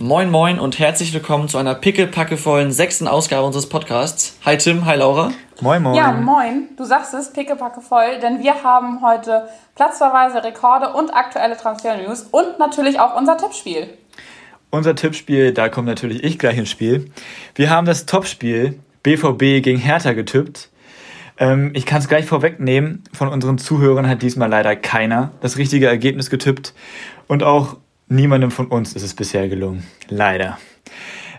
Moin 0.00 0.30
Moin 0.30 0.60
und 0.60 0.78
herzlich 0.78 1.12
willkommen 1.12 1.48
zu 1.48 1.58
einer 1.58 1.74
pickelpackevollen 1.74 2.70
sechsten 2.70 3.08
Ausgabe 3.08 3.44
unseres 3.44 3.68
Podcasts. 3.68 4.38
Hi 4.44 4.56
Tim, 4.56 4.86
hi 4.86 4.96
Laura. 4.96 5.32
Moin 5.60 5.82
Moin. 5.82 5.96
Ja, 5.96 6.12
moin. 6.12 6.68
Du 6.76 6.84
sagst 6.84 7.14
es, 7.14 7.32
pickepackevoll, 7.32 8.20
denn 8.22 8.40
wir 8.40 8.62
haben 8.62 9.02
heute 9.02 9.48
Platzverweise, 9.74 10.44
Rekorde 10.44 10.92
und 10.92 11.10
aktuelle 11.10 11.56
Transfer-News 11.56 12.28
und 12.30 12.60
natürlich 12.60 13.00
auch 13.00 13.16
unser 13.16 13.36
Tippspiel. 13.38 13.88
Unser 14.70 14.94
Tippspiel, 14.94 15.52
da 15.52 15.68
kommt 15.68 15.88
natürlich 15.88 16.22
ich 16.22 16.38
gleich 16.38 16.58
ins 16.58 16.70
Spiel. 16.70 17.10
Wir 17.56 17.68
haben 17.68 17.84
das 17.84 18.06
Topspiel 18.06 18.78
BVB 19.02 19.64
gegen 19.64 19.78
Hertha 19.78 20.12
getippt. 20.12 20.68
Ähm, 21.38 21.72
ich 21.74 21.86
kann 21.86 21.98
es 21.98 22.08
gleich 22.08 22.24
vorwegnehmen, 22.24 23.02
von 23.12 23.26
unseren 23.26 23.58
Zuhörern 23.58 24.08
hat 24.08 24.22
diesmal 24.22 24.48
leider 24.48 24.76
keiner 24.76 25.32
das 25.40 25.56
richtige 25.56 25.88
Ergebnis 25.88 26.30
getippt. 26.30 26.72
Und 27.26 27.42
auch 27.42 27.78
Niemandem 28.08 28.50
von 28.50 28.66
uns 28.66 28.94
ist 28.94 29.02
es 29.02 29.14
bisher 29.14 29.48
gelungen. 29.48 29.84
Leider. 30.08 30.58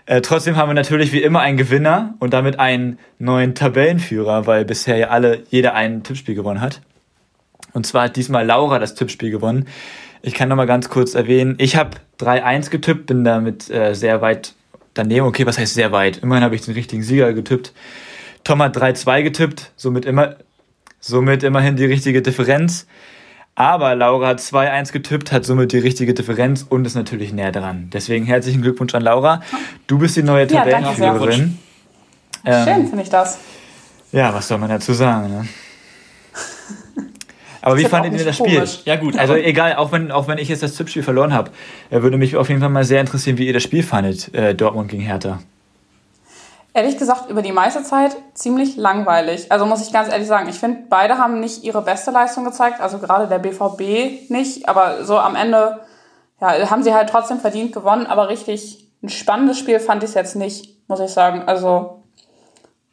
Äh, 0.06 0.20
trotzdem 0.20 0.56
haben 0.56 0.68
wir 0.68 0.74
natürlich 0.74 1.12
wie 1.12 1.22
immer 1.22 1.40
einen 1.40 1.56
Gewinner 1.56 2.14
und 2.18 2.32
damit 2.32 2.58
einen 2.58 2.98
neuen 3.18 3.54
Tabellenführer, 3.54 4.46
weil 4.46 4.64
bisher 4.64 4.96
ja 4.96 5.08
alle, 5.08 5.44
jeder 5.50 5.74
ein 5.74 6.02
Tippspiel 6.02 6.34
gewonnen 6.34 6.60
hat. 6.60 6.80
Und 7.72 7.86
zwar 7.86 8.04
hat 8.04 8.16
diesmal 8.16 8.46
Laura 8.46 8.78
das 8.78 8.94
Tippspiel 8.94 9.30
gewonnen. 9.30 9.66
Ich 10.22 10.34
kann 10.34 10.48
nochmal 10.48 10.66
ganz 10.66 10.88
kurz 10.88 11.14
erwähnen, 11.14 11.54
ich 11.58 11.76
habe 11.76 11.96
3-1 12.20 12.70
getippt, 12.70 13.06
bin 13.06 13.24
damit 13.24 13.70
äh, 13.70 13.94
sehr 13.94 14.20
weit 14.20 14.54
daneben. 14.94 15.26
Okay, 15.26 15.46
was 15.46 15.58
heißt 15.58 15.74
sehr 15.74 15.92
weit? 15.92 16.18
Immerhin 16.18 16.44
habe 16.44 16.54
ich 16.54 16.62
den 16.62 16.74
richtigen 16.74 17.02
Sieger 17.02 17.32
getippt. 17.32 17.72
Tom 18.44 18.62
hat 18.62 18.76
3-2 18.76 19.22
getippt, 19.22 19.72
somit, 19.76 20.04
immer, 20.04 20.36
somit 20.98 21.42
immerhin 21.42 21.76
die 21.76 21.84
richtige 21.84 22.22
Differenz. 22.22 22.86
Aber 23.60 23.94
Laura 23.94 24.28
hat 24.28 24.40
2-1 24.40 24.90
getippt, 24.90 25.32
hat 25.32 25.44
somit 25.44 25.72
die 25.72 25.78
richtige 25.78 26.14
Differenz 26.14 26.64
und 26.66 26.86
ist 26.86 26.94
natürlich 26.94 27.34
näher 27.34 27.52
dran. 27.52 27.90
Deswegen 27.92 28.24
herzlichen 28.24 28.62
Glückwunsch 28.62 28.94
an 28.94 29.02
Laura. 29.02 29.42
Du 29.86 29.98
bist 29.98 30.16
die 30.16 30.22
neue 30.22 30.46
Ja. 30.46 30.60
Tabellenführerin. 30.64 31.58
Ähm, 32.46 32.64
Schön 32.64 32.86
finde 32.86 33.02
ich 33.02 33.10
das. 33.10 33.38
Ja, 34.12 34.32
was 34.32 34.48
soll 34.48 34.56
man 34.56 34.70
dazu 34.70 34.94
sagen? 34.94 35.28
Ne? 35.28 35.46
Aber 37.60 37.76
wie 37.76 37.84
fandet 37.84 38.14
ihr 38.14 38.24
das 38.24 38.38
Spiel? 38.38 38.54
komisch. 38.54 38.78
Ja 38.86 38.96
gut, 38.96 39.18
Also 39.18 39.34
egal, 39.34 39.74
auch 39.76 39.92
wenn, 39.92 40.10
auch 40.10 40.26
wenn 40.26 40.38
ich 40.38 40.48
jetzt 40.48 40.62
das 40.62 40.76
Tippspiel 40.76 41.02
verloren 41.02 41.34
habe, 41.34 41.50
äh, 41.90 42.00
würde 42.00 42.16
mich 42.16 42.36
auf 42.36 42.48
jeden 42.48 42.62
Fall 42.62 42.70
mal 42.70 42.84
sehr 42.84 43.02
interessieren, 43.02 43.36
wie 43.36 43.46
ihr 43.46 43.52
das 43.52 43.62
Spiel 43.62 43.82
fandet, 43.82 44.32
äh, 44.34 44.54
Dortmund 44.54 44.90
gegen 44.90 45.02
Hertha. 45.02 45.40
Ehrlich 46.72 46.98
gesagt, 46.98 47.28
über 47.28 47.42
die 47.42 47.52
meiste 47.52 47.82
Zeit 47.82 48.16
ziemlich 48.34 48.76
langweilig. 48.76 49.50
Also 49.50 49.66
muss 49.66 49.82
ich 49.82 49.92
ganz 49.92 50.08
ehrlich 50.08 50.28
sagen, 50.28 50.48
ich 50.48 50.58
finde, 50.60 50.84
beide 50.88 51.18
haben 51.18 51.40
nicht 51.40 51.64
ihre 51.64 51.82
beste 51.82 52.12
Leistung 52.12 52.44
gezeigt. 52.44 52.80
Also 52.80 52.98
gerade 52.98 53.26
der 53.26 53.40
BVB 53.40 54.30
nicht. 54.30 54.68
Aber 54.68 55.04
so 55.04 55.18
am 55.18 55.34
Ende 55.34 55.80
ja, 56.40 56.70
haben 56.70 56.84
sie 56.84 56.94
halt 56.94 57.10
trotzdem 57.10 57.40
verdient 57.40 57.72
gewonnen. 57.72 58.06
Aber 58.06 58.28
richtig 58.28 58.88
ein 59.02 59.08
spannendes 59.08 59.58
Spiel 59.58 59.80
fand 59.80 60.04
ich 60.04 60.10
es 60.10 60.14
jetzt 60.14 60.36
nicht, 60.36 60.88
muss 60.88 61.00
ich 61.00 61.10
sagen. 61.10 61.42
Also 61.46 62.02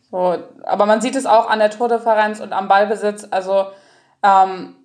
so, 0.10 0.38
aber 0.64 0.86
man 0.86 1.02
sieht 1.02 1.16
es 1.16 1.26
auch 1.26 1.50
an 1.50 1.60
der 1.60 1.70
Tordifferenz 1.70 2.40
und 2.40 2.54
am 2.54 2.68
Ballbesitz. 2.68 3.28
Also 3.30 3.68
ähm, 4.24 4.76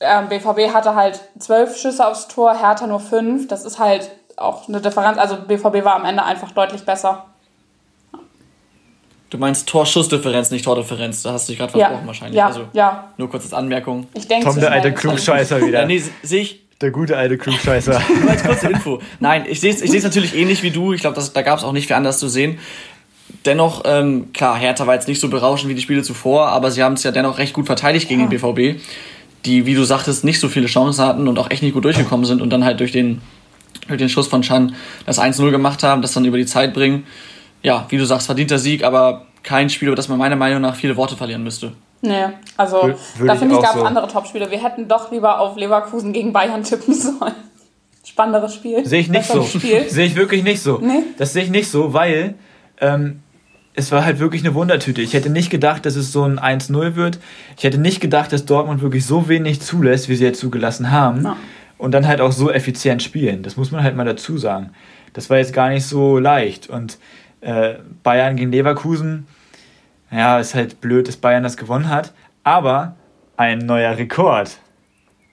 ähm, 0.00 0.28
BVB 0.28 0.74
hatte 0.74 0.94
halt 0.94 1.20
zwölf 1.38 1.76
Schüsse 1.76 2.06
aufs 2.06 2.28
Tor, 2.28 2.54
Hertha 2.58 2.86
nur 2.86 3.00
fünf. 3.00 3.48
Das 3.48 3.64
ist 3.64 3.78
halt 3.78 4.10
auch 4.36 4.68
eine 4.68 4.80
Differenz. 4.80 5.16
Also 5.16 5.36
BVB 5.36 5.84
war 5.84 5.94
am 5.94 6.04
Ende 6.04 6.24
einfach 6.24 6.50
deutlich 6.50 6.84
besser. 6.84 7.26
Du 9.36 9.40
meinst 9.40 9.68
Torschussdifferenz, 9.68 10.50
nicht 10.50 10.64
Tordifferenz. 10.64 11.22
Da 11.22 11.32
hast 11.34 11.46
du 11.46 11.52
dich 11.52 11.58
gerade 11.58 11.78
Ja, 11.78 11.88
versprochen 11.88 12.06
wahrscheinlich. 12.06 12.38
ja, 12.38 12.46
also 12.46 12.62
ja. 12.72 13.12
nur 13.18 13.28
kurz 13.28 13.44
als 13.44 13.52
Anmerkung. 13.52 14.06
Ich 14.14 14.26
denke, 14.26 14.46
Tom, 14.46 14.58
der 14.58 14.72
alte 14.72 14.92
Klugscheißer 14.94 15.58
Ja, 15.58 15.66
wieder. 15.66 15.84
nee, 15.84 16.02
sehe 16.22 16.40
ich. 16.40 16.62
Der 16.80 16.90
gute 16.90 17.18
alte 17.18 17.36
Klugscheißer. 17.36 18.00
Nur 18.20 18.30
als 18.30 18.42
kurze 18.42 18.68
Info. 18.68 19.00
Nein, 19.20 19.44
ich 19.48 19.60
sehe 19.60 19.72
es 19.72 19.82
ich 19.82 19.90
seh's 19.90 20.04
natürlich 20.04 20.34
ähnlich 20.34 20.62
wie 20.62 20.70
du. 20.70 20.92
Ich 20.94 21.02
glaube, 21.02 21.22
da 21.34 21.42
gab 21.42 21.58
es 21.58 21.64
auch 21.64 21.72
nicht 21.72 21.86
viel 21.86 21.96
anders 21.96 22.18
zu 22.18 22.28
sehen. 22.28 22.58
Dennoch, 23.44 23.82
ähm, 23.84 24.32
klar, 24.32 24.56
Hertha 24.56 24.86
war 24.86 24.94
jetzt 24.94 25.08
nicht 25.08 25.20
so 25.20 25.28
berauschend 25.28 25.70
wie 25.70 25.74
die 25.74 25.80
Spiele 25.82 26.02
zuvor, 26.02 26.48
aber 26.48 26.70
sie 26.70 26.82
haben 26.82 26.94
es 26.94 27.02
ja 27.02 27.10
dennoch 27.12 27.36
recht 27.38 27.52
gut 27.52 27.66
verteidigt 27.66 28.08
gegen 28.08 28.28
den 28.28 28.30
BVB, 28.30 28.80
die, 29.44 29.66
wie 29.66 29.74
du 29.74 29.84
sagtest, 29.84 30.24
nicht 30.24 30.40
so 30.40 30.48
viele 30.48 30.66
Chancen 30.66 31.04
hatten 31.04 31.28
und 31.28 31.38
auch 31.38 31.50
echt 31.50 31.62
nicht 31.62 31.74
gut 31.74 31.84
durchgekommen 31.84 32.24
sind 32.24 32.40
und 32.42 32.50
dann 32.50 32.64
halt 32.64 32.80
durch 32.80 32.92
den, 32.92 33.20
durch 33.88 33.98
den 33.98 34.08
Schuss 34.08 34.28
von 34.28 34.42
Chan 34.42 34.74
das 35.06 35.18
1-0 35.20 35.50
gemacht 35.50 35.82
haben, 35.82 36.00
das 36.02 36.12
dann 36.14 36.24
über 36.24 36.36
die 36.38 36.46
Zeit 36.46 36.72
bringen. 36.74 37.04
Ja, 37.62 37.86
wie 37.88 37.96
du 37.96 38.04
sagst, 38.04 38.26
verdienter 38.26 38.58
Sieg, 38.58 38.84
aber 38.84 39.26
kein 39.42 39.70
Spiel, 39.70 39.88
über 39.88 39.96
das 39.96 40.08
man 40.08 40.18
meiner 40.18 40.36
Meinung 40.36 40.60
nach 40.62 40.74
viele 40.76 40.96
Worte 40.96 41.16
verlieren 41.16 41.42
müsste. 41.42 41.72
Nee, 42.02 42.24
also 42.56 42.76
Wür- 42.76 42.96
würde 43.16 43.26
da 43.26 43.32
ich 43.34 43.38
finde 43.38 43.54
ich, 43.54 43.58
auch 43.58 43.62
gab 43.62 43.74
es 43.74 43.80
so. 43.80 43.86
andere 43.86 44.08
Topspiele. 44.08 44.50
Wir 44.50 44.62
hätten 44.62 44.86
doch 44.86 45.10
lieber 45.10 45.40
auf 45.40 45.56
Leverkusen 45.56 46.12
gegen 46.12 46.32
Bayern 46.32 46.62
tippen 46.62 46.94
sollen. 47.00 47.32
Spannenderes 48.04 48.54
Spiel. 48.54 48.84
Sehe 48.86 49.00
ich 49.00 49.08
nicht 49.08 49.24
so. 49.26 49.42
Sehe 49.88 50.06
ich 50.06 50.14
wirklich 50.14 50.42
nicht 50.44 50.62
so. 50.62 50.78
Nee? 50.78 51.02
Das 51.18 51.32
sehe 51.32 51.42
ich 51.42 51.50
nicht 51.50 51.68
so, 51.70 51.92
weil 51.92 52.34
ähm, 52.80 53.20
es 53.74 53.90
war 53.90 54.04
halt 54.04 54.20
wirklich 54.20 54.44
eine 54.44 54.54
Wundertüte. 54.54 55.02
Ich 55.02 55.12
hätte 55.14 55.28
nicht 55.30 55.50
gedacht, 55.50 55.84
dass 55.86 55.96
es 55.96 56.12
so 56.12 56.22
ein 56.22 56.38
1-0 56.38 56.94
wird. 56.94 57.18
Ich 57.56 57.64
hätte 57.64 57.78
nicht 57.78 58.00
gedacht, 58.00 58.32
dass 58.32 58.44
Dortmund 58.44 58.80
wirklich 58.82 59.04
so 59.06 59.28
wenig 59.28 59.60
zulässt, 59.60 60.08
wie 60.08 60.14
sie 60.16 60.24
jetzt 60.24 60.38
zugelassen 60.40 60.90
haben. 60.92 61.24
Ja. 61.24 61.36
Und 61.78 61.92
dann 61.92 62.06
halt 62.06 62.20
auch 62.20 62.32
so 62.32 62.50
effizient 62.50 63.02
spielen. 63.02 63.42
Das 63.42 63.56
muss 63.56 63.70
man 63.72 63.82
halt 63.82 63.96
mal 63.96 64.04
dazu 64.06 64.38
sagen. 64.38 64.70
Das 65.12 65.28
war 65.28 65.38
jetzt 65.38 65.52
gar 65.52 65.68
nicht 65.70 65.84
so 65.84 66.18
leicht. 66.18 66.68
Und 66.70 66.98
äh, 67.46 67.76
Bayern 68.02 68.36
gegen 68.36 68.50
Leverkusen, 68.52 69.26
ja, 70.10 70.38
ist 70.38 70.54
halt 70.54 70.80
blöd, 70.80 71.08
dass 71.08 71.16
Bayern 71.16 71.42
das 71.42 71.56
gewonnen 71.56 71.88
hat. 71.88 72.12
Aber 72.44 72.94
ein 73.36 73.58
neuer 73.58 73.96
Rekord. 73.98 74.58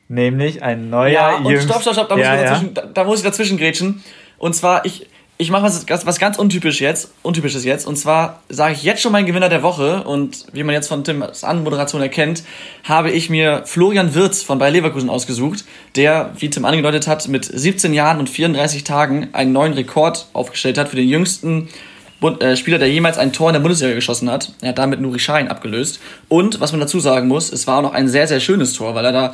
Nämlich 0.07 0.61
ein 0.61 0.89
neuer 0.89 1.09
Ja, 1.09 1.35
und 1.37 1.45
jüngst- 1.45 1.65
stopp, 1.65 1.81
stopp, 1.81 1.93
stopp, 1.93 2.09
da 2.09 2.15
muss, 2.15 2.25
Ja, 2.25 2.35
ich, 2.35 2.41
ja. 2.41 2.49
dazwischen, 2.49 2.73
da, 2.73 2.81
da 2.85 3.03
muss 3.03 3.19
ich 3.19 3.23
dazwischen 3.25 3.57
grätschen. 3.57 4.03
Und 4.37 4.53
zwar, 4.53 4.85
ich, 4.85 5.07
ich 5.37 5.49
mache 5.49 5.63
was, 5.63 5.85
was 6.05 6.19
ganz 6.19 6.37
untypisch 6.37 6.81
jetzt, 6.81 7.11
untypisches 7.21 7.63
jetzt. 7.63 7.87
Und 7.87 7.95
zwar 7.97 8.41
sage 8.49 8.73
ich 8.73 8.83
jetzt 8.83 9.01
schon 9.01 9.11
meinen 9.11 9.25
Gewinner 9.25 9.49
der 9.49 9.63
Woche. 9.63 10.03
Und 10.03 10.45
wie 10.53 10.63
man 10.63 10.75
jetzt 10.75 10.87
von 10.87 11.03
Tims 11.03 11.43
Anmoderation 11.43 12.01
erkennt, 12.01 12.43
habe 12.83 13.11
ich 13.11 13.29
mir 13.29 13.63
Florian 13.65 14.13
Wirz 14.13 14.43
von 14.43 14.59
Bayer 14.59 14.71
Leverkusen 14.71 15.09
ausgesucht, 15.09 15.63
der, 15.95 16.31
wie 16.37 16.49
Tim 16.49 16.65
angedeutet 16.65 17.07
hat, 17.07 17.27
mit 17.27 17.45
17 17.45 17.93
Jahren 17.93 18.19
und 18.19 18.29
34 18.29 18.83
Tagen 18.83 19.29
einen 19.33 19.53
neuen 19.53 19.73
Rekord 19.73 20.27
aufgestellt 20.33 20.77
hat 20.77 20.89
für 20.89 20.95
den 20.97 21.07
jüngsten 21.07 21.69
Spieler, 22.55 22.79
der 22.79 22.89
jemals 22.89 23.17
ein 23.17 23.33
Tor 23.33 23.49
in 23.49 23.53
der 23.53 23.59
Bundesliga 23.59 23.93
geschossen 23.93 24.29
hat. 24.29 24.53
Er 24.61 24.69
hat 24.69 24.77
damit 24.77 25.01
Nuri 25.01 25.19
Schein 25.19 25.47
abgelöst. 25.47 25.99
Und 26.29 26.59
was 26.59 26.71
man 26.71 26.81
dazu 26.81 26.99
sagen 26.99 27.27
muss, 27.27 27.51
es 27.51 27.67
war 27.67 27.77
auch 27.77 27.81
noch 27.81 27.93
ein 27.93 28.07
sehr, 28.07 28.27
sehr 28.27 28.39
schönes 28.39 28.73
Tor, 28.73 28.95
weil 28.95 29.05
er 29.05 29.11
da 29.11 29.33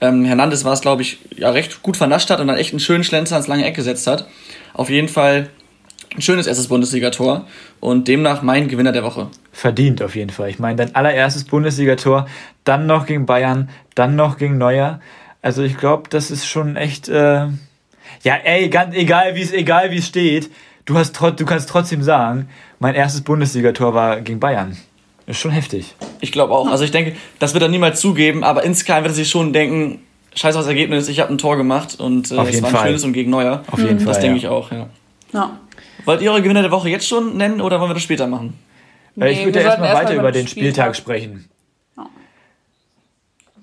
ähm, 0.00 0.24
Hernandez 0.24 0.64
war 0.64 0.72
es, 0.72 0.80
glaube 0.80 1.02
ich, 1.02 1.18
ja, 1.36 1.50
recht 1.50 1.82
gut 1.82 1.96
vernascht 1.96 2.30
hat 2.30 2.40
und 2.40 2.46
dann 2.46 2.56
echt 2.56 2.72
einen 2.72 2.80
schönen 2.80 3.04
Schlenzer 3.04 3.34
ans 3.34 3.48
lange 3.48 3.64
Eck 3.64 3.74
gesetzt 3.74 4.06
hat. 4.06 4.26
Auf 4.74 4.90
jeden 4.90 5.08
Fall 5.08 5.48
ein 6.14 6.22
schönes 6.22 6.46
erstes 6.46 6.68
Bundesligator 6.68 7.46
und 7.80 8.08
demnach 8.08 8.42
mein 8.42 8.68
Gewinner 8.68 8.92
der 8.92 9.04
Woche. 9.04 9.28
verdient 9.52 10.02
auf 10.02 10.14
jeden 10.16 10.30
Fall. 10.30 10.50
Ich 10.50 10.58
meine, 10.58 10.76
dein 10.76 10.94
allererstes 10.94 11.44
Bundesligator, 11.44 12.26
dann 12.64 12.86
noch 12.86 13.06
gegen 13.06 13.26
Bayern, 13.26 13.68
dann 13.94 14.16
noch 14.16 14.38
gegen 14.38 14.58
Neuer. 14.58 15.00
Also 15.42 15.62
ich 15.62 15.76
glaube, 15.76 16.08
das 16.10 16.30
ist 16.30 16.46
schon 16.46 16.76
echt. 16.76 17.08
Äh 17.08 17.48
ja, 18.24 18.34
ey, 18.42 18.68
ganz 18.68 18.94
egal 18.94 19.34
wie 19.34 19.42
es 19.42 19.52
egal 19.52 19.90
wie 19.90 19.98
es 19.98 20.06
steht, 20.06 20.50
du 20.88 20.96
hast 20.96 21.20
du 21.20 21.44
kannst 21.44 21.68
trotzdem 21.68 22.02
sagen, 22.02 22.48
mein 22.78 22.94
erstes 22.94 23.20
Bundesligator 23.20 23.94
war 23.94 24.20
gegen 24.22 24.40
Bayern. 24.40 24.76
Ist 25.26 25.38
schon 25.38 25.50
heftig. 25.50 25.94
Ich 26.20 26.32
glaube 26.32 26.54
auch. 26.54 26.68
Also 26.68 26.84
ich 26.84 26.90
denke, 26.90 27.14
das 27.38 27.52
wird 27.52 27.62
er 27.62 27.68
niemals 27.68 28.00
zugeben, 28.00 28.42
aber 28.42 28.64
insgeheim 28.64 29.04
wird 29.04 29.12
er 29.12 29.16
sich 29.16 29.28
schon 29.28 29.52
denken, 29.52 30.00
scheiß 30.34 30.56
auf 30.56 30.62
das 30.62 30.68
Ergebnis, 30.68 31.08
ich 31.08 31.20
habe 31.20 31.30
ein 31.30 31.36
Tor 31.36 31.58
gemacht 31.58 32.00
und 32.00 32.30
äh, 32.30 32.36
Auf 32.36 32.48
es 32.48 32.62
war 32.62 32.70
ein 32.70 32.74
Fall. 32.74 32.86
schönes 32.86 33.04
und 33.04 33.12
gegen 33.12 33.30
Neuer. 33.30 33.62
Auf 33.70 33.78
jeden 33.78 33.98
Fall. 33.98 34.06
Das 34.06 34.20
denke 34.20 34.38
ja. 34.38 34.44
ich 34.44 34.48
auch, 34.48 34.72
ja. 34.72 34.86
Ja. 35.34 35.58
Wollt 36.06 36.22
ihr 36.22 36.32
eure 36.32 36.40
Gewinner 36.40 36.62
der 36.62 36.70
Woche 36.70 36.88
jetzt 36.88 37.06
schon 37.06 37.36
nennen 37.36 37.60
oder 37.60 37.78
wollen 37.78 37.90
wir 37.90 37.94
das 37.94 38.02
später 38.02 38.26
machen? 38.26 38.58
Äh, 39.20 39.32
ich 39.32 39.38
Nee, 39.38 39.44
würde 39.44 39.58
wir 39.58 39.62
ja 39.62 39.68
sollten 39.68 39.84
erstmal 39.84 39.88
erst 39.90 40.02
weiter 40.02 40.14
über 40.14 40.32
den 40.32 40.44
den 40.46 40.48
Spieltag 40.48 40.96
sprechen. 40.96 41.50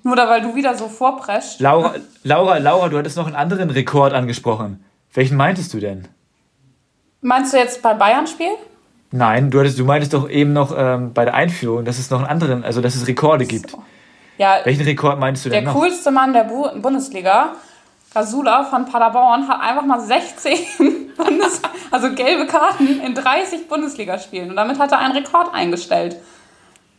Nur 0.04 0.16
da, 0.16 0.30
weil 0.30 0.42
du 0.44 0.54
wieder 0.54 0.78
so 0.78 0.88
vorprescht. 0.88 1.60
Laura, 1.60 1.96
Laura, 2.22 2.60
Laura, 2.60 2.90
du 2.90 2.98
hattest 3.00 3.18
noch 3.18 3.26
einen 3.26 3.36
anderen 3.36 3.72
Rekord 3.72 4.14
angesprochen. 4.14 4.86
Welchen 5.16 5.36
meintest 5.36 5.74
du 5.74 5.80
denn? 5.80 6.08
Meinst 7.26 7.54
du 7.54 7.58
jetzt 7.58 7.82
beim 7.82 7.98
Bayern-Spiel? 7.98 8.52
Nein, 9.10 9.50
du, 9.50 9.60
hattest, 9.60 9.80
du 9.80 9.84
meintest 9.84 10.14
doch 10.14 10.30
eben 10.30 10.54
noch 10.54 10.72
ähm, 10.78 11.12
bei 11.12 11.26
der 11.26 11.34
Einführung, 11.34 11.84
dass 11.84 11.98
es 11.98 12.12
noch 12.12 12.20
einen 12.20 12.28
anderen, 12.28 12.64
also 12.64 12.82
dass 12.82 12.94
es 12.94 13.08
Rekorde 13.08 13.46
gibt. 13.46 13.76
Ja, 14.38 14.60
Welchen 14.64 14.84
Rekord 14.84 15.20
meinst 15.20 15.44
du 15.44 15.50
der 15.50 15.62
denn 15.62 15.66
noch? 15.66 15.74
coolste 15.74 16.12
Mann 16.12 16.34
der 16.34 16.44
Bu 16.44 16.70
Bundesliga, 16.80 17.54
Rasula 18.14 18.66
von 18.66 18.86
Paderborn, 18.86 19.48
hat 19.48 19.60
einfach 19.60 19.86
mal 19.86 20.00
16 20.00 21.14
Bundes 21.18 21.62
also 21.90 22.14
gelbe 22.14 22.46
Karten 22.46 23.02
in 23.02 23.16
30 23.16 23.68
Bundesligaspielen. 23.68 24.52
Und 24.52 24.56
damit 24.58 24.78
hat 24.78 24.92
er 24.92 25.00
einen 25.00 25.16
Rekord 25.16 25.52
eingestellt. 25.52 26.18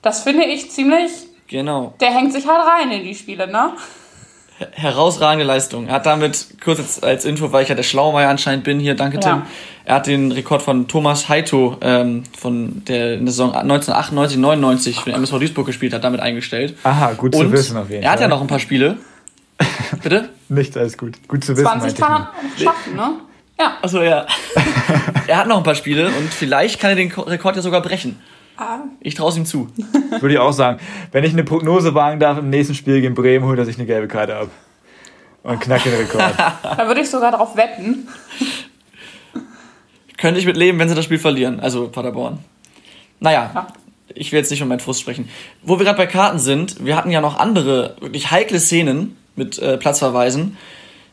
Das 0.02 0.24
finde 0.24 0.44
ich 0.46 0.72
ziemlich. 0.72 1.12
Genau. 1.46 1.94
Der 2.00 2.10
hängt 2.10 2.32
sich 2.32 2.48
halt 2.48 2.66
rein 2.66 2.90
in 2.90 3.04
die 3.04 3.14
Spiele, 3.14 3.46
ne? 3.46 3.74
Herausragende 4.72 5.44
Leistung. 5.44 5.86
Er 5.88 5.94
hat 5.94 6.06
damit, 6.06 6.46
kurz 6.64 6.78
jetzt 6.78 7.04
als 7.04 7.24
Info, 7.24 7.52
weil 7.52 7.62
ich 7.64 7.68
ja 7.68 7.74
der 7.74 7.82
Schlaumeier 7.82 8.28
anscheinend 8.30 8.64
bin 8.64 8.80
hier, 8.80 8.94
danke 8.94 9.16
Ja. 9.16 9.20
Tim. 9.34 9.42
Er 9.84 9.94
hat 9.96 10.06
den 10.06 10.32
Rekord 10.32 10.62
von 10.62 10.88
Thomas 10.88 11.28
Heito, 11.28 11.76
ähm, 11.80 12.24
von 12.36 12.82
der 12.86 13.14
in 13.14 13.24
der 13.26 13.32
Saison 13.32 13.54
1998, 13.54 14.38
99 14.38 15.00
für 15.00 15.10
den 15.10 15.16
MSV 15.16 15.38
Duisburg 15.38 15.66
gespielt 15.66 15.92
hat, 15.94 16.02
damit 16.04 16.20
eingestellt. 16.20 16.74
Aha, 16.82 17.12
gut 17.12 17.34
zu 17.34 17.40
Und 17.40 17.52
wissen 17.52 17.76
auf 17.76 17.90
jeden 17.90 18.02
er 18.02 18.10
hat 18.10 18.18
ja 18.20 18.24
Fall. 18.28 18.30
noch 18.30 18.40
ein 18.40 18.46
paar 18.48 18.58
Spiele. 18.58 18.96
Bitte? 20.02 20.30
Nicht 20.48 20.76
alles 20.76 20.96
gut. 20.98 21.14
Gut 21.28 21.44
zu 21.44 21.52
wissen, 21.52 21.64
20 21.66 21.80
meinte 21.82 21.94
ich 22.00 22.06
kann 22.06 22.28
er 22.58 22.64
schaffen, 22.64 22.96
ne? 22.96 23.10
Ja. 23.58 23.72
Achso, 23.80 24.02
ja. 24.02 24.26
er 25.26 25.36
hat 25.38 25.46
noch 25.48 25.56
ein 25.58 25.62
paar 25.62 25.74
Spiele 25.74 26.08
und 26.08 26.32
vielleicht 26.32 26.78
kann 26.80 26.90
er 26.90 26.96
den 26.96 27.10
Ko- 27.10 27.22
Rekord 27.22 27.56
ja 27.56 27.62
sogar 27.62 27.80
brechen. 27.80 28.20
Ah, 28.58 28.78
Ich 29.00 29.14
traue 29.14 29.30
es 29.30 29.36
ihm 29.36 29.44
zu. 29.46 29.68
Würde 30.20 30.32
ich 30.34 30.38
auch 30.38 30.52
sagen. 30.52 30.80
Wenn 31.12 31.24
ich 31.24 31.32
eine 31.32 31.44
Prognose 31.44 31.94
wagen 31.94 32.20
darf, 32.20 32.38
im 32.38 32.48
nächsten 32.50 32.74
Spiel 32.74 33.00
gegen 33.00 33.14
Bremen 33.14 33.44
holt 33.46 33.58
er 33.58 33.64
sich 33.64 33.76
eine 33.76 33.86
gelbe 33.86 34.08
Karte 34.08 34.36
ab. 34.36 34.48
Und 35.42 35.60
knackt 35.60 35.84
den 35.86 35.94
Rekord. 35.94 36.34
da 36.62 36.86
würde 36.88 37.00
ich 37.02 37.08
sogar 37.10 37.30
drauf 37.32 37.56
wetten. 37.56 38.08
Könnte 40.18 40.40
ich 40.40 40.46
mit 40.46 40.56
leben, 40.56 40.78
wenn 40.78 40.88
sie 40.88 40.94
das 40.94 41.04
Spiel 41.04 41.18
verlieren. 41.18 41.60
Also 41.60 41.88
Paderborn. 41.88 42.38
Naja, 43.20 43.50
Ja. 43.54 43.66
ich 44.14 44.32
will 44.32 44.38
jetzt 44.40 44.50
nicht 44.50 44.62
um 44.62 44.68
meinen 44.68 44.80
Frust 44.80 45.00
sprechen. 45.00 45.28
Wo 45.62 45.78
wir 45.78 45.84
gerade 45.84 45.98
bei 45.98 46.06
Karten 46.06 46.38
sind, 46.38 46.84
wir 46.84 46.96
hatten 46.96 47.10
ja 47.10 47.20
noch 47.20 47.38
andere, 47.38 47.96
wirklich 48.00 48.30
heikle 48.30 48.58
Szenen 48.58 49.16
mit 49.36 49.58
äh, 49.58 49.76
Platzverweisen. 49.76 50.56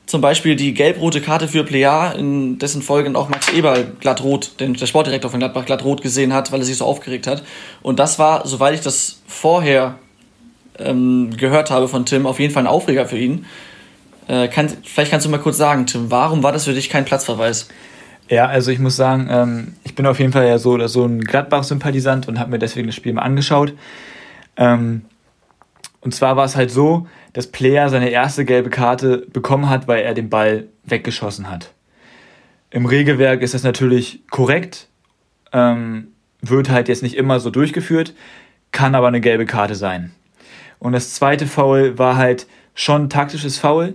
Zum 0.06 0.22
Beispiel 0.22 0.56
die 0.56 0.74
gelb-rote 0.74 1.22
Karte 1.22 1.48
für 1.48 1.64
Plea, 1.64 2.12
in 2.18 2.60
dessen 2.60 2.82
Folgen 2.82 3.16
auch 3.16 3.30
Max 3.30 3.52
Eberl 3.54 3.94
glattrot, 4.00 4.60
den, 4.60 4.74
der 4.74 4.86
Sportdirektor 4.86 5.32
von 5.32 5.40
Gladbach, 5.40 5.66
glattrot 5.66 6.02
gesehen 6.02 6.34
hat, 6.34 6.52
weil 6.52 6.60
er 6.60 6.66
sich 6.66 6.78
so 6.78 6.86
aufgeregt 6.86 7.26
hat. 7.26 7.44
Und 7.82 8.00
das 8.00 8.20
war, 8.20 8.46
soweit 8.46 8.74
ich 8.74 8.82
das 8.82 9.22
vorher 9.28 9.96
ähm, 10.78 11.32
gehört 11.38 11.72
habe 11.72 11.88
von 11.88 12.06
Tim, 12.06 12.26
auf 12.26 12.40
jeden 12.40 12.54
Fall 12.54 12.64
ein 12.64 12.68
Aufreger 12.68 13.06
für 13.06 13.18
ihn. 13.18 13.46
Äh, 14.28 14.50
kann, 14.50 14.70
vielleicht 14.84 15.12
kannst 15.12 15.26
du 15.26 15.30
mal 15.30 15.40
kurz 15.40 15.58
sagen, 15.58 15.86
Tim, 15.86 16.12
warum 16.12 16.44
war 16.44 16.52
das 16.52 16.66
für 16.66 16.74
dich 16.74 16.90
kein 16.90 17.06
Platzverweis? 17.06 17.68
Ja, 18.30 18.48
also 18.48 18.72
ich 18.72 18.80
muss 18.80 18.96
sagen, 18.96 19.28
ähm, 19.30 19.74
ich 19.84 19.96
bin 19.96 20.06
auf 20.06 20.20
jeden 20.20 20.32
Fall 20.32 20.48
ja 20.48 20.58
so 20.58 20.72
oder 20.72 20.88
so 20.88 21.06
ein 21.06 21.22
Gladbach-Sympathisant 21.22 22.28
und 22.28 22.40
habe 22.40 22.52
mir 22.52 22.60
deswegen 22.60 22.88
das 22.88 22.96
Spiel 22.96 23.14
mal 23.14 23.22
angeschaut. 23.22 23.74
Ähm, 24.56 25.04
und 26.04 26.14
zwar 26.14 26.36
war 26.36 26.46
es 26.46 26.56
halt 26.56 26.72
so, 26.72 27.08
dass 27.34 27.48
Player 27.48 27.90
seine 27.90 28.10
erste 28.10 28.46
gelbe 28.46 28.70
Karte 28.70 29.26
bekommen 29.32 29.70
hat, 29.70 29.88
weil 29.88 30.04
er 30.04 30.14
den 30.14 30.30
Ball 30.30 30.68
weggeschossen 30.84 31.50
hat. 31.50 31.74
Im 32.70 32.86
Regelwerk 32.86 33.42
ist 33.42 33.54
das 33.54 33.64
natürlich 33.64 34.22
korrekt, 34.30 34.88
ähm, 35.52 36.10
wird 36.42 36.70
halt 36.70 36.88
jetzt 36.88 37.04
nicht 37.04 37.16
immer 37.16 37.40
so 37.40 37.50
durchgeführt, 37.50 38.14
kann 38.72 38.96
aber 38.96 39.08
eine 39.08 39.22
gelbe 39.22 39.46
Karte 39.46 39.76
sein. 39.76 40.12
Und 40.80 40.94
das 40.94 41.14
zweite 41.14 41.48
Foul 41.48 41.98
war 41.98 42.18
halt 42.18 42.48
schon 42.76 43.04
ein 43.04 43.10
taktisches 43.10 43.58
Foul, 43.58 43.94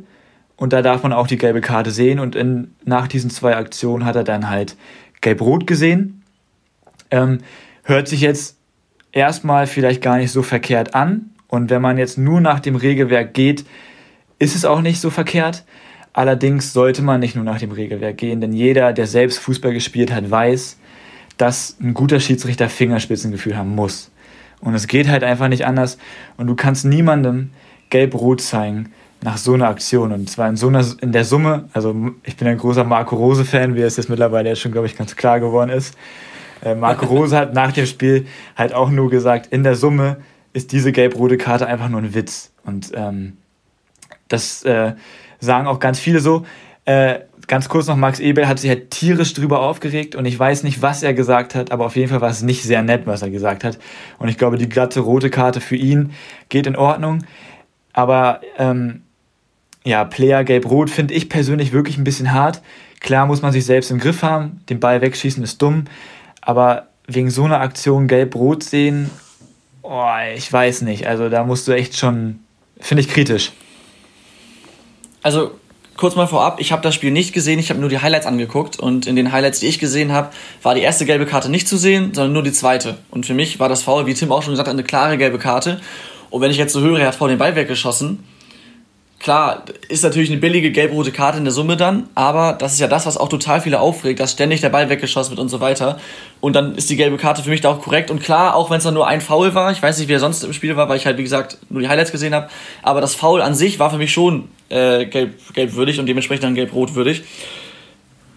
und 0.59 0.73
da 0.73 0.83
darf 0.83 1.05
man 1.05 1.13
auch 1.13 1.29
die 1.29 1.39
gelbe 1.39 1.61
Karte 1.61 1.93
sehen. 1.93 2.19
Und 2.19 2.35
in, 2.35 2.75
nach 2.85 3.07
diesen 3.07 3.31
zwei 3.31 3.57
Aktionen 3.57 4.05
hat 4.05 4.17
er 4.17 4.25
dann 4.25 4.51
halt 4.51 4.77
gelb-rot 5.21 5.69
gesehen. 5.69 6.25
Ähm, 7.13 7.39
hört 7.85 8.09
sich 8.09 8.21
jetzt 8.21 8.57
erstmal 9.13 9.69
vielleicht 9.69 10.03
gar 10.03 10.19
nicht 10.19 10.33
so 10.33 10.43
verkehrt 10.43 10.97
an. 10.97 11.31
Und 11.49 11.71
wenn 11.71 11.83
man 11.83 11.99
jetzt 11.99 12.19
nur 12.19 12.41
nach 12.41 12.61
dem 12.61 12.77
Regelwerk 12.77 13.35
geht, 13.35 13.65
ist 14.39 14.55
es 14.55 14.65
auch 14.65 14.81
nicht 14.81 15.01
so 15.01 15.11
verkehrt. 15.11 15.65
Allerdings 16.13 16.73
sollte 16.73 17.03
man 17.03 17.21
nicht 17.21 17.35
nur 17.35 17.45
nach 17.45 17.59
dem 17.59 17.73
Regelwerk 17.73 18.17
gehen, 18.19 18.41
denn 18.41 18.53
jeder, 18.53 18.93
der 18.93 19.07
selbst 19.07 19.39
Fußball 19.39 19.73
gespielt 19.73 20.13
hat, 20.13 20.31
weiß, 20.31 20.79
dass 21.37 21.77
ein 21.81 21.95
guter 21.95 22.21
Schiedsrichter 22.21 22.69
Fingerspitzengefühl 22.69 23.57
haben 23.57 23.75
muss. 23.75 24.11
Und 24.61 24.75
es 24.75 24.89
geht 24.89 25.09
halt 25.09 25.23
einfach 25.23 25.49
nicht 25.49 25.65
anders. 25.65 25.99
Und 26.37 26.49
du 26.49 26.57
kannst 26.57 26.85
niemandem 26.85 27.51
gelb-rot 27.91 28.41
zeigen, 28.41 28.91
nach 29.23 29.37
so 29.37 29.55
einer 29.55 29.69
Aktion 29.69 30.13
und 30.13 30.31
zwar 30.31 30.49
in 30.49 30.57
so 30.57 30.69
einer 30.69 30.85
in 31.01 31.13
der 31.13 31.25
Summe, 31.25 31.65
also 31.73 31.95
ich 32.23 32.37
bin 32.37 32.47
ein 32.47 32.59
großer 32.59 32.85
Marco 32.85 33.17
Rose 33.17 33.45
Fan, 33.45 33.75
wie 33.75 33.81
es 33.81 33.97
jetzt 33.97 34.09
mittlerweile 34.09 34.55
schon 34.55 34.73
glaube 34.73 34.87
ich 34.87 34.97
ganz 34.97 35.17
klar 35.17 35.41
geworden 35.41 35.71
ist. 35.71 35.97
Äh, 36.65 36.75
Marco 36.75 37.07
Rose 37.15 37.37
hat 37.37 37.53
nach 37.55 37.73
dem 37.73 37.87
Spiel 37.87 38.27
halt 38.57 38.73
auch 38.73 38.91
nur 38.91 39.11
gesagt, 39.11 39.49
in 39.49 39.65
der 39.65 39.75
Summe 39.75 40.19
ist 40.59 40.73
diese 40.73 40.93
gelb-rote 40.93 41.39
Karte 41.39 41.67
einfach 41.67 41.89
nur 41.89 42.01
ein 42.01 42.15
Witz 42.15 42.53
und 42.65 42.91
ähm, 42.95 43.39
das 44.27 44.65
äh, 44.65 44.95
sagen 45.39 45.67
auch 45.67 45.79
ganz 45.79 46.01
viele 46.01 46.21
so. 46.21 46.45
Äh, 46.85 47.21
ganz 47.47 47.69
kurz 47.69 47.87
noch, 47.87 47.97
Max 47.97 48.19
Ebel 48.19 48.49
hat 48.49 48.59
sich 48.59 48.69
halt 48.69 48.91
tierisch 48.91 49.35
drüber 49.35 49.61
aufgeregt 49.61 50.17
und 50.17 50.27
ich 50.27 50.39
weiß 50.39 50.65
nicht, 50.65 50.83
was 50.83 51.03
er 51.03 51.15
gesagt 51.15 51.55
hat, 51.55 51.71
aber 51.71 51.87
auf 51.87 51.97
jeden 51.97 52.09
Fall 52.09 52.21
war 52.21 52.29
es 52.29 52.43
nicht 52.43 52.65
sehr 52.65 52.83
nett, 52.83 53.07
was 53.07 53.23
er 53.23 53.31
gesagt 53.31 53.63
hat. 53.63 53.79
Und 54.19 54.29
ich 54.29 54.37
glaube, 54.37 54.59
die 54.59 54.69
glatte 54.69 55.01
rote 55.01 55.31
Karte 55.31 55.61
für 55.61 55.77
ihn 55.77 56.11
geht 56.49 56.67
in 56.67 56.77
Ordnung. 56.77 57.25
Aber 57.93 58.41
ähm, 58.59 59.03
ja, 59.85 60.05
Player 60.05 60.45
gelb-rot 60.45 60.91
finde 60.91 61.15
ich 61.15 61.29
persönlich 61.29 61.73
wirklich 61.73 61.99
ein 61.99 62.05
bisschen 62.05 62.33
hart. 62.33 62.63
Klar 63.01 63.27
muss 63.27 63.43
man 63.43 63.53
sich 63.53 63.65
selbst 63.65 63.91
im 63.91 63.99
Griff 63.99 64.23
haben, 64.23 64.61
den 64.69 64.81
Ball 64.81 65.01
wegschießen 65.01 65.43
ist 65.45 65.63
dumm, 65.63 65.85
aber 66.41 66.89
wegen 67.07 67.31
so 67.31 67.45
einer 67.45 67.61
Aktion 67.61 68.09
gelb-rot 68.09 68.65
sehen, 68.65 69.11
oh, 69.89 70.07
ich 70.37 70.53
weiß 70.53 70.83
nicht. 70.83 71.07
Also 71.07 71.29
da 71.29 71.45
musst 71.45 71.67
du 71.67 71.73
echt 71.73 71.97
schon, 71.97 72.41
finde 72.79 73.03
ich 73.03 73.09
kritisch. 73.09 73.53
Also 75.23 75.53
kurz 75.97 76.15
mal 76.15 76.27
vorab, 76.27 76.61
ich 76.61 76.71
habe 76.71 76.83
das 76.83 76.95
Spiel 76.95 77.11
nicht 77.11 77.33
gesehen, 77.33 77.59
ich 77.59 77.71
habe 77.71 77.81
nur 77.81 77.89
die 77.89 77.99
Highlights 77.99 78.27
angeguckt 78.27 78.79
und 78.79 79.07
in 79.07 79.17
den 79.17 79.33
Highlights, 79.33 79.61
die 79.61 79.67
ich 79.67 79.79
gesehen 79.79 80.13
habe, 80.13 80.31
war 80.63 80.75
die 80.75 80.81
erste 80.81 81.05
gelbe 81.07 81.27
Karte 81.27 81.51
nicht 81.51 81.67
zu 81.67 81.77
sehen, 81.77 82.15
sondern 82.15 82.33
nur 82.33 82.43
die 82.45 82.53
zweite. 82.53 82.99
Und 83.11 83.27
für 83.27 83.35
mich 83.35 83.59
war 83.59 83.69
das 83.69 83.83
Foul, 83.83 84.07
wie 84.07 84.15
Tim 84.15 84.31
auch 84.31 84.43
schon 84.43 84.53
gesagt 84.53 84.69
hat, 84.69 84.75
eine 84.75 84.85
klare 84.85 85.19
gelbe 85.19 85.39
Karte. 85.39 85.81
Und 86.31 86.41
wenn 86.41 86.51
ich 86.51 86.57
jetzt 86.57 86.73
so 86.73 86.81
höre, 86.81 87.01
er 87.01 87.09
hat 87.09 87.15
vor 87.17 87.29
den 87.29 87.39
Ball 87.39 87.57
weggeschossen, 87.57 88.23
klar, 89.19 89.65
ist 89.89 90.05
natürlich 90.05 90.31
eine 90.31 90.41
billige 90.41 90.71
gelb-rote 90.71 91.11
Karte 91.11 91.39
in 91.39 91.45
der 91.45 91.53
Summe 91.53 91.77
dann, 91.77 92.09
aber 92.15 92.53
das 92.53 92.73
ist 92.73 92.81
ja 92.81 92.87
das, 92.87 93.07
was 93.07 93.17
auch 93.17 93.29
total 93.29 93.61
viele 93.61 93.81
aufregt, 93.81 94.21
dass 94.21 94.33
ständig 94.33 94.61
der 94.61 94.69
Ball 94.69 94.89
weggeschossen 94.89 95.31
wird 95.31 95.41
und 95.41 95.49
so 95.49 95.61
weiter. 95.61 95.99
Und 96.41 96.55
dann 96.55 96.77
ist 96.77 96.89
die 96.89 96.97
gelbe 96.97 97.17
Karte 97.17 97.43
für 97.43 97.51
mich 97.51 97.61
da 97.61 97.71
auch 97.71 97.81
korrekt. 97.81 98.11
Und 98.11 98.23
klar, 98.23 98.55
auch 98.55 98.71
wenn 98.71 98.79
es 98.79 98.85
dann 98.85 98.95
nur 98.95 99.09
ein 99.09 99.21
Foul 99.21 99.55
war, 99.55 99.73
ich 99.73 99.83
weiß 99.83 99.99
nicht, 99.99 100.09
wie 100.09 100.13
er 100.13 100.21
sonst 100.21 100.45
im 100.45 100.53
Spiel 100.53 100.77
war, 100.77 100.89
weil 100.89 100.97
ich 100.97 101.07
halt, 101.07 101.19
wie 101.19 101.25
gesagt, 101.25 101.59
nur 101.69 101.83
die 101.83 101.89
Highlights 101.89 102.13
gesehen 102.13 102.35
habe, 102.35 102.49
aber 102.83 103.01
das 103.01 103.15
Foul 103.15 103.43
an 103.43 103.55
sich 103.55 103.79
war 103.79 103.91
für 103.91 103.99
mich 103.99 104.13
schon 104.13 104.49
äh, 104.69 105.07
gelb, 105.07 105.35
gelbwürdig 105.55 105.99
und 105.99 106.07
dementsprechend 106.07 106.45
dann 106.45 106.55
gelb-rotwürdig. 106.55 107.23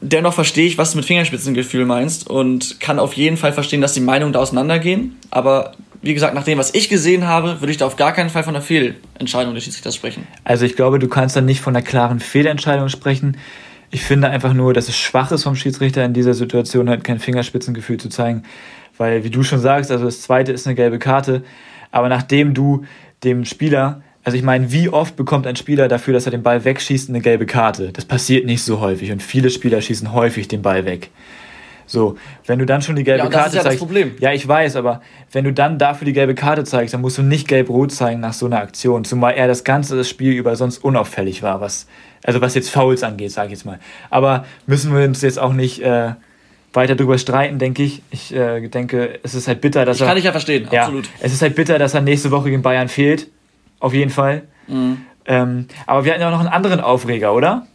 Dennoch 0.03 0.33
verstehe 0.33 0.65
ich, 0.65 0.79
was 0.79 0.91
du 0.91 0.97
mit 0.97 1.05
Fingerspitzengefühl 1.05 1.85
meinst 1.85 2.27
und 2.27 2.79
kann 2.79 2.97
auf 2.97 3.13
jeden 3.13 3.37
Fall 3.37 3.53
verstehen, 3.53 3.81
dass 3.81 3.93
die 3.93 3.99
Meinungen 3.99 4.33
da 4.33 4.39
auseinandergehen. 4.39 5.15
Aber 5.29 5.73
wie 6.01 6.15
gesagt, 6.15 6.33
nach 6.33 6.43
dem, 6.43 6.57
was 6.57 6.73
ich 6.73 6.89
gesehen 6.89 7.27
habe, 7.27 7.61
würde 7.61 7.71
ich 7.71 7.77
da 7.77 7.85
auf 7.85 7.95
gar 7.95 8.11
keinen 8.11 8.31
Fall 8.31 8.43
von 8.43 8.55
einer 8.55 8.63
Fehlentscheidung 8.63 9.53
des 9.53 9.63
Schiedsrichters 9.63 9.95
sprechen. 9.95 10.27
Also 10.43 10.65
ich 10.65 10.75
glaube, 10.75 10.97
du 10.97 11.07
kannst 11.07 11.35
dann 11.35 11.45
nicht 11.45 11.61
von 11.61 11.75
einer 11.75 11.85
klaren 11.85 12.19
Fehlentscheidung 12.19 12.89
sprechen. 12.89 13.37
Ich 13.91 14.01
finde 14.01 14.29
einfach 14.29 14.53
nur, 14.53 14.73
dass 14.73 14.89
es 14.89 14.97
schwach 14.97 15.31
ist 15.31 15.43
vom 15.43 15.55
Schiedsrichter 15.55 16.03
in 16.03 16.13
dieser 16.13 16.33
Situation 16.33 16.89
halt 16.89 17.03
kein 17.03 17.19
Fingerspitzengefühl 17.19 17.97
zu 17.97 18.09
zeigen, 18.09 18.43
weil 18.97 19.23
wie 19.23 19.29
du 19.29 19.43
schon 19.43 19.59
sagst, 19.59 19.91
also 19.91 20.05
das 20.05 20.21
zweite 20.21 20.51
ist 20.51 20.65
eine 20.65 20.75
gelbe 20.75 20.97
Karte, 20.97 21.43
aber 21.91 22.09
nachdem 22.09 22.55
du 22.55 22.85
dem 23.23 23.45
Spieler, 23.45 24.01
also 24.23 24.37
ich 24.37 24.43
meine, 24.43 24.71
wie 24.71 24.89
oft 24.89 25.15
bekommt 25.15 25.47
ein 25.47 25.55
Spieler 25.55 25.87
dafür, 25.87 26.13
dass 26.13 26.25
er 26.25 26.31
den 26.31 26.43
Ball 26.43 26.63
wegschießt, 26.63 27.09
eine 27.09 27.21
gelbe 27.21 27.45
Karte? 27.45 27.91
Das 27.91 28.05
passiert 28.05 28.45
nicht 28.45 28.63
so 28.63 28.79
häufig 28.79 29.11
und 29.11 29.21
viele 29.23 29.49
Spieler 29.49 29.81
schießen 29.81 30.13
häufig 30.13 30.47
den 30.47 30.61
Ball 30.61 30.85
weg. 30.85 31.09
So, 31.87 32.15
wenn 32.45 32.57
du 32.57 32.65
dann 32.65 32.81
schon 32.81 32.95
die 32.95 33.03
gelbe 33.03 33.23
Ja, 33.25 33.29
Karte 33.29 33.49
ist 33.49 33.53
ja 33.55 33.59
das 33.59 33.71
zeigst. 33.71 33.79
Problem. 33.79 34.11
Ja, 34.19 34.31
ich 34.31 34.47
weiß, 34.47 34.77
aber 34.77 35.01
wenn 35.33 35.43
du 35.43 35.51
dann 35.51 35.77
dafür 35.77 36.05
die 36.05 36.13
gelbe 36.13 36.35
Karte 36.35 36.63
zeigst, 36.63 36.93
dann 36.93 37.01
musst 37.01 37.17
du 37.17 37.21
nicht 37.21 37.49
gelb-rot 37.49 37.91
zeigen 37.91 38.21
nach 38.21 38.31
so 38.31 38.45
einer 38.45 38.59
Aktion. 38.59 39.03
Zumal 39.03 39.33
er 39.33 39.47
das 39.47 39.65
ganze 39.65 39.97
das 39.97 40.07
Spiel 40.07 40.31
über 40.31 40.55
sonst 40.55 40.77
unauffällig 40.83 41.43
war, 41.43 41.59
was, 41.59 41.87
also 42.23 42.39
was 42.39 42.55
jetzt 42.55 42.69
Fouls 42.69 43.03
angeht, 43.03 43.31
sage 43.31 43.47
ich 43.47 43.53
jetzt 43.53 43.65
mal. 43.65 43.79
Aber 44.09 44.45
müssen 44.67 44.95
wir 44.95 45.03
uns 45.03 45.21
jetzt 45.21 45.37
auch 45.37 45.51
nicht 45.51 45.81
äh, 45.81 46.11
weiter 46.71 46.95
drüber 46.95 47.17
streiten, 47.17 47.59
denke 47.59 47.83
ich. 47.83 48.01
Ich 48.11 48.33
äh, 48.33 48.65
denke, 48.69 49.19
es 49.23 49.33
ist 49.33 49.49
halt 49.49 49.59
bitter, 49.59 49.83
dass 49.83 49.97
Ich 49.97 50.01
er. 50.03 50.07
kann 50.07 50.15
dich 50.15 50.23
ja 50.25 50.31
verstehen, 50.31 50.69
ja, 50.71 50.83
absolut. 50.83 51.09
Es 51.19 51.33
ist 51.33 51.41
halt 51.41 51.55
bitter, 51.55 51.77
dass 51.77 51.93
er 51.93 51.99
nächste 51.99 52.31
Woche 52.31 52.51
gegen 52.51 52.61
Bayern 52.61 52.87
fehlt. 52.87 53.27
Auf 53.81 53.93
jeden 53.93 54.11
Fall. 54.11 54.43
Mhm. 54.67 55.05
Ähm, 55.25 55.67
aber 55.85 56.05
wir 56.05 56.13
hatten 56.13 56.21
ja 56.21 56.27
auch 56.27 56.31
noch 56.31 56.39
einen 56.39 56.49
anderen 56.49 56.79
Aufreger, 56.79 57.33
oder? 57.33 57.67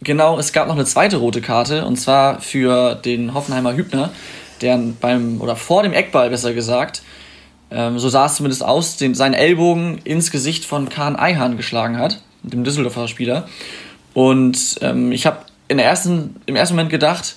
Genau, 0.00 0.38
es 0.38 0.52
gab 0.52 0.68
noch 0.68 0.76
eine 0.76 0.84
zweite 0.84 1.16
rote 1.16 1.40
Karte 1.40 1.84
und 1.84 1.96
zwar 1.96 2.40
für 2.40 2.94
den 2.94 3.34
Hoffenheimer 3.34 3.74
Hübner, 3.74 4.10
der 4.60 4.78
beim 5.00 5.40
oder 5.40 5.56
vor 5.56 5.82
dem 5.82 5.92
Eckball 5.92 6.30
besser 6.30 6.54
gesagt, 6.54 7.02
ähm, 7.70 7.98
so 7.98 8.08
sah 8.08 8.26
es 8.26 8.36
zumindest 8.36 8.64
aus, 8.64 8.96
den, 8.96 9.14
seinen 9.14 9.34
Ellbogen 9.34 9.98
ins 10.04 10.30
Gesicht 10.30 10.64
von 10.64 10.88
Kahn 10.88 11.16
Eihan 11.16 11.56
geschlagen 11.56 11.98
hat, 11.98 12.22
dem 12.42 12.64
Düsseldorfer 12.64 13.08
Spieler. 13.08 13.48
Und 14.14 14.76
ähm, 14.80 15.12
ich 15.12 15.26
habe 15.26 15.38
ersten, 15.78 16.36
im 16.46 16.56
ersten 16.56 16.76
Moment 16.76 16.90
gedacht, 16.90 17.36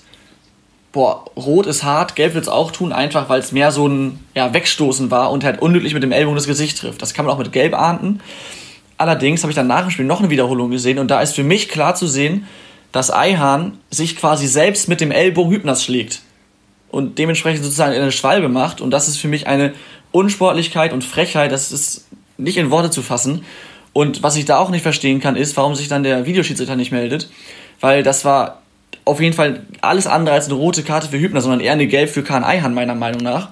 boah, 0.91 1.25
rot 1.35 1.65
ist 1.65 1.83
hart, 1.83 2.15
gelb 2.15 2.33
wird 2.33 2.43
es 2.43 2.49
auch 2.49 2.71
tun, 2.71 2.91
einfach 2.91 3.29
weil 3.29 3.39
es 3.39 3.51
mehr 3.51 3.71
so 3.71 3.87
ein 3.87 4.19
ja, 4.35 4.53
Wegstoßen 4.53 5.09
war 5.11 5.31
und 5.31 5.43
halt 5.43 5.61
unnötig 5.61 5.93
mit 5.93 6.03
dem 6.03 6.11
Ellbogen 6.11 6.35
das 6.35 6.47
Gesicht 6.47 6.77
trifft. 6.77 7.01
Das 7.01 7.13
kann 7.13 7.25
man 7.25 7.33
auch 7.33 7.39
mit 7.39 7.51
gelb 7.51 7.73
ahnden. 7.73 8.21
Allerdings 8.97 9.41
habe 9.41 9.51
ich 9.51 9.55
dann 9.55 9.67
nach 9.67 9.81
dem 9.81 9.91
Spiel 9.91 10.05
noch 10.05 10.19
eine 10.19 10.29
Wiederholung 10.29 10.69
gesehen 10.69 10.99
und 10.99 11.09
da 11.09 11.21
ist 11.21 11.33
für 11.33 11.43
mich 11.43 11.69
klar 11.69 11.95
zu 11.95 12.07
sehen, 12.07 12.45
dass 12.91 13.11
Eihahn 13.11 13.77
sich 13.89 14.17
quasi 14.17 14.47
selbst 14.47 14.89
mit 14.89 15.01
dem 15.01 15.11
Ellbogen 15.11 15.51
Hübners 15.51 15.83
schlägt 15.83 16.21
und 16.89 17.17
dementsprechend 17.17 17.63
sozusagen 17.63 17.95
eine 17.95 18.11
Schwalbe 18.11 18.49
macht 18.49 18.81
und 18.81 18.91
das 18.91 19.07
ist 19.07 19.17
für 19.17 19.29
mich 19.29 19.47
eine 19.47 19.73
Unsportlichkeit 20.11 20.91
und 20.91 21.03
Frechheit, 21.03 21.51
das 21.51 21.71
ist 21.71 22.05
nicht 22.37 22.57
in 22.57 22.69
Worte 22.69 22.91
zu 22.91 23.01
fassen. 23.01 23.45
Und 23.93 24.23
was 24.23 24.35
ich 24.35 24.45
da 24.45 24.57
auch 24.57 24.69
nicht 24.69 24.83
verstehen 24.83 25.19
kann, 25.19 25.35
ist, 25.35 25.55
warum 25.57 25.75
sich 25.75 25.87
dann 25.87 26.03
der 26.03 26.25
Videoschiedsrichter 26.25 26.75
nicht 26.75 26.91
meldet, 26.91 27.29
weil 27.79 28.03
das 28.03 28.23
war 28.23 28.60
auf 29.05 29.19
jeden 29.19 29.33
Fall 29.33 29.61
alles 29.81 30.07
andere 30.07 30.35
als 30.35 30.45
eine 30.45 30.55
rote 30.55 30.83
Karte 30.83 31.07
für 31.07 31.19
Hübner, 31.19 31.41
sondern 31.41 31.59
eher 31.59 31.73
eine 31.73 31.87
Gelb 31.87 32.09
für 32.09 32.23
Kahn 32.23 32.43
Eihahn, 32.43 32.73
meiner 32.73 32.95
Meinung 32.95 33.21
nach. 33.21 33.49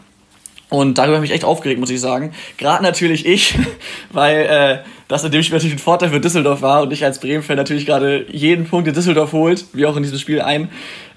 Und 0.70 1.00
darüber 1.00 1.16
habe 1.16 1.26
ich 1.26 1.32
mich 1.32 1.36
echt 1.36 1.46
aufgeregt, 1.46 1.80
muss 1.80 1.90
ich 1.90 2.00
sagen. 2.00 2.32
Gerade 2.58 2.84
natürlich 2.84 3.26
ich, 3.26 3.58
weil 4.12 4.38
äh, 4.46 4.78
das 5.08 5.24
in 5.24 5.32
dem 5.32 5.42
Spiel 5.42 5.58
natürlich 5.58 5.76
ein 5.76 5.80
Vorteil 5.80 6.10
für 6.10 6.20
Düsseldorf 6.20 6.62
war 6.62 6.84
und 6.84 6.94
ich 6.94 7.04
als 7.04 7.20
Bremen-Fan 7.20 7.58
natürlich 7.58 7.88
gerade 7.88 8.26
jeden 8.30 8.68
Punkt, 8.68 8.86
den 8.86 8.94
Düsseldorf 8.94 9.34
holt, 9.34 9.66
wie 9.74 9.88
auch 9.88 9.98
in 9.98 10.04
diesem 10.04 10.20
Spiel 10.20 10.42
ein, 10.42 10.70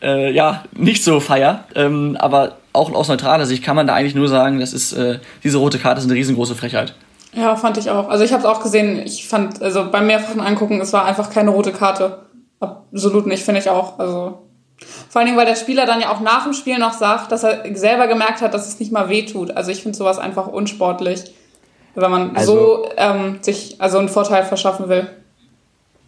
äh, 0.02 0.32
ja, 0.32 0.64
nicht 0.72 1.04
so 1.04 1.20
feier. 1.20 1.64
Ähm, 1.74 2.16
aber 2.18 2.56
auch 2.72 2.90
aus 2.94 3.08
neutraler 3.08 3.44
Sicht 3.44 3.62
kann 3.62 3.76
man 3.76 3.86
da 3.86 3.94
eigentlich 3.94 4.14
nur 4.14 4.28
sagen, 4.28 4.60
das 4.60 4.72
ist, 4.72 4.94
äh, 4.94 5.18
diese 5.44 5.58
rote 5.58 5.78
Karte 5.78 6.00
ist 6.00 6.06
eine 6.06 6.14
riesengroße 6.14 6.54
Frechheit. 6.54 6.94
Ja, 7.34 7.56
fand 7.56 7.76
ich 7.76 7.90
auch. 7.90 8.08
Also 8.08 8.24
ich 8.24 8.32
habe 8.32 8.42
es 8.42 8.48
auch 8.48 8.62
gesehen. 8.62 9.02
Ich 9.04 9.26
fand, 9.26 9.60
also 9.60 9.90
beim 9.90 10.06
mehrfachen 10.06 10.40
Angucken, 10.40 10.80
es 10.80 10.92
war 10.94 11.04
einfach 11.04 11.30
keine 11.30 11.50
rote 11.50 11.72
Karte. 11.72 12.20
Absolut 12.62 13.26
nicht, 13.26 13.44
finde 13.44 13.60
ich 13.60 13.68
auch. 13.68 13.98
Also 13.98 14.38
vor 15.08 15.20
allen 15.20 15.26
Dingen, 15.26 15.38
weil 15.38 15.46
der 15.46 15.56
Spieler 15.56 15.86
dann 15.86 16.00
ja 16.00 16.12
auch 16.12 16.20
nach 16.20 16.44
dem 16.44 16.52
Spiel 16.52 16.78
noch 16.78 16.92
sagt, 16.92 17.32
dass 17.32 17.44
er 17.44 17.64
selber 17.74 18.06
gemerkt 18.06 18.40
hat, 18.40 18.54
dass 18.54 18.68
es 18.68 18.78
nicht 18.78 18.92
mal 18.92 19.08
wehtut. 19.08 19.50
Also 19.50 19.70
ich 19.70 19.82
finde 19.82 19.96
sowas 19.98 20.18
einfach 20.18 20.46
unsportlich, 20.46 21.24
wenn 21.94 22.10
man 22.10 22.36
also, 22.36 22.54
so 22.54 22.88
ähm, 22.96 23.38
sich 23.42 23.80
also 23.80 23.98
einen 23.98 24.08
Vorteil 24.08 24.44
verschaffen 24.44 24.88
will. 24.88 25.08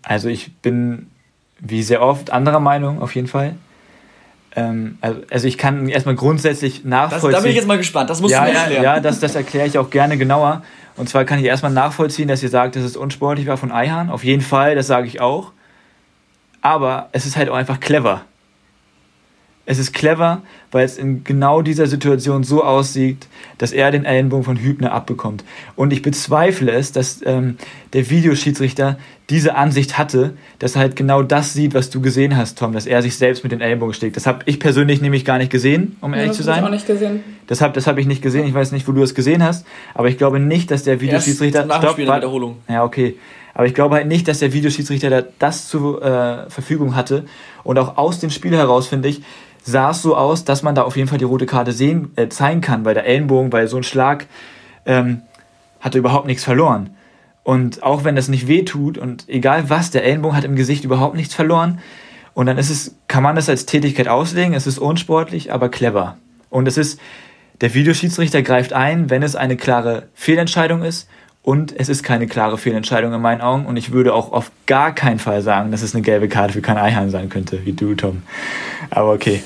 Also 0.02 0.28
ich 0.28 0.54
bin 0.58 1.10
wie 1.58 1.82
sehr 1.82 2.02
oft 2.02 2.30
anderer 2.30 2.60
Meinung 2.60 3.02
auf 3.02 3.14
jeden 3.14 3.28
Fall. 3.28 3.56
Ähm, 4.56 4.98
also, 5.00 5.20
also 5.30 5.48
ich 5.48 5.58
kann 5.58 5.88
erstmal 5.88 6.14
grundsätzlich 6.14 6.84
nachvollziehen. 6.84 7.32
Das, 7.32 7.38
da 7.38 7.42
bin 7.42 7.50
ich 7.50 7.56
jetzt 7.56 7.66
mal 7.66 7.78
gespannt, 7.78 8.10
das 8.10 8.20
musst 8.20 8.32
ja, 8.32 8.44
du 8.44 8.52
mir 8.52 8.58
erklären. 8.58 8.84
Ja, 8.84 9.00
das, 9.00 9.18
das 9.18 9.34
erkläre 9.34 9.66
ich 9.66 9.78
auch 9.78 9.90
gerne 9.90 10.16
genauer. 10.16 10.62
Und 10.96 11.08
zwar 11.08 11.24
kann 11.24 11.40
ich 11.40 11.44
erstmal 11.46 11.72
nachvollziehen, 11.72 12.28
dass 12.28 12.42
ihr 12.42 12.48
sagt, 12.48 12.76
dass 12.76 12.84
es 12.84 12.96
unsportlich 12.96 13.48
war 13.48 13.56
von 13.56 13.72
Eihahn. 13.72 14.10
Auf 14.10 14.22
jeden 14.22 14.42
Fall, 14.42 14.76
das 14.76 14.86
sage 14.86 15.08
ich 15.08 15.20
auch. 15.20 15.52
Aber 16.64 17.10
es 17.12 17.26
ist 17.26 17.36
halt 17.36 17.50
auch 17.50 17.56
einfach 17.56 17.78
clever. 17.78 18.22
Es 19.66 19.78
ist 19.78 19.92
clever, 19.92 20.42
weil 20.72 20.84
es 20.84 20.96
in 20.96 21.24
genau 21.24 21.60
dieser 21.60 21.86
Situation 21.86 22.42
so 22.42 22.64
aussieht, 22.64 23.28
dass 23.58 23.72
er 23.72 23.90
den 23.90 24.06
Ellenbogen 24.06 24.44
von 24.44 24.56
Hübner 24.56 24.92
abbekommt. 24.92 25.44
Und 25.76 25.92
ich 25.92 26.00
bezweifle 26.00 26.72
es, 26.72 26.92
dass 26.92 27.20
ähm, 27.24 27.58
der 27.92 28.08
Videoschiedsrichter 28.08 28.98
diese 29.28 29.56
Ansicht 29.56 29.98
hatte, 29.98 30.34
dass 30.58 30.74
er 30.74 30.80
halt 30.80 30.96
genau 30.96 31.22
das 31.22 31.52
sieht, 31.52 31.74
was 31.74 31.90
du 31.90 32.00
gesehen 32.00 32.34
hast, 32.34 32.58
Tom, 32.58 32.72
dass 32.72 32.86
er 32.86 33.02
sich 33.02 33.16
selbst 33.16 33.42
mit 33.42 33.52
den 33.52 33.60
Ellenbogen 33.60 33.92
schlägt. 33.92 34.16
Das 34.16 34.26
habe 34.26 34.40
ich 34.46 34.58
persönlich 34.58 35.02
nämlich 35.02 35.26
gar 35.26 35.36
nicht 35.36 35.50
gesehen, 35.50 35.96
um 36.00 36.12
ja, 36.12 36.20
ehrlich 36.20 36.32
zu 36.32 36.42
sein. 36.42 36.62
Das 36.62 36.64
habe 36.64 36.76
ich 36.76 36.82
auch 36.82 36.88
nicht 36.88 37.00
gesehen. 37.00 37.24
Das 37.46 37.60
habe 37.60 37.72
das 37.74 37.86
hab 37.86 37.98
ich 37.98 38.06
nicht 38.06 38.22
gesehen. 38.22 38.46
Ich 38.46 38.54
weiß 38.54 38.72
nicht, 38.72 38.88
wo 38.88 38.92
du 38.92 39.02
es 39.02 39.14
gesehen 39.14 39.42
hast, 39.42 39.66
aber 39.92 40.08
ich 40.08 40.16
glaube 40.16 40.40
nicht, 40.40 40.70
dass 40.70 40.82
der 40.82 41.02
Videoschiedsrichter. 41.02 41.66
Erst 41.66 41.82
stopp, 41.82 41.98
war, 42.06 42.16
Wiederholung. 42.16 42.56
Ja, 42.68 42.84
okay. 42.84 43.16
Aber 43.54 43.66
ich 43.66 43.74
glaube 43.74 43.94
halt 43.94 44.08
nicht, 44.08 44.26
dass 44.28 44.40
der 44.40 44.52
Videoschiedsrichter 44.52 45.22
das 45.38 45.68
zur 45.68 46.02
äh, 46.02 46.50
Verfügung 46.50 46.96
hatte. 46.96 47.24
Und 47.62 47.78
auch 47.78 47.96
aus 47.96 48.18
dem 48.18 48.30
Spiel 48.30 48.56
heraus, 48.56 48.88
finde 48.88 49.08
ich, 49.08 49.22
sah 49.62 49.90
es 49.90 50.02
so 50.02 50.16
aus, 50.16 50.44
dass 50.44 50.62
man 50.62 50.74
da 50.74 50.82
auf 50.82 50.96
jeden 50.96 51.08
Fall 51.08 51.18
die 51.18 51.24
rote 51.24 51.46
Karte 51.46 51.72
sehen, 51.72 52.10
äh, 52.16 52.28
zeigen 52.28 52.60
kann, 52.60 52.84
weil 52.84 52.94
der 52.94 53.06
Ellenbogen, 53.06 53.52
weil 53.52 53.68
so 53.68 53.76
ein 53.76 53.84
Schlag 53.84 54.26
ähm, 54.84 55.22
hat 55.80 55.94
er 55.94 56.00
überhaupt 56.00 56.26
nichts 56.26 56.44
verloren. 56.44 56.90
Und 57.44 57.82
auch 57.82 58.04
wenn 58.04 58.16
das 58.16 58.28
nicht 58.28 58.48
weh 58.48 58.62
tut 58.62 58.98
und 58.98 59.28
egal 59.28 59.70
was, 59.70 59.90
der 59.90 60.04
Ellenbogen 60.04 60.36
hat 60.36 60.44
im 60.44 60.56
Gesicht 60.56 60.84
überhaupt 60.84 61.14
nichts 61.14 61.34
verloren. 61.34 61.80
Und 62.32 62.46
dann 62.46 62.58
ist 62.58 62.70
es, 62.70 62.96
kann 63.06 63.22
man 63.22 63.36
das 63.36 63.48
als 63.48 63.66
Tätigkeit 63.66 64.08
auslegen, 64.08 64.54
es 64.54 64.66
ist 64.66 64.78
unsportlich, 64.78 65.52
aber 65.52 65.68
clever. 65.68 66.16
Und 66.50 66.66
es 66.66 66.76
ist, 66.76 66.98
der 67.60 67.74
Videoschiedsrichter 67.74 68.42
greift 68.42 68.72
ein, 68.72 69.10
wenn 69.10 69.22
es 69.22 69.36
eine 69.36 69.56
klare 69.56 70.08
Fehlentscheidung 70.14 70.82
ist 70.82 71.08
und 71.44 71.78
es 71.78 71.90
ist 71.90 72.02
keine 72.02 72.26
klare 72.26 72.56
Fehlentscheidung 72.56 73.12
in 73.12 73.20
meinen 73.20 73.42
Augen. 73.42 73.66
Und 73.66 73.76
ich 73.76 73.92
würde 73.92 74.14
auch 74.14 74.32
auf 74.32 74.50
gar 74.66 74.94
keinen 74.94 75.18
Fall 75.18 75.42
sagen, 75.42 75.70
dass 75.70 75.82
es 75.82 75.94
eine 75.94 76.02
gelbe 76.02 76.26
Karte 76.26 76.54
für 76.54 76.62
kein 76.62 76.78
Eihahn 76.78 77.10
sein 77.10 77.28
könnte, 77.28 77.64
wie 77.66 77.74
du, 77.74 77.94
Tom. 77.94 78.22
Aber 78.88 79.12
okay. 79.12 79.42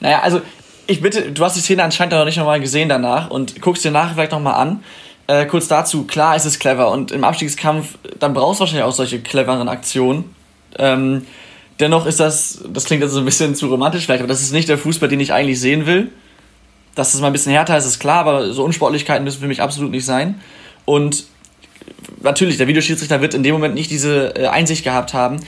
Naja, 0.00 0.20
also 0.20 0.42
ich 0.86 1.00
bitte, 1.00 1.32
du 1.32 1.42
hast 1.42 1.56
die 1.56 1.60
Szene 1.60 1.82
anscheinend 1.84 2.12
noch 2.12 2.26
nicht 2.26 2.36
nochmal 2.36 2.60
gesehen 2.60 2.90
danach 2.90 3.30
und 3.30 3.62
guckst 3.62 3.82
dir 3.82 3.90
nachher 3.90 4.14
vielleicht 4.14 4.32
nochmal 4.32 4.54
an. 4.54 4.84
Äh, 5.26 5.46
kurz 5.46 5.68
dazu, 5.68 6.04
klar 6.04 6.36
ist 6.36 6.44
es 6.44 6.58
clever 6.58 6.90
und 6.90 7.12
im 7.12 7.24
Abstiegskampf, 7.24 7.96
dann 8.18 8.34
brauchst 8.34 8.60
du 8.60 8.62
wahrscheinlich 8.62 8.84
auch 8.84 8.92
solche 8.92 9.20
cleveren 9.20 9.68
Aktionen. 9.68 10.34
Ähm, 10.78 11.26
dennoch 11.80 12.04
ist 12.04 12.20
das, 12.20 12.62
das 12.68 12.84
klingt 12.84 13.02
jetzt 13.02 13.12
so 13.12 13.20
ein 13.20 13.24
bisschen 13.24 13.54
zu 13.54 13.68
romantisch 13.68 14.04
vielleicht, 14.04 14.20
aber 14.20 14.28
das 14.28 14.42
ist 14.42 14.52
nicht 14.52 14.68
der 14.68 14.76
Fußball, 14.76 15.08
den 15.08 15.20
ich 15.20 15.32
eigentlich 15.32 15.60
sehen 15.60 15.86
will. 15.86 16.10
Dass 16.94 17.14
es 17.14 17.20
mal 17.22 17.28
ein 17.28 17.32
bisschen 17.32 17.52
härter 17.52 17.78
ist, 17.78 17.86
ist 17.86 18.00
klar, 18.00 18.18
aber 18.18 18.52
so 18.52 18.64
Unsportlichkeiten 18.64 19.24
müssen 19.24 19.40
für 19.40 19.46
mich 19.46 19.62
absolut 19.62 19.92
nicht 19.92 20.04
sein. 20.04 20.42
Und 20.84 21.24
natürlich, 22.20 22.56
der 22.56 22.68
Videoschiedsrichter 22.68 23.20
wird 23.20 23.34
in 23.34 23.42
dem 23.42 23.54
Moment 23.54 23.74
nicht 23.74 23.90
diese 23.90 24.34
äh, 24.36 24.46
Einsicht 24.46 24.84
gehabt 24.84 25.14
haben. 25.14 25.40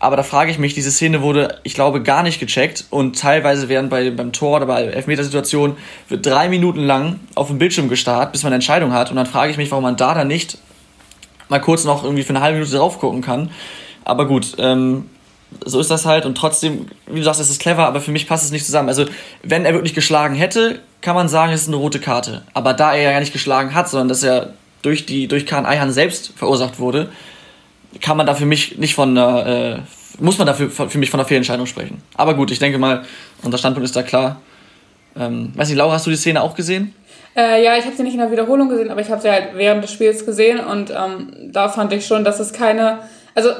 Aber 0.00 0.16
da 0.16 0.22
frage 0.22 0.50
ich 0.50 0.58
mich, 0.58 0.74
diese 0.74 0.92
Szene 0.92 1.22
wurde, 1.22 1.58
ich 1.64 1.74
glaube, 1.74 2.02
gar 2.02 2.22
nicht 2.22 2.38
gecheckt 2.38 2.84
und 2.90 3.18
teilweise 3.18 3.68
werden 3.68 3.90
bei, 3.90 4.10
beim 4.10 4.32
Tor 4.32 4.58
oder 4.58 4.66
bei 4.66 4.84
Elfmetersituationen 4.84 5.76
wird 6.08 6.24
drei 6.24 6.48
Minuten 6.48 6.84
lang 6.84 7.18
auf 7.34 7.48
dem 7.48 7.58
Bildschirm 7.58 7.88
gestarrt, 7.88 8.30
bis 8.30 8.44
man 8.44 8.50
eine 8.50 8.56
Entscheidung 8.56 8.92
hat. 8.92 9.10
Und 9.10 9.16
dann 9.16 9.26
frage 9.26 9.50
ich 9.50 9.56
mich, 9.56 9.70
warum 9.72 9.82
man 9.82 9.96
da 9.96 10.14
dann 10.14 10.28
nicht 10.28 10.58
mal 11.48 11.60
kurz 11.60 11.84
noch 11.84 12.04
irgendwie 12.04 12.22
für 12.22 12.30
eine 12.30 12.40
halbe 12.40 12.58
Minute 12.58 12.76
drauf 12.76 13.00
gucken 13.00 13.22
kann. 13.22 13.50
Aber 14.04 14.28
gut, 14.28 14.54
ähm, 14.58 15.10
so 15.64 15.80
ist 15.80 15.90
das 15.90 16.06
halt 16.06 16.26
und 16.26 16.36
trotzdem, 16.36 16.86
wie 17.06 17.18
du 17.18 17.24
sagst, 17.24 17.40
es 17.40 17.50
ist 17.50 17.60
clever, 17.60 17.86
aber 17.86 18.00
für 18.00 18.12
mich 18.12 18.28
passt 18.28 18.44
es 18.44 18.52
nicht 18.52 18.66
zusammen. 18.66 18.88
Also, 18.88 19.06
wenn 19.42 19.64
er 19.64 19.72
wirklich 19.72 19.94
geschlagen 19.94 20.34
hätte, 20.34 20.80
kann 21.00 21.14
man 21.14 21.28
sagen, 21.28 21.52
es 21.52 21.62
ist 21.62 21.68
eine 21.68 21.76
rote 21.76 21.98
Karte. 21.98 22.42
Aber 22.54 22.74
da 22.74 22.94
er 22.94 23.12
ja 23.12 23.20
nicht 23.20 23.32
geschlagen 23.32 23.74
hat, 23.74 23.88
sondern 23.88 24.08
dass 24.08 24.22
er 24.22 24.54
durch, 24.82 25.06
die, 25.06 25.28
durch 25.28 25.46
Kahn 25.46 25.66
Eihan 25.66 25.90
selbst 25.90 26.32
verursacht 26.36 26.78
wurde, 26.78 27.10
kann 28.00 28.16
man 28.16 28.26
da 28.26 28.34
für 28.34 28.46
mich 28.46 28.78
nicht 28.78 28.94
von 28.94 29.16
äh, 29.16 29.78
muss 30.20 30.38
man 30.38 30.46
dafür 30.46 30.70
für 30.70 30.98
mich 30.98 31.10
von 31.10 31.20
einer 31.20 31.28
Fehlentscheidung 31.28 31.66
sprechen. 31.66 32.02
Aber 32.16 32.34
gut, 32.34 32.50
ich 32.50 32.58
denke 32.58 32.78
mal, 32.78 33.04
unser 33.42 33.58
Standpunkt 33.58 33.84
ist 33.84 33.96
da 33.96 34.02
klar. 34.02 34.40
Ähm, 35.16 35.52
weiß 35.54 35.68
nicht, 35.68 35.78
Laura, 35.78 35.94
hast 35.94 36.06
du 36.06 36.10
die 36.10 36.16
Szene 36.16 36.42
auch 36.42 36.54
gesehen? 36.54 36.94
Äh, 37.36 37.64
ja, 37.64 37.76
ich 37.76 37.84
habe 37.84 37.96
sie 37.96 38.02
nicht 38.02 38.14
in 38.14 38.20
der 38.20 38.30
Wiederholung 38.30 38.68
gesehen, 38.68 38.90
aber 38.90 39.00
ich 39.00 39.10
habe 39.10 39.20
sie 39.20 39.30
halt 39.30 39.50
während 39.54 39.84
des 39.84 39.92
Spiels 39.92 40.26
gesehen 40.26 40.58
und 40.58 40.90
ähm, 40.90 41.52
da 41.52 41.68
fand 41.68 41.92
ich 41.92 42.06
schon, 42.06 42.24
dass 42.24 42.40
es 42.40 42.52
keine, 42.52 43.00
also 43.34 43.50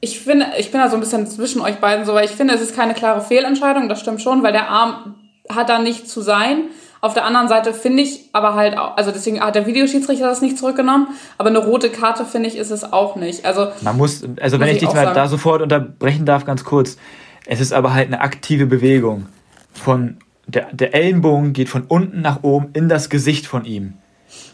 ich 0.00 0.20
finde, 0.20 0.46
ich 0.58 0.70
bin 0.70 0.80
da 0.80 0.88
so 0.88 0.96
ein 0.96 1.00
bisschen 1.00 1.26
zwischen 1.26 1.60
euch 1.60 1.76
beiden 1.76 2.06
so, 2.06 2.14
weil 2.14 2.24
ich 2.24 2.30
finde, 2.30 2.54
es 2.54 2.62
ist 2.62 2.74
keine 2.74 2.94
klare 2.94 3.20
Fehlentscheidung, 3.20 3.88
das 3.88 4.00
stimmt 4.00 4.22
schon, 4.22 4.42
weil 4.42 4.52
der 4.52 4.68
Arm 4.68 5.16
hat 5.50 5.68
da 5.68 5.78
nicht 5.78 6.08
zu 6.08 6.22
sein. 6.22 6.64
Auf 7.02 7.14
der 7.14 7.24
anderen 7.24 7.48
Seite 7.48 7.72
finde 7.72 8.02
ich 8.02 8.28
aber 8.32 8.54
halt 8.54 8.76
auch, 8.76 8.96
also 8.96 9.10
deswegen 9.10 9.40
hat 9.40 9.54
der 9.54 9.66
Videoschiedsrichter 9.66 10.26
das 10.26 10.42
nicht 10.42 10.58
zurückgenommen, 10.58 11.08
aber 11.38 11.48
eine 11.48 11.58
rote 11.58 11.88
Karte 11.88 12.26
finde 12.26 12.48
ich 12.48 12.56
ist 12.56 12.70
es 12.70 12.92
auch 12.92 13.16
nicht. 13.16 13.46
Also 13.46 13.68
man 13.80 13.96
muss, 13.96 14.22
also 14.40 14.58
muss 14.58 14.66
wenn 14.66 14.74
ich 14.74 14.80
dich 14.80 14.92
mal 14.92 15.14
da 15.14 15.26
sofort 15.26 15.62
unterbrechen 15.62 16.26
darf, 16.26 16.44
ganz 16.44 16.64
kurz, 16.64 16.98
es 17.46 17.60
ist 17.60 17.72
aber 17.72 17.94
halt 17.94 18.08
eine 18.08 18.20
aktive 18.20 18.66
Bewegung 18.66 19.26
von 19.72 20.18
der, 20.46 20.68
der 20.72 20.94
Ellenbogen 20.94 21.52
geht 21.52 21.68
von 21.68 21.84
unten 21.88 22.20
nach 22.20 22.42
oben 22.42 22.68
in 22.74 22.88
das 22.88 23.08
Gesicht 23.08 23.46
von 23.46 23.64
ihm. 23.64 23.94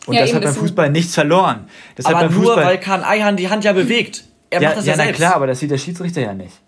Und 0.07 0.15
ja, 0.15 0.21
das 0.21 0.35
hat 0.35 0.43
beim 0.43 0.55
Fußball 0.55 0.91
nichts 0.91 1.15
verloren. 1.15 1.67
Das 1.97 2.07
aber 2.07 2.29
nur, 2.29 2.45
Fußball 2.45 2.65
weil 2.65 2.79
Kahn 2.79 3.03
Eihan 3.03 3.37
die 3.37 3.50
Hand 3.50 3.65
ja 3.65 3.73
bewegt. 3.73 4.25
Er 4.50 4.61
ja, 4.61 4.69
macht 4.69 4.79
das 4.79 4.87
ja, 4.87 4.93
ja 4.93 4.97
selbst. 4.97 5.21
Na 5.21 5.26
klar, 5.26 5.37
aber 5.37 5.47
das 5.49 5.59
sieht 5.59 5.71
der 5.71 5.79
Schiedsrichter 5.79 6.21
ja 6.21 6.33
nicht. 6.33 6.61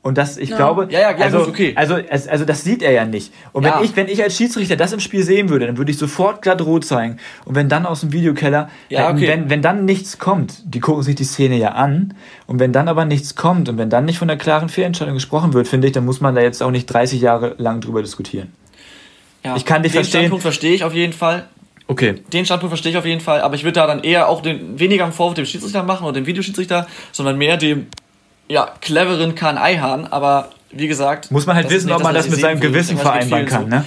Und 0.00 0.16
das, 0.16 0.38
ich 0.38 0.50
ja. 0.50 0.56
glaube, 0.56 0.88
ja, 0.90 1.00
ja, 1.00 1.16
also, 1.16 1.40
okay. 1.40 1.72
also, 1.74 1.96
also 2.08 2.44
das 2.44 2.62
sieht 2.62 2.82
er 2.82 2.92
ja 2.92 3.04
nicht. 3.04 3.32
Und 3.52 3.64
wenn, 3.64 3.72
ich, 3.82 3.96
wenn 3.96 4.08
ich 4.08 4.22
als 4.22 4.36
Schiedsrichter 4.36 4.76
das 4.76 4.92
im 4.92 5.00
Spiel 5.00 5.24
sehen 5.24 5.48
würde, 5.48 5.66
dann 5.66 5.76
würde 5.76 5.90
ich 5.90 5.98
sofort 5.98 6.40
glatt 6.40 6.62
rot 6.62 6.84
zeigen. 6.84 7.18
Und 7.44 7.56
wenn 7.56 7.68
dann 7.68 7.84
aus 7.84 8.00
dem 8.00 8.12
Videokeller, 8.12 8.70
ja, 8.88 9.10
okay. 9.10 9.26
wenn, 9.26 9.50
wenn 9.50 9.60
dann 9.60 9.84
nichts 9.84 10.18
kommt, 10.18 10.62
die 10.64 10.78
gucken 10.78 11.02
sich 11.02 11.16
die 11.16 11.24
Szene 11.24 11.56
ja 11.56 11.72
an, 11.72 12.14
und 12.46 12.60
wenn 12.60 12.72
dann 12.72 12.88
aber 12.88 13.04
nichts 13.04 13.34
kommt 13.34 13.68
und 13.68 13.76
wenn 13.76 13.90
dann 13.90 14.04
nicht 14.04 14.18
von 14.18 14.28
der 14.28 14.38
klaren 14.38 14.68
Fehlentscheidung 14.68 15.14
gesprochen 15.14 15.52
wird, 15.52 15.66
finde 15.66 15.88
ich, 15.88 15.92
dann 15.92 16.04
muss 16.04 16.20
man 16.20 16.34
da 16.34 16.40
jetzt 16.40 16.62
auch 16.62 16.70
nicht 16.70 16.86
30 16.86 17.20
Jahre 17.20 17.56
lang 17.58 17.80
drüber 17.80 18.00
diskutieren. 18.00 18.52
Ja, 19.44 19.56
ich 19.56 19.64
kann 19.64 19.82
dich 19.82 19.92
den 19.92 19.98
verstehen. 19.98 20.20
Standpunkt 20.20 20.42
verstehe 20.42 20.74
ich 20.74 20.84
auf 20.84 20.94
jeden 20.94 21.12
Fall. 21.12 21.48
Okay. 21.88 22.22
Den 22.32 22.44
Standpunkt 22.44 22.70
verstehe 22.70 22.92
ich 22.92 22.98
auf 22.98 23.06
jeden 23.06 23.20
Fall, 23.20 23.40
aber 23.40 23.56
ich 23.56 23.64
würde 23.64 23.80
da 23.80 23.86
dann 23.86 24.04
eher 24.04 24.28
auch 24.28 24.42
den, 24.42 24.78
weniger 24.78 25.04
einen 25.04 25.12
Vorwurf 25.12 25.34
dem 25.34 25.46
Schiedsrichter 25.46 25.82
machen 25.82 26.04
oder 26.04 26.14
dem 26.14 26.26
Videoschiedsrichter, 26.26 26.86
sondern 27.12 27.38
mehr 27.38 27.56
dem 27.56 27.86
ja, 28.48 28.72
cleveren 28.80 29.34
Kahn 29.34 29.58
Eihahn, 29.58 30.06
aber 30.06 30.50
wie 30.70 30.88
gesagt. 30.88 31.30
Muss 31.30 31.46
man 31.46 31.56
halt 31.56 31.70
wissen, 31.70 31.90
ob 31.92 32.02
man 32.02 32.14
das, 32.14 32.26
das 32.26 32.32
mit 32.32 32.40
seinem 32.40 32.60
Gewissen 32.60 32.98
vereinbaren 32.98 33.46
kann, 33.46 33.62
so. 33.64 33.68
ne? 33.68 33.84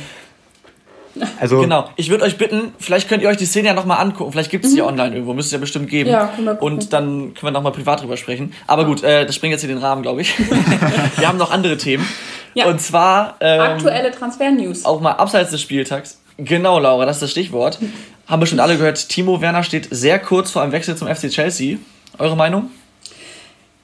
Also 1.40 1.60
genau. 1.60 1.90
Ich 1.98 2.10
würde 2.10 2.24
euch 2.24 2.38
bitten, 2.38 2.74
vielleicht 2.80 3.10
könnt 3.10 3.22
ihr 3.22 3.30
euch 3.30 3.38
die 3.38 3.46
Szene 3.46 3.68
ja 3.68 3.74
nochmal 3.74 4.00
angucken. 4.00 4.32
Vielleicht 4.32 4.50
gibt 4.50 4.64
es 4.64 4.72
mhm. 4.72 4.76
die 4.76 4.82
online 4.82 5.14
irgendwo, 5.14 5.34
müsste 5.34 5.50
es 5.50 5.52
ja 5.52 5.58
bestimmt 5.58 5.90
geben. 5.90 6.10
Ja, 6.10 6.32
Und 6.60 6.94
dann 6.94 7.34
können 7.34 7.42
wir 7.42 7.52
nochmal 7.52 7.74
privat 7.74 8.02
drüber 8.02 8.16
sprechen. 8.16 8.54
Aber 8.66 8.86
gut, 8.86 9.04
äh, 9.04 9.26
das 9.26 9.36
springt 9.36 9.52
jetzt 9.52 9.62
hier 9.62 9.70
den 9.70 9.80
Rahmen, 9.80 10.04
glaube 10.04 10.22
ich. 10.22 10.34
wir 11.18 11.28
haben 11.28 11.38
noch 11.38 11.52
andere 11.52 11.78
Themen. 11.78 12.08
Ja. 12.54 12.68
Und 12.68 12.80
zwar. 12.82 13.36
Ähm, 13.42 13.60
Aktuelle 13.60 14.12
Transfer-News. 14.12 14.86
Auch 14.86 15.02
mal 15.02 15.12
abseits 15.12 15.52
des 15.52 15.62
Spieltags. 15.62 16.20
Genau, 16.38 16.80
Laura, 16.80 17.06
das 17.06 17.18
ist 17.18 17.24
das 17.24 17.32
Stichwort. 17.32 17.80
haben 18.28 18.42
wir 18.42 18.48
schon 18.48 18.62
alle 18.62 18.78
gehört, 18.78 19.10
Timo 19.10 19.42
Werner 19.42 19.64
steht 19.64 19.90
sehr 19.92 20.18
kurz 20.18 20.52
vor 20.52 20.62
einem 20.62 20.72
Wechsel 20.72 20.96
zum 20.96 21.08
FC 21.08 21.30
Chelsea. 21.30 21.78
Eure 22.18 22.38
Meinung? 22.38 22.72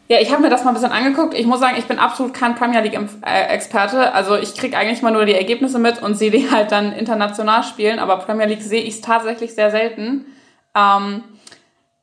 Ja, 0.10 0.20
ich 0.22 0.32
habe 0.32 0.42
mir 0.42 0.50
das 0.50 0.64
mal 0.64 0.72
ein 0.72 0.76
bisschen 0.76 0.92
angeguckt. 0.92 1.34
Ich 1.34 1.46
muss 1.46 1.60
sagen, 1.60 1.76
ich 1.78 1.86
bin 1.86 2.00
absolut 2.00 2.34
kein 2.34 2.56
Premier 2.56 2.80
League-Experte. 2.80 4.14
Also 4.14 4.38
ich 4.38 4.56
kriege 4.56 4.78
eigentlich 4.78 5.02
mal 5.02 5.12
nur 5.12 5.26
die 5.26 5.34
Ergebnisse 5.36 5.80
mit 5.80 6.02
und 6.02 6.16
sehe 6.16 6.32
die 6.32 6.50
halt 6.52 6.72
dann 6.72 6.94
international 6.94 7.64
spielen. 7.64 8.00
Aber 8.00 8.18
Premier 8.18 8.46
League 8.46 8.62
sehe 8.62 8.82
ich 8.82 9.02
tatsächlich 9.02 9.54
sehr 9.54 9.70
selten. 9.70 10.26
Ähm, 10.76 11.24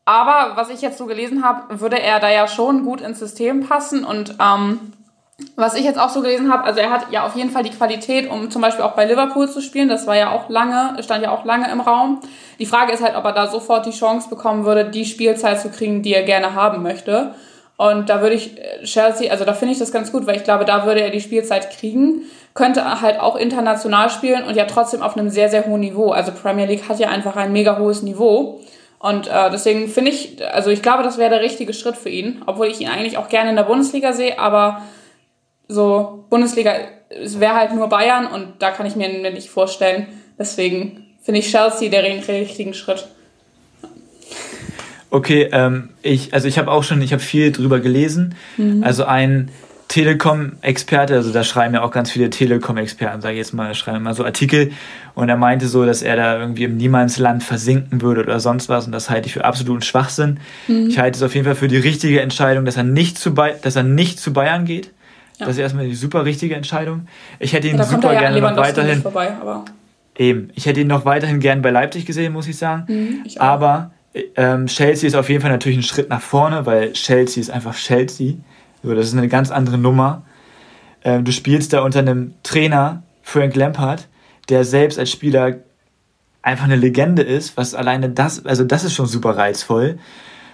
aber 0.05 0.53
was 0.57 0.69
ich 0.69 0.83
jetzt 0.83 0.99
so 0.99 1.07
gelesen 1.07 1.43
habe, 1.43 1.81
würde 1.81 1.99
er 1.99 2.21
da 2.21 2.31
ja 2.31 2.47
schon 2.47 2.85
gut 2.85 3.01
ins 3.01 3.19
System 3.19 3.67
passen. 3.67 4.05
Und 4.05 4.37
ähm, 4.39 4.93
was 5.57 5.75
ich 5.75 5.85
jetzt 5.85 5.99
auch 5.99 6.11
so 6.11 6.21
gelesen 6.21 6.53
habe, 6.53 6.65
also 6.65 6.81
er 6.81 6.91
hat 6.91 7.11
ja 7.11 7.25
auf 7.25 7.35
jeden 7.37 7.51
Fall 7.51 7.63
die 7.63 7.71
Qualität, 7.71 8.31
um 8.31 8.51
zum 8.51 8.61
Beispiel 8.61 8.85
auch 8.85 8.93
bei 8.93 9.07
Liverpool 9.07 9.49
zu 9.49 9.63
spielen. 9.63 9.89
Das 9.89 10.07
war 10.07 10.15
ja 10.15 10.31
auch 10.31 10.51
lange, 10.51 11.03
stand 11.03 11.23
ja 11.23 11.31
auch 11.31 11.47
lange 11.47 11.71
im 11.73 11.81
Raum. 11.81 12.21
Die 12.59 12.67
Frage 12.67 12.93
ist 12.93 13.03
halt, 13.03 13.17
ob 13.17 13.25
er 13.25 13.33
da 13.33 13.47
sofort 13.47 13.87
die 13.87 13.93
Chance 13.93 14.29
bekommen 14.29 14.67
würde, 14.67 14.91
die 14.91 15.07
Spielzeit 15.07 15.59
zu 15.59 15.71
kriegen, 15.71 16.03
die 16.03 16.13
er 16.13 16.23
gerne 16.23 16.55
haben 16.55 16.83
möchte. 16.83 17.35
Und 17.77 18.09
da 18.09 18.21
würde 18.21 18.37
ich 18.37 18.59
äh, 18.59 18.85
Chelsea, 18.85 19.31
also 19.31 19.45
da 19.45 19.53
finde 19.53 19.73
ich 19.73 19.79
das 19.79 19.93
ganz 19.93 20.13
gut, 20.13 20.27
weil 20.27 20.37
ich 20.37 20.45
glaube, 20.45 20.65
da 20.65 20.87
würde 20.87 21.01
er 21.01 21.11
die 21.11 21.21
Spielzeit 21.21 21.71
kriegen, 21.71 22.23
könnte 22.55 23.01
halt 23.01 23.19
auch 23.19 23.35
international 23.37 24.11
spielen 24.11 24.45
und 24.45 24.57
ja 24.57 24.65
trotzdem 24.65 25.03
auf 25.03 25.17
einem 25.17 25.29
sehr, 25.29 25.49
sehr 25.49 25.67
hohen 25.67 25.81
Niveau. 25.81 26.11
Also 26.11 26.31
Premier 26.33 26.67
League 26.67 26.89
hat 26.89 27.01
ja 27.01 27.09
einfach 27.09 27.35
ein 27.37 27.53
mega 27.53 27.79
hohes 27.79 28.03
Niveau. 28.03 28.61
Und 29.01 29.27
äh, 29.27 29.51
deswegen 29.51 29.89
finde 29.89 30.13
ich, 30.13 30.39
also 30.47 30.71
ich 30.71 30.83
glaube, 30.83 31.03
das 31.03 31.19
wäre 31.19 31.31
der 31.31 31.41
richtige 31.41 31.75
Schritt 31.75 31.97
für 31.97 32.09
ihn, 32.09 32.43
obwohl 32.47 32.69
ich 32.69 32.81
ihn 32.81 32.89
eigentlich 32.89 33.19
auch 33.19 33.29
gerne 33.29 33.51
in 33.51 33.57
der 33.57 33.65
Bundesliga 33.65 34.13
sehe, 34.13 34.39
aber 34.39 34.83
so 35.69 36.25
Bundesliga, 36.31 36.75
es 37.11 37.41
wäre 37.41 37.55
halt 37.55 37.75
nur 37.75 37.89
Bayern 37.89 38.27
und 38.27 38.55
da 38.61 38.71
kann 38.71 38.87
ich 38.87 38.97
mir 38.97 39.09
nicht 39.09 39.51
vorstellen. 39.51 40.07
Deswegen 40.39 41.17
finde 41.21 41.41
ich 41.41 41.51
Chelsea 41.51 41.91
der 41.91 42.03
richtigen 42.03 42.75
Schritt. 42.75 43.07
Okay, 45.15 45.49
ähm, 45.53 45.91
ich, 46.03 46.35
also 46.35 46.49
ich 46.49 46.59
habe 46.59 46.73
auch 46.73 46.83
schon, 46.83 47.01
ich 47.01 47.13
habe 47.13 47.23
viel 47.23 47.53
drüber 47.53 47.79
gelesen. 47.79 48.35
Mhm. 48.57 48.83
Also 48.83 49.05
ein 49.05 49.49
Telekom-Experte, 49.87 51.15
also 51.15 51.33
da 51.33 51.45
schreiben 51.45 51.75
ja 51.75 51.83
auch 51.83 51.93
ganz 51.93 52.11
viele 52.11 52.31
Telekom-Experten, 52.31 53.21
sage 53.21 53.35
ich 53.35 53.39
jetzt 53.39 53.55
mal, 53.55 53.77
schreiben 53.77 54.03
mal 54.03 54.15
so 54.15 54.25
Artikel 54.25 54.73
und 55.15 55.29
er 55.29 55.37
meinte 55.37 55.69
so, 55.69 55.87
dass 55.87 56.03
er 56.03 56.17
da 56.17 56.41
irgendwie 56.41 56.65
im 56.65 56.77
Niemandsland 56.79 57.45
versinken 57.45 58.03
würde 58.03 58.23
oder 58.23 58.41
sonst 58.41 58.69
was 58.69 58.87
und 58.87 58.93
das 58.93 59.09
halte 59.09 59.29
ich 59.29 59.35
für 59.35 59.45
absoluten 59.45 59.83
Schwachsinn. 59.83 60.41
Mhm. 60.67 60.89
Ich 60.89 60.99
halte 60.99 61.17
es 61.17 61.23
auf 61.23 61.33
jeden 61.33 61.47
Fall 61.47 61.55
für 61.55 61.69
die 61.69 61.77
richtige 61.77 62.21
Entscheidung, 62.21 62.65
dass 62.65 62.77
er 62.77 62.83
nicht 62.83 63.17
zu, 63.17 63.31
dass 63.31 63.77
er 63.77 63.85
nicht 63.85 64.19
zu 64.19 64.33
Bayern 64.33 64.65
geht. 64.65 64.87
Ja. 65.39 65.47
Das 65.47 65.51
ist 65.51 65.61
erstmal 65.61 65.87
die 65.87 65.95
super 65.95 66.25
richtige 66.25 66.57
Entscheidung. 66.57 67.07
Ich 67.39 67.53
hätte 67.53 67.69
ihn 67.69 67.81
super 67.85 68.15
ja 68.15 68.19
gerne 68.19 68.41
noch 68.41 68.57
weiterhin. 68.57 69.01
Vorbei, 69.01 69.33
eben, 70.19 70.51
ich 70.57 70.67
hätte 70.67 70.81
ihn 70.81 70.89
noch 70.89 71.05
weiterhin 71.05 71.39
gern 71.39 71.63
bei 71.63 71.71
Leipzig 71.71 72.05
gesehen, 72.05 72.33
muss 72.33 72.49
ich 72.49 72.57
sagen. 72.57 72.85
Mhm, 72.89 73.21
ich 73.25 73.41
aber 73.41 73.93
ähm, 74.37 74.67
Chelsea 74.67 75.07
ist 75.07 75.17
auf 75.17 75.29
jeden 75.29 75.41
Fall 75.41 75.51
natürlich 75.51 75.79
ein 75.79 75.83
Schritt 75.83 76.09
nach 76.09 76.23
vorne, 76.23 76.67
weil 76.67 76.93
Chelsea 76.93 77.41
ist 77.41 77.51
einfach 77.51 77.75
Chelsea. 77.75 78.35
So, 78.83 78.95
das 78.95 79.07
ist 79.09 79.17
eine 79.17 79.29
ganz 79.29 79.51
andere 79.51 79.79
Nummer. 79.79 80.23
Ähm, 81.03 81.25
du 81.25 81.33
spielst 81.33 81.73
da 81.73 81.83
unter 81.83 81.99
einem 81.99 82.35
Trainer, 82.43 83.03
Frank 83.23 83.57
Lampard, 83.57 84.09
der 84.49 84.65
selbst 84.65 84.99
als 84.99 85.11
Spieler 85.11 85.57
einfach 86.43 86.65
eine 86.65 86.77
Legende 86.77 87.23
ist, 87.23 87.57
was 87.57 87.75
alleine 87.75 88.11
das, 88.11 88.45
also 88.45 88.65
das 88.65 88.85
ist 88.85 88.95
schon 88.95 89.07
super 89.07 89.37
reizvoll. 89.37 89.99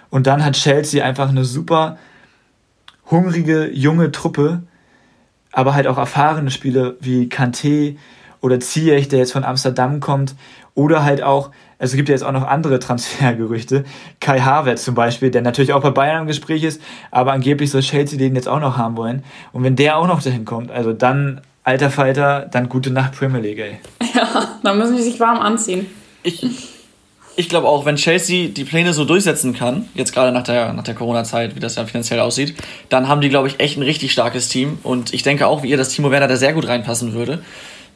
Und 0.09 0.27
dann 0.27 0.45
hat 0.45 0.55
Chelsea 0.55 1.05
einfach 1.05 1.29
eine 1.29 1.45
super 1.45 1.99
hungrige, 3.11 3.71
junge 3.73 4.13
Truppe, 4.13 4.63
aber 5.53 5.75
halt 5.75 5.87
auch 5.87 5.99
erfahrene 5.99 6.51
Spieler 6.51 6.95
wie 7.01 7.27
Kanté 7.27 7.97
oder 8.41 8.61
Ziyech, 8.61 9.09
der 9.09 9.19
jetzt 9.19 9.33
von 9.33 9.45
Amsterdam 9.45 10.01
kommt, 10.01 10.35
oder 10.75 11.05
halt 11.05 11.23
auch, 11.23 11.51
also 11.79 11.93
es 11.93 11.97
gibt 11.97 12.09
ja 12.09 12.15
jetzt 12.15 12.23
auch 12.23 12.33
noch 12.33 12.47
andere 12.47 12.79
Transfergerüchte, 12.79 13.85
Kai 14.21 14.41
Havertz 14.41 14.85
zum 14.85 14.95
Beispiel, 14.95 15.31
der 15.31 15.43
natürlich 15.43 15.73
auch 15.73 15.83
bei 15.83 15.91
Bayern 15.91 16.23
im 16.23 16.27
Gespräch 16.27 16.63
ist, 16.63 16.81
aber 17.11 17.33
angeblich 17.33 17.71
soll 17.71 17.83
Chelsea 17.83 18.19
den 18.19 18.35
jetzt 18.35 18.49
auch 18.49 18.61
noch 18.61 18.77
haben 18.77 18.97
wollen. 18.97 19.25
Und 19.53 19.65
wenn 19.65 19.77
der 19.77 19.97
auch 19.97 20.07
noch 20.07 20.23
dahin 20.23 20.45
kommt, 20.45 20.71
also 20.71 20.93
dann, 20.93 21.41
alter 21.65 21.91
Falter, 21.91 22.49
dann 22.51 22.69
gute 22.69 22.91
Nacht 22.91 23.13
Premier 23.13 23.41
League, 23.41 23.59
ey. 23.59 23.79
Ja, 24.15 24.49
dann 24.63 24.79
müssen 24.79 24.97
die 24.97 25.03
sich 25.03 25.21
warm 25.21 25.39
anziehen. 25.39 25.87
Ich, 26.23 26.45
ich 27.37 27.49
glaube 27.49 27.69
auch, 27.69 27.87
wenn 27.87 27.97
Chelsea 27.97 28.49
die 28.49 28.65
Pläne 28.65 28.93
so 28.93 29.05
durchsetzen 29.05 29.55
kann, 29.55 29.89
jetzt 29.95 30.13
gerade 30.13 30.33
nach 30.33 30.43
der, 30.43 30.73
nach 30.75 30.83
der 30.83 30.95
Corona-Zeit, 30.95 31.57
wie 31.57 31.61
das 31.61 31.77
ja 31.77 31.87
finanziell 31.87 32.21
aussieht, 32.21 32.55
dann 32.91 33.09
haben 33.09 33.21
die, 33.23 33.31
glaube 33.31 33.49
ich, 33.49 33.61
echt 33.61 33.79
ein 33.79 33.83
richtig 33.83 34.13
starkes 34.13 34.49
Team. 34.49 34.79
Und 34.83 35.15
ich 35.15 35.23
denke 35.23 35.47
auch, 35.47 35.63
wie 35.63 35.71
ihr 35.71 35.79
das 35.79 35.89
Timo 35.89 36.11
Werner 36.11 36.29
da 36.29 36.37
sehr 36.37 36.53
gut 36.53 36.69
reinpassen 36.69 37.15
würde. 37.15 37.43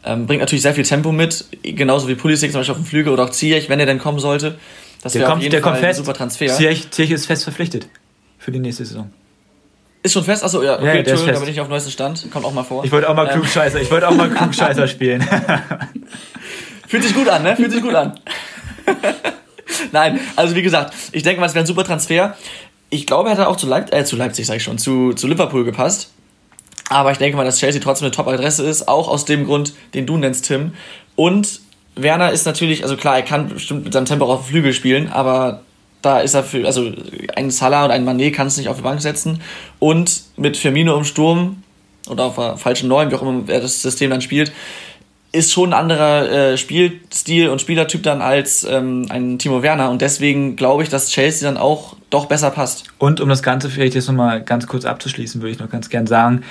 Ähm, 0.06 0.26
bringt 0.26 0.40
natürlich 0.40 0.62
sehr 0.62 0.75
viel 0.75 0.84
Tempo 0.84 1.12
mit, 1.12 1.46
genauso 1.62 2.08
wie 2.08 2.14
Pulisic 2.14 2.52
zum 2.52 2.61
Beispiel 2.61 2.73
auf 2.73 2.80
dem 2.80 2.87
Flügel 2.87 3.12
oder 3.12 3.25
auch 3.25 3.30
Ziyech, 3.30 3.68
wenn 3.68 3.80
er 3.80 3.87
denn 3.87 3.99
kommen 3.99 4.18
sollte. 4.18 4.58
Das 5.02 5.14
wäre 5.14 5.32
auf 5.32 5.38
jeden 5.38 5.50
der 5.50 5.62
Fall 5.62 5.73
kommt 5.73 5.80
fest. 5.80 6.00
ein 6.00 6.04
super 6.04 6.16
Transfer. 6.16 6.49
Ziyech, 6.49 6.90
Ziyech 6.90 7.11
ist 7.11 7.26
fest 7.26 7.44
verpflichtet 7.44 7.88
für 8.38 8.52
die 8.52 8.58
nächste 8.58 8.84
Saison. 8.84 9.11
Ist 10.02 10.12
schon 10.12 10.25
fest? 10.25 10.44
Achso, 10.44 10.62
ja, 10.62 10.75
okay, 10.75 10.84
ja, 10.84 10.92
Entschuldigung, 10.92 11.32
da 11.32 11.40
bin 11.40 11.49
ich 11.49 11.61
auf 11.61 11.68
neuesten 11.68 11.90
Stand. 11.90 12.30
Kommt 12.30 12.44
auch 12.44 12.52
mal 12.52 12.62
vor. 12.62 12.84
Ich 12.84 12.92
wollte 12.92 13.08
auch 13.08 13.14
mal 13.14 13.26
ähm. 13.26 13.32
Klugscheißer, 13.32 13.80
ich 13.80 13.90
wollte 13.90 14.06
auch 14.06 14.14
mal 14.14 14.28
Klugscheißer 14.34 14.87
spielen. 14.87 15.26
Fühlt 16.88 17.02
sich 17.02 17.14
gut 17.14 17.28
an, 17.28 17.42
ne? 17.42 17.57
Fühlt 17.57 17.72
sich 17.72 17.81
gut 17.81 17.94
an. 17.94 18.20
Nein, 19.92 20.20
also 20.37 20.55
wie 20.55 20.62
gesagt, 20.62 20.94
ich 21.12 21.22
denke 21.22 21.40
mal, 21.40 21.46
es 21.46 21.55
wäre 21.55 21.64
ein 21.64 21.66
super 21.66 21.85
Transfer. 21.85 22.37
Ich 22.90 23.07
glaube, 23.07 23.31
er 23.31 23.38
hat 23.38 23.46
auch 23.46 23.57
zu, 23.57 23.66
Leip 23.66 23.94
äh, 23.94 24.05
zu 24.05 24.16
Leipzig, 24.16 24.46
sag 24.46 24.57
ich 24.57 24.62
schon, 24.62 24.76
zu, 24.76 25.14
zu 25.14 25.26
Liverpool 25.26 25.64
gepasst. 25.64 26.11
Aber 26.94 27.11
ich 27.11 27.18
denke 27.18 27.37
mal, 27.37 27.44
dass 27.44 27.59
Chelsea 27.59 27.80
trotzdem 27.80 28.07
eine 28.07 28.12
Top-Adresse 28.12 28.62
ist, 28.62 28.87
auch 28.87 29.09
aus 29.09 29.24
dem 29.24 29.46
Grund, 29.46 29.74
den 29.94 30.07
du 30.07 30.16
nennst, 30.16 30.44
Tim. 30.44 30.74
Und 31.16 31.61
Werner 31.96 32.30
ist 32.30 32.46
natürlich, 32.46 32.85
also 32.85 32.96
klar, 32.96 33.16
er 33.16 33.22
kann 33.22 33.48
bestimmt 33.48 33.83
mit 33.83 33.92
seinem 33.92 34.04
Tempo 34.04 34.26
auf 34.26 34.42
dem 34.42 34.50
Flügel 34.50 34.72
spielen, 34.72 35.09
aber 35.09 35.62
da 36.02 36.20
ist 36.20 36.35
er 36.35 36.44
für, 36.44 36.64
also 36.64 36.92
ein 37.35 37.50
Salah 37.50 37.87
und 37.87 37.90
ein 37.90 38.04
Manet 38.04 38.33
kannst 38.33 38.57
du 38.57 38.61
nicht 38.61 38.68
auf 38.68 38.76
die 38.76 38.85
Bank 38.85 39.02
setzen. 39.02 39.40
Und 39.80 40.22
mit 40.37 40.57
Firmino 40.57 40.96
im 40.96 41.02
Sturm 41.02 41.64
oder 42.09 42.26
auf 42.26 42.37
der 42.37 42.59
falschen 42.59 42.88
Neun, 42.88 43.11
wie 43.11 43.16
auch 43.16 43.22
immer 43.22 43.42
er 43.48 43.61
das 43.61 43.83
System 43.83 44.11
dann 44.11 44.20
spielt, 44.20 44.52
ist 45.35 45.53
schon 45.53 45.70
ein 45.70 45.79
anderer 45.79 46.31
äh, 46.31 46.57
Spielstil 46.57 47.49
und 47.49 47.61
Spielertyp 47.61 48.03
dann 48.05 48.23
als 48.23 48.64
ähm, 48.64 49.07
ein 49.11 49.38
Timo 49.38 49.62
Werner 49.62 49.90
und 49.90 50.01
deswegen 50.01 50.55
glaube 50.55 50.85
ich, 50.85 50.88
dass 50.88 51.11
Chelsea 51.11 51.49
dann 51.49 51.59
auch 51.59 51.97
doch 52.11 52.27
besser 52.27 52.51
passt. 52.51 52.85
Und 52.99 53.20
um 53.20 53.29
das 53.29 53.42
Ganze 53.42 53.68
vielleicht 53.68 53.94
jetzt 53.94 54.07
nochmal 54.07 54.42
ganz 54.42 54.68
kurz 54.68 54.85
abzuschließen, 54.85 55.42
würde 55.42 55.51
ich 55.51 55.59
noch 55.59 55.70
ganz 55.70 55.88
gern 55.90 56.07
sagen, 56.07 56.42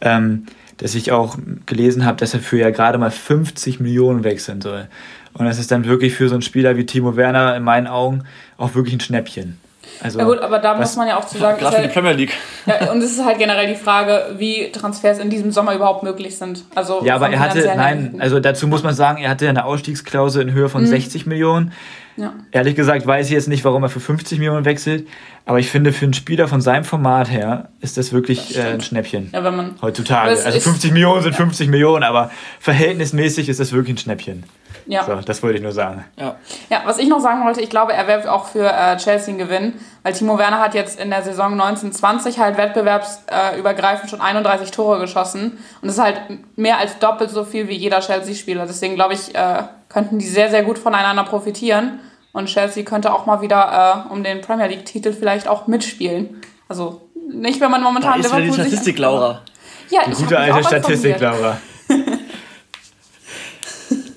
ähm, 0.00 0.46
dass 0.76 0.94
ich 0.94 1.10
auch 1.10 1.36
gelesen 1.66 2.06
habe, 2.06 2.18
dass 2.18 2.32
er 2.32 2.40
für 2.40 2.58
ja 2.58 2.70
gerade 2.70 2.98
mal 2.98 3.10
50 3.10 3.80
Millionen 3.80 4.22
wechseln 4.22 4.60
soll. 4.60 4.86
Und 5.32 5.46
das 5.46 5.58
ist 5.58 5.70
dann 5.72 5.84
wirklich 5.84 6.14
für 6.14 6.28
so 6.28 6.34
einen 6.34 6.42
Spieler 6.42 6.76
wie 6.76 6.86
Timo 6.86 7.16
Werner 7.16 7.56
in 7.56 7.64
meinen 7.64 7.88
Augen 7.88 8.22
auch 8.56 8.74
wirklich 8.74 8.94
ein 8.94 9.00
Schnäppchen. 9.00 9.58
Also, 10.02 10.18
ja 10.18 10.24
gut, 10.24 10.38
aber 10.40 10.58
da 10.58 10.74
muss 10.74 10.96
man 10.96 11.08
ja 11.08 11.18
auch 11.18 11.26
zu 11.26 11.38
sagen, 11.38 11.58
gerade 11.58 11.76
für 11.76 11.82
die 11.82 11.88
Premier 11.88 12.12
League. 12.12 12.32
Ja, 12.66 12.90
und 12.90 13.02
es 13.02 13.12
ist 13.12 13.24
halt 13.24 13.38
generell 13.38 13.66
die 13.66 13.74
Frage, 13.74 14.34
wie 14.36 14.70
Transfers 14.72 15.18
in 15.18 15.30
diesem 15.30 15.50
Sommer 15.50 15.74
überhaupt 15.74 16.02
möglich 16.02 16.36
sind. 16.38 16.64
Also 16.74 17.02
ja, 17.04 17.16
aber 17.16 17.30
er 17.30 17.40
hatte, 17.40 17.72
nein, 17.76 18.16
also 18.18 18.40
dazu 18.40 18.66
muss 18.66 18.82
man 18.82 18.94
sagen, 18.94 19.22
er 19.22 19.30
hatte 19.30 19.48
eine 19.48 19.64
Ausstiegsklausel 19.64 20.42
in 20.42 20.52
Höhe 20.52 20.68
von 20.68 20.82
mhm. 20.82 20.86
60 20.86 21.26
Millionen. 21.26 21.72
Ja. 22.16 22.34
Ehrlich 22.50 22.74
gesagt 22.74 23.06
weiß 23.06 23.26
ich 23.26 23.32
jetzt 23.32 23.48
nicht, 23.48 23.64
warum 23.64 23.82
er 23.82 23.88
für 23.88 24.00
50 24.00 24.38
Millionen 24.38 24.64
wechselt, 24.64 25.06
aber 25.46 25.58
ich 25.58 25.70
finde, 25.70 25.92
für 25.92 26.04
einen 26.04 26.14
Spieler 26.14 26.48
von 26.48 26.60
seinem 26.60 26.84
Format 26.84 27.30
her 27.30 27.70
ist 27.80 27.96
das 27.96 28.12
wirklich 28.12 28.48
das 28.48 28.56
äh, 28.56 28.68
ein 28.68 28.80
Schnäppchen. 28.80 29.30
Ja, 29.32 29.42
wenn 29.42 29.56
man, 29.56 29.74
Heutzutage. 29.80 30.30
Also 30.30 30.60
50 30.60 30.92
Millionen 30.92 31.22
sind 31.22 31.34
50 31.34 31.68
Millionen, 31.68 32.04
aber 32.04 32.30
verhältnismäßig 32.58 33.48
ist 33.48 33.60
das 33.60 33.72
wirklich 33.72 33.94
ein 33.94 33.98
Schnäppchen. 33.98 34.44
Ja. 34.86 35.04
So, 35.04 35.14
das 35.14 35.42
wollte 35.42 35.56
ich 35.56 35.62
nur 35.62 35.72
sagen. 35.72 36.04
Ja. 36.16 36.36
ja, 36.68 36.82
was 36.84 36.98
ich 36.98 37.08
noch 37.08 37.20
sagen 37.20 37.44
wollte, 37.44 37.60
ich 37.60 37.70
glaube, 37.70 37.92
er 37.92 38.08
wäre 38.08 38.32
auch 38.32 38.46
für 38.46 38.66
äh, 38.66 38.96
Chelsea 38.96 39.32
ein 39.32 39.38
Gewinn, 39.38 39.74
weil 40.02 40.12
Timo 40.12 40.38
Werner 40.38 40.58
hat 40.58 40.74
jetzt 40.74 40.98
in 40.98 41.10
der 41.10 41.22
Saison 41.22 41.52
1920 41.52 42.38
halt 42.38 42.56
wettbewerbsübergreifend 42.56 44.10
schon 44.10 44.20
31 44.20 44.70
Tore 44.72 44.98
geschossen 44.98 45.58
und 45.80 45.88
das 45.88 45.94
ist 45.96 46.02
halt 46.02 46.20
mehr 46.56 46.78
als 46.78 46.98
doppelt 46.98 47.30
so 47.30 47.44
viel 47.44 47.68
wie 47.68 47.76
jeder 47.76 48.00
Chelsea-Spieler. 48.00 48.66
Deswegen 48.66 48.96
glaube 48.96 49.14
ich, 49.14 49.34
äh, 49.34 49.62
könnten 49.90 50.18
die 50.18 50.26
sehr, 50.26 50.48
sehr 50.48 50.62
gut 50.62 50.78
voneinander 50.78 51.24
profitieren 51.24 52.00
und 52.32 52.46
Chelsea 52.46 52.84
könnte 52.84 53.12
auch 53.12 53.26
mal 53.26 53.42
wieder 53.42 54.06
äh, 54.08 54.12
um 54.12 54.24
den 54.24 54.40
Premier 54.40 54.68
League-Titel 54.68 55.12
vielleicht 55.12 55.46
auch 55.48 55.66
mitspielen. 55.66 56.40
Also 56.68 57.02
nicht, 57.30 57.60
wenn 57.60 57.70
man 57.70 57.82
momentan 57.82 58.22
da 58.22 58.28
ist 58.28 58.34
Liverpool 58.34 58.56
die 58.56 58.62
Statistik, 58.62 58.98
Laura. 58.98 59.42
Ja, 59.90 60.02
die 60.06 60.12
gute 60.12 60.38
alte 60.38 60.64
Statistik, 60.64 61.20
Laura. 61.20 61.58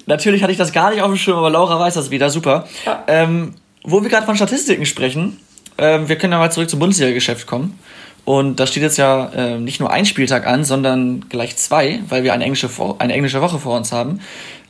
Natürlich 0.05 0.43
hatte 0.43 0.51
ich 0.51 0.57
das 0.57 0.71
gar 0.71 0.91
nicht 0.91 1.01
auf 1.01 1.09
dem 1.09 1.17
Schirm, 1.17 1.37
aber 1.37 1.49
Laura 1.49 1.79
weiß 1.79 1.95
das 1.95 2.11
wieder. 2.11 2.29
Super. 2.29 2.67
Ja. 2.85 3.03
Ähm, 3.07 3.55
wo 3.83 4.03
wir 4.03 4.09
gerade 4.09 4.25
von 4.25 4.35
Statistiken 4.35 4.85
sprechen, 4.85 5.39
ähm, 5.77 6.07
wir 6.07 6.17
können 6.17 6.33
ja 6.33 6.39
mal 6.39 6.51
zurück 6.51 6.69
zum 6.69 6.79
Bundesliga-Geschäft 6.79 7.47
kommen. 7.47 7.79
Und 8.25 8.59
da 8.59 8.67
steht 8.67 8.83
jetzt 8.83 8.97
ja 8.97 9.31
äh, 9.33 9.57
nicht 9.57 9.79
nur 9.79 9.91
ein 9.91 10.05
Spieltag 10.05 10.47
an, 10.47 10.63
sondern 10.63 11.25
gleich 11.29 11.57
zwei, 11.57 11.99
weil 12.07 12.23
wir 12.23 12.33
eine 12.33 12.45
englische, 12.45 12.69
eine 12.99 13.13
englische 13.13 13.41
Woche 13.41 13.59
vor 13.59 13.75
uns 13.75 13.91
haben. 13.91 14.19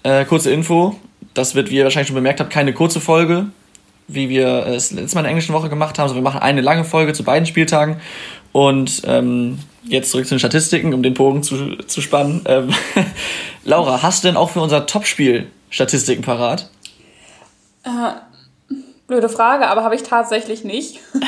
Äh, 0.04 0.26
kurze 0.26 0.52
Info, 0.52 0.96
das 1.34 1.56
wird, 1.56 1.70
wie 1.70 1.78
ihr 1.78 1.84
wahrscheinlich 1.84 2.08
schon 2.08 2.16
bemerkt 2.16 2.40
habt, 2.40 2.50
keine 2.50 2.74
kurze 2.74 3.00
Folge, 3.00 3.48
wie 4.08 4.30
wir 4.30 4.68
es 4.68 4.92
letztes 4.92 5.16
Mal 5.16 5.22
in 5.22 5.26
der 5.26 5.32
englischen 5.32 5.54
Woche 5.54 5.70
gemacht 5.70 5.98
haben. 5.98 6.04
Also 6.04 6.16
wir 6.16 6.22
machen 6.22 6.42
eine 6.42 6.62
lange 6.62 6.84
Folge 6.84 7.14
zu 7.14 7.24
beiden 7.24 7.46
Spieltagen. 7.46 7.98
Und 8.52 9.02
ähm, 9.06 9.60
jetzt 9.86 10.12
zurück 10.12 10.26
zu 10.26 10.36
den 10.36 10.40
Statistiken, 10.40 10.94
um 10.94 11.02
den 11.02 11.14
Bogen 11.14 11.42
zu, 11.42 11.78
zu 11.78 12.02
spannen. 12.02 12.42
Ähm, 12.46 12.70
Laura, 13.64 14.04
hast 14.04 14.24
du 14.24 14.28
denn 14.28 14.38
auch 14.38 14.52
für 14.52 14.62
unser 14.62 14.86
Topspiel 14.86 15.48
Statistiken 15.70 16.22
parat? 16.22 16.70
Äh, 17.84 17.90
blöde 19.08 19.30
Frage, 19.30 19.68
aber 19.68 19.84
habe 19.84 19.96
ich 19.96 20.04
tatsächlich 20.04 20.64
nicht. 20.64 21.00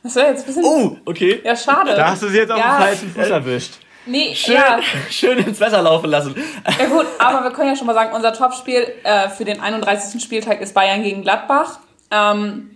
Das 0.00 0.14
wäre 0.14 0.28
jetzt 0.28 0.42
ein 0.42 0.46
bisschen. 0.46 0.64
Oh, 0.64 0.96
okay. 1.04 1.40
Ja, 1.44 1.54
schade. 1.56 1.94
Da 1.94 2.12
hast 2.12 2.22
du 2.22 2.28
sie 2.28 2.38
jetzt 2.38 2.50
auf 2.50 2.58
ja. 2.58 2.78
den 2.78 2.82
falschen 2.82 3.10
Fuß 3.10 3.28
erwischt. 3.28 3.72
Nee, 4.08 4.34
schön, 4.34 4.54
ja. 4.54 4.80
schön 5.10 5.38
ins 5.38 5.60
Wetter 5.60 5.82
laufen 5.82 6.10
lassen. 6.10 6.34
Ja 6.78 6.86
gut, 6.86 7.06
aber 7.18 7.44
wir 7.44 7.50
können 7.50 7.68
ja 7.68 7.76
schon 7.76 7.86
mal 7.86 7.94
sagen, 7.94 8.14
unser 8.14 8.32
Topspiel 8.32 8.86
äh, 9.04 9.28
für 9.28 9.44
den 9.44 9.60
31. 9.60 10.22
Spieltag 10.22 10.60
ist 10.60 10.74
Bayern 10.74 11.02
gegen 11.02 11.22
Gladbach. 11.22 11.78
Ähm, 12.10 12.70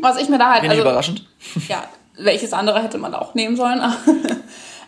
was 0.00 0.20
ich 0.20 0.28
mir 0.28 0.38
da 0.38 0.50
halt... 0.50 0.62
Wenig 0.62 0.78
also, 0.78 0.82
überraschend. 0.82 1.26
Ja, 1.68 1.84
welches 2.18 2.52
andere 2.52 2.82
hätte 2.82 2.98
man 2.98 3.12
da 3.12 3.18
auch 3.18 3.34
nehmen 3.34 3.56
sollen. 3.56 3.82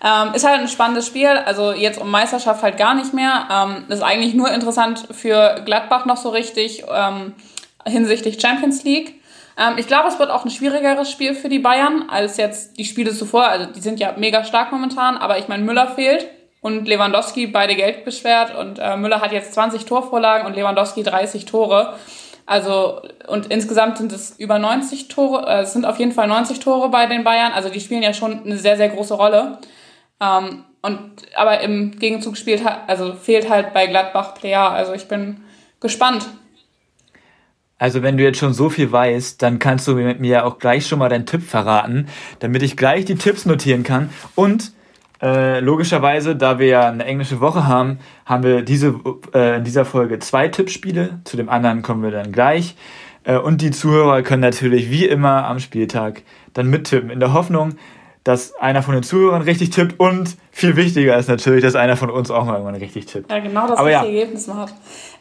Ähm, 0.02 0.32
ist 0.34 0.46
halt 0.46 0.60
ein 0.60 0.68
spannendes 0.68 1.06
Spiel, 1.06 1.26
also 1.26 1.72
jetzt 1.72 2.00
um 2.00 2.10
Meisterschaft 2.10 2.62
halt 2.62 2.76
gar 2.76 2.94
nicht 2.94 3.12
mehr. 3.14 3.48
Ähm, 3.50 3.84
ist 3.88 4.02
eigentlich 4.02 4.34
nur 4.34 4.50
interessant 4.50 5.08
für 5.10 5.60
Gladbach 5.64 6.06
noch 6.06 6.16
so 6.16 6.28
richtig 6.28 6.84
ähm, 6.88 7.34
hinsichtlich 7.84 8.40
Champions 8.40 8.84
League. 8.84 9.20
Ähm, 9.58 9.74
ich 9.76 9.88
glaube, 9.88 10.08
es 10.08 10.18
wird 10.18 10.30
auch 10.30 10.44
ein 10.44 10.50
schwierigeres 10.50 11.10
Spiel 11.10 11.34
für 11.34 11.48
die 11.48 11.58
Bayern 11.58 12.08
als 12.08 12.36
jetzt 12.36 12.78
die 12.78 12.84
Spiele 12.84 13.12
zuvor. 13.12 13.48
Also 13.48 13.66
die 13.66 13.80
sind 13.80 13.98
ja 13.98 14.14
mega 14.16 14.44
stark 14.44 14.72
momentan, 14.72 15.16
aber 15.16 15.38
ich 15.38 15.48
meine, 15.48 15.64
Müller 15.64 15.88
fehlt 15.88 16.28
und 16.60 16.86
Lewandowski 16.86 17.48
beide 17.48 17.74
Geld 17.74 18.04
beschwert 18.04 18.56
und 18.56 18.78
äh, 18.78 18.96
Müller 18.96 19.20
hat 19.20 19.32
jetzt 19.32 19.54
20 19.54 19.84
Torvorlagen 19.84 20.46
und 20.46 20.54
Lewandowski 20.54 21.02
30 21.02 21.44
Tore. 21.44 21.94
Also 22.46 23.02
und 23.26 23.46
insgesamt 23.48 23.98
sind 23.98 24.12
es 24.12 24.38
über 24.38 24.58
90 24.58 25.08
Tore, 25.08 25.46
äh, 25.46 25.62
es 25.62 25.72
sind 25.72 25.84
auf 25.84 25.98
jeden 25.98 26.12
Fall 26.12 26.28
90 26.28 26.60
Tore 26.60 26.88
bei 26.88 27.06
den 27.06 27.24
Bayern. 27.24 27.52
Also 27.52 27.68
die 27.68 27.80
spielen 27.80 28.02
ja 28.02 28.14
schon 28.14 28.44
eine 28.44 28.56
sehr 28.56 28.76
sehr 28.76 28.88
große 28.88 29.14
Rolle. 29.14 29.58
Ähm, 30.20 30.64
und 30.80 31.10
aber 31.34 31.60
im 31.60 31.98
Gegenzug 31.98 32.36
spielt 32.36 32.62
also 32.86 33.14
fehlt 33.14 33.50
halt 33.50 33.74
bei 33.74 33.86
Gladbach 33.88 34.34
Player. 34.34 34.70
Also 34.70 34.92
ich 34.92 35.08
bin 35.08 35.42
gespannt. 35.80 36.26
Also 37.78 38.02
wenn 38.02 38.16
du 38.16 38.24
jetzt 38.24 38.38
schon 38.38 38.52
so 38.52 38.70
viel 38.70 38.90
weißt, 38.90 39.40
dann 39.40 39.58
kannst 39.58 39.86
du 39.86 39.94
mir 39.94 40.16
ja 40.20 40.44
auch 40.44 40.58
gleich 40.58 40.86
schon 40.86 40.98
mal 40.98 41.08
deinen 41.08 41.26
Tipp 41.26 41.42
verraten, 41.42 42.08
damit 42.40 42.62
ich 42.62 42.76
gleich 42.76 43.04
die 43.04 43.14
Tipps 43.14 43.46
notieren 43.46 43.84
kann. 43.84 44.10
Und 44.34 44.72
äh, 45.22 45.60
logischerweise, 45.60 46.36
da 46.36 46.58
wir 46.58 46.66
ja 46.66 46.88
eine 46.88 47.04
englische 47.04 47.40
Woche 47.40 47.66
haben, 47.66 47.98
haben 48.24 48.42
wir 48.42 48.62
diese, 48.62 48.94
äh, 49.34 49.56
in 49.56 49.64
dieser 49.64 49.84
Folge 49.84 50.18
zwei 50.18 50.48
Tippspiele. 50.48 51.20
Zu 51.24 51.36
dem 51.36 51.48
anderen 51.48 51.82
kommen 51.82 52.02
wir 52.02 52.10
dann 52.10 52.32
gleich. 52.32 52.76
Äh, 53.24 53.36
und 53.36 53.60
die 53.60 53.70
Zuhörer 53.70 54.22
können 54.22 54.42
natürlich 54.42 54.90
wie 54.90 55.06
immer 55.06 55.46
am 55.46 55.58
Spieltag 55.60 56.22
dann 56.54 56.68
mittippen, 56.68 57.10
in 57.10 57.20
der 57.20 57.32
Hoffnung, 57.32 57.76
dass 58.24 58.54
einer 58.56 58.82
von 58.82 58.94
den 58.94 59.02
Zuhörern 59.02 59.42
richtig 59.42 59.70
tippt 59.70 59.98
und 59.98 60.36
viel 60.50 60.76
wichtiger 60.76 61.16
ist 61.16 61.28
natürlich, 61.28 61.62
dass 61.62 61.74
einer 61.74 61.96
von 61.96 62.10
uns 62.10 62.30
auch 62.30 62.44
mal 62.44 62.54
irgendwann 62.54 62.74
richtig 62.74 63.06
tippt. 63.06 63.30
Ja, 63.30 63.38
genau 63.38 63.66
das 63.66 63.78
Aber 63.78 63.88
richtige 63.88 64.12
ja. 64.12 64.18
Ergebnis 64.18 64.46
macht. 64.48 64.74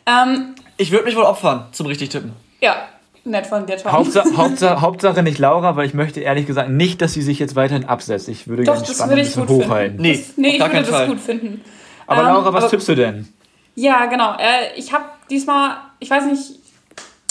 Ähm, 0.06 0.56
ich 0.78 0.91
würde 0.91 1.06
mich 1.06 1.15
wohl 1.15 1.24
opfern 1.24 1.67
zum 1.72 1.88
richtig 1.88 2.10
tippen. 2.10 2.34
Ja, 2.60 2.88
nett 3.24 3.48
von 3.48 3.65
dir, 3.65 3.78
Tom. 3.78 3.91
Hauptsache, 3.91 4.30
Hauptsache, 4.38 4.82
Hauptsache 4.82 5.24
nicht 5.24 5.39
Laura, 5.39 5.76
weil 5.76 5.86
ich 5.86 5.93
möchte 5.93 6.20
ehrlich 6.20 6.48
gesagt 6.48 6.70
nicht, 6.70 7.02
dass 7.02 7.13
sie 7.13 7.22
sich 7.22 7.39
jetzt 7.39 7.56
weiterhin 7.56 7.86
absetzt. 7.86 8.30
Ich 8.30 8.48
würde 8.48 8.63
gerne 8.63 8.82
die 8.82 8.93
Spannung 8.93 9.12
ein 9.12 9.24
bisschen 9.24 9.48
hochhalten. 9.48 10.02
Nee, 10.02 10.17
das, 10.17 10.38
nee 10.38 10.58
ich 10.58 10.60
würde 10.60 10.80
das 10.80 10.89
Fall. 10.89 11.08
gut 11.08 11.20
finden. 11.20 11.62
Aber 12.08 12.22
ähm, 12.22 12.28
Laura, 12.28 12.54
was 12.54 12.63
aber, 12.63 12.70
tippst 12.72 12.88
du 12.89 12.96
denn? 12.96 13.28
Ja, 13.76 14.06
genau. 14.06 14.34
Äh, 14.38 14.76
ich 14.76 14.91
habe 14.93 15.06
diesmal, 15.30 15.78
ich 16.00 16.10
weiß 16.10 16.26
nicht, 16.26 16.60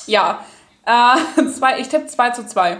ja, 0.07 0.41
äh, 0.87 1.45
zwei, 1.49 1.81
ich 1.81 1.89
tippe 1.89 2.07
2 2.07 2.31
zu 2.31 2.47
2. 2.47 2.79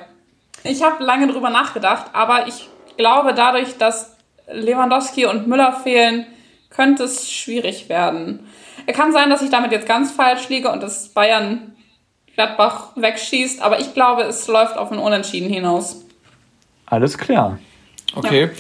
Ich 0.65 0.83
habe 0.83 1.03
lange 1.05 1.29
drüber 1.29 1.51
nachgedacht, 1.51 2.07
aber 2.13 2.47
ich 2.49 2.69
glaube, 2.97 3.35
dadurch, 3.35 3.77
dass 3.79 4.17
Lewandowski 4.51 5.27
und 5.27 5.47
Müller 5.47 5.73
fehlen, 5.73 6.27
könnte 6.71 7.05
es 7.05 7.31
schwierig 7.31 7.89
werden. 7.89 8.47
Es 8.87 8.97
kann 8.97 9.13
sein, 9.13 9.31
dass 9.31 9.43
ich 9.43 9.51
damit 9.51 9.73
jetzt 9.73 9.89
ganz 9.89 10.13
falsch 10.13 10.49
liege 10.49 10.71
und 10.71 10.83
dass 10.83 11.09
Bayern 11.09 11.76
Gladbach 12.37 12.91
wegschießt, 12.97 13.61
aber 13.63 13.81
ich 13.81 13.95
glaube, 13.95 14.23
es 14.23 14.47
läuft 14.47 14.77
auf 14.77 14.93
ein 14.93 14.99
Unentschieden 14.99 15.49
hinaus. 15.49 16.03
Alles 16.85 17.19
klar. 17.19 17.59
Okay. 18.15 18.45
Ja. 18.45 18.51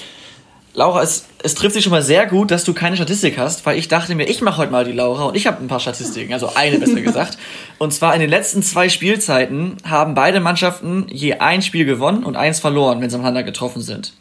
Laura, 0.72 1.02
es, 1.02 1.26
es 1.42 1.54
trifft 1.54 1.74
sich 1.74 1.84
schon 1.84 1.90
mal 1.90 2.02
sehr 2.02 2.26
gut, 2.26 2.50
dass 2.50 2.64
du 2.64 2.74
keine 2.74 2.96
Statistik 2.96 3.38
hast, 3.38 3.64
weil 3.64 3.78
ich 3.78 3.88
dachte 3.88 4.14
mir, 4.14 4.28
ich 4.28 4.42
mache 4.42 4.58
heute 4.58 4.72
mal 4.72 4.84
die 4.84 4.92
Laura 4.92 5.24
und 5.24 5.34
ich 5.34 5.46
habe 5.46 5.62
ein 5.62 5.68
paar 5.68 5.80
Statistiken, 5.80 6.34
also 6.34 6.52
eine 6.54 6.78
besser 6.78 7.00
gesagt. 7.02 7.38
Und 7.78 7.94
zwar 7.94 8.12
in 8.14 8.20
den 8.20 8.28
letzten 8.28 8.62
zwei 8.62 8.90
Spielzeiten 8.90 9.78
haben 9.88 10.14
beide 10.14 10.40
Mannschaften 10.40 11.06
je 11.08 11.34
ein 11.34 11.62
Spiel 11.62 11.86
gewonnen 11.86 12.24
und 12.24 12.36
eins 12.36 12.60
verloren, 12.60 13.00
wenn 13.00 13.08
sie 13.08 13.16
miteinander 13.16 13.42
getroffen 13.42 13.80
sind. 13.80 14.12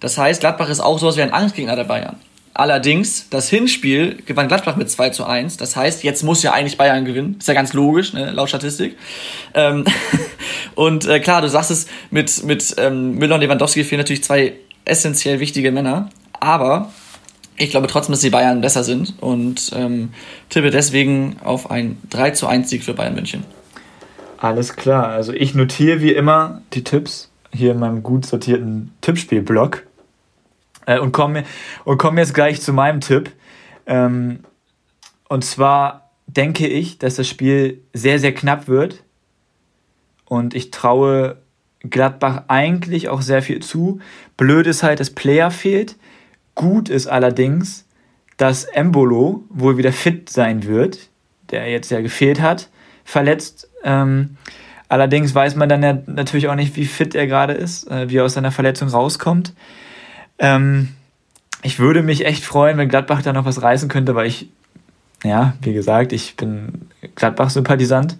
Das 0.00 0.18
heißt, 0.18 0.40
Gladbach 0.40 0.68
ist 0.68 0.80
auch 0.80 0.98
sowas 0.98 1.16
wie 1.16 1.22
ein 1.22 1.32
Angstgegner 1.32 1.74
der 1.74 1.84
Bayern. 1.84 2.16
Allerdings, 2.58 3.28
das 3.30 3.48
Hinspiel 3.48 4.20
gewann 4.26 4.48
Gladbach 4.48 4.74
mit 4.74 4.90
2 4.90 5.10
zu 5.10 5.24
1. 5.24 5.58
Das 5.58 5.76
heißt, 5.76 6.02
jetzt 6.02 6.24
muss 6.24 6.42
ja 6.42 6.52
eigentlich 6.52 6.76
Bayern 6.76 7.04
gewinnen. 7.04 7.36
Ist 7.38 7.46
ja 7.46 7.54
ganz 7.54 7.72
logisch, 7.72 8.12
ne, 8.14 8.32
laut 8.32 8.48
Statistik. 8.48 8.96
Ähm, 9.54 9.84
und 10.74 11.06
äh, 11.06 11.20
klar, 11.20 11.40
du 11.40 11.48
sagst 11.48 11.70
es, 11.70 11.86
mit, 12.10 12.42
mit 12.42 12.74
ähm, 12.78 13.14
Müller 13.14 13.36
und 13.36 13.42
Lewandowski 13.42 13.84
fehlen 13.84 14.00
natürlich 14.00 14.24
zwei 14.24 14.54
essentiell 14.84 15.38
wichtige 15.38 15.70
Männer. 15.70 16.10
Aber 16.40 16.90
ich 17.56 17.70
glaube 17.70 17.86
trotzdem, 17.86 18.14
dass 18.14 18.22
die 18.22 18.30
Bayern 18.30 18.60
besser 18.60 18.82
sind 18.82 19.14
und 19.20 19.70
ähm, 19.76 20.08
tippe 20.48 20.72
deswegen 20.72 21.36
auf 21.44 21.70
ein 21.70 21.98
3 22.10 22.32
zu 22.32 22.48
1 22.48 22.68
Sieg 22.68 22.82
für 22.82 22.92
Bayern 22.92 23.14
München. 23.14 23.44
Alles 24.36 24.74
klar. 24.74 25.06
Also 25.06 25.32
ich 25.32 25.54
notiere 25.54 26.00
wie 26.00 26.12
immer 26.12 26.62
die 26.72 26.82
Tipps 26.82 27.30
hier 27.54 27.70
in 27.70 27.78
meinem 27.78 28.02
gut 28.02 28.26
sortierten 28.26 28.90
Tippspiel-Blog. 29.00 29.84
Äh, 30.88 30.98
und 30.98 31.12
komme 31.12 31.44
und 31.84 31.98
komm 31.98 32.18
jetzt 32.18 32.34
gleich 32.34 32.62
zu 32.62 32.72
meinem 32.72 33.00
Tipp. 33.00 33.30
Ähm, 33.86 34.40
und 35.28 35.44
zwar 35.44 36.10
denke 36.26 36.66
ich, 36.66 36.98
dass 36.98 37.16
das 37.16 37.28
Spiel 37.28 37.82
sehr, 37.92 38.18
sehr 38.18 38.34
knapp 38.34 38.68
wird. 38.68 39.04
Und 40.24 40.54
ich 40.54 40.70
traue 40.70 41.36
Gladbach 41.80 42.44
eigentlich 42.48 43.10
auch 43.10 43.20
sehr 43.20 43.42
viel 43.42 43.60
zu. 43.60 44.00
Blöd 44.36 44.66
ist 44.66 44.82
halt, 44.82 45.00
dass 45.00 45.10
Player 45.10 45.50
fehlt. 45.50 45.96
Gut 46.54 46.88
ist 46.88 47.06
allerdings, 47.06 47.86
dass 48.38 48.64
Embolo 48.64 49.44
wohl 49.50 49.76
wieder 49.76 49.92
fit 49.92 50.30
sein 50.30 50.64
wird, 50.64 51.10
der 51.50 51.70
jetzt 51.70 51.90
ja 51.90 52.00
gefehlt 52.00 52.40
hat, 52.40 52.70
verletzt. 53.04 53.68
Ähm, 53.84 54.36
allerdings 54.88 55.34
weiß 55.34 55.54
man 55.54 55.68
dann 55.68 55.82
ja 55.82 55.98
natürlich 56.06 56.48
auch 56.48 56.54
nicht, 56.54 56.76
wie 56.76 56.86
fit 56.86 57.14
er 57.14 57.26
gerade 57.26 57.52
ist, 57.52 57.90
äh, 57.90 58.08
wie 58.08 58.16
er 58.16 58.24
aus 58.24 58.34
seiner 58.34 58.52
Verletzung 58.52 58.88
rauskommt. 58.88 59.52
Ähm, 60.38 60.88
ich 61.62 61.78
würde 61.78 62.02
mich 62.02 62.24
echt 62.24 62.44
freuen, 62.44 62.78
wenn 62.78 62.88
Gladbach 62.88 63.22
da 63.22 63.32
noch 63.32 63.44
was 63.44 63.62
reißen 63.62 63.88
könnte, 63.88 64.14
weil 64.14 64.26
ich, 64.26 64.48
ja, 65.24 65.54
wie 65.60 65.72
gesagt, 65.72 66.12
ich 66.12 66.36
bin 66.36 66.88
Gladbach-Sympathisant. 67.14 68.16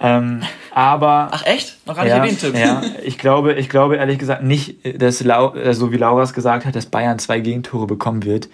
Ähm, 0.00 0.40
aber. 0.72 1.28
Ach 1.30 1.44
echt? 1.44 1.86
Noch 1.86 1.94
gar 1.94 2.04
nicht 2.04 2.10
ja, 2.10 2.18
erwähnt, 2.18 2.40
Tim. 2.40 2.54
Ja, 2.54 2.82
ich 3.04 3.18
glaube, 3.18 3.54
ich 3.54 3.68
glaube 3.68 3.96
ehrlich 3.96 4.18
gesagt 4.18 4.42
nicht, 4.42 4.76
dass 5.00 5.22
Lau 5.22 5.54
äh, 5.54 5.74
so 5.74 5.92
wie 5.92 5.98
Lauras 5.98 6.32
gesagt 6.32 6.64
hat, 6.64 6.74
dass 6.74 6.86
Bayern 6.86 7.18
zwei 7.18 7.40
Gegentore 7.40 7.86
bekommen 7.86 8.24
wird. 8.24 8.48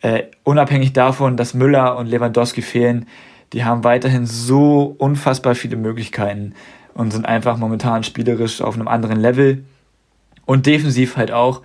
Äh, 0.00 0.24
unabhängig 0.44 0.92
davon, 0.92 1.36
dass 1.36 1.54
Müller 1.54 1.96
und 1.96 2.06
Lewandowski 2.06 2.62
fehlen, 2.62 3.08
die 3.52 3.64
haben 3.64 3.82
weiterhin 3.82 4.26
so 4.26 4.94
unfassbar 4.98 5.56
viele 5.56 5.76
Möglichkeiten 5.76 6.54
und 6.94 7.12
sind 7.12 7.26
einfach 7.26 7.56
momentan 7.56 8.04
spielerisch 8.04 8.60
auf 8.60 8.74
einem 8.74 8.86
anderen 8.86 9.18
Level 9.18 9.64
und 10.46 10.66
defensiv 10.66 11.16
halt 11.16 11.32
auch. 11.32 11.62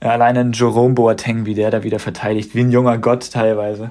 Alleine 0.00 0.40
ein 0.40 0.52
Jerome 0.52 0.94
Boateng, 0.94 1.44
wie 1.44 1.54
der 1.54 1.70
da 1.70 1.82
wieder 1.82 1.98
verteidigt, 1.98 2.54
wie 2.54 2.60
ein 2.60 2.70
junger 2.70 2.98
Gott 2.98 3.30
teilweise. 3.32 3.90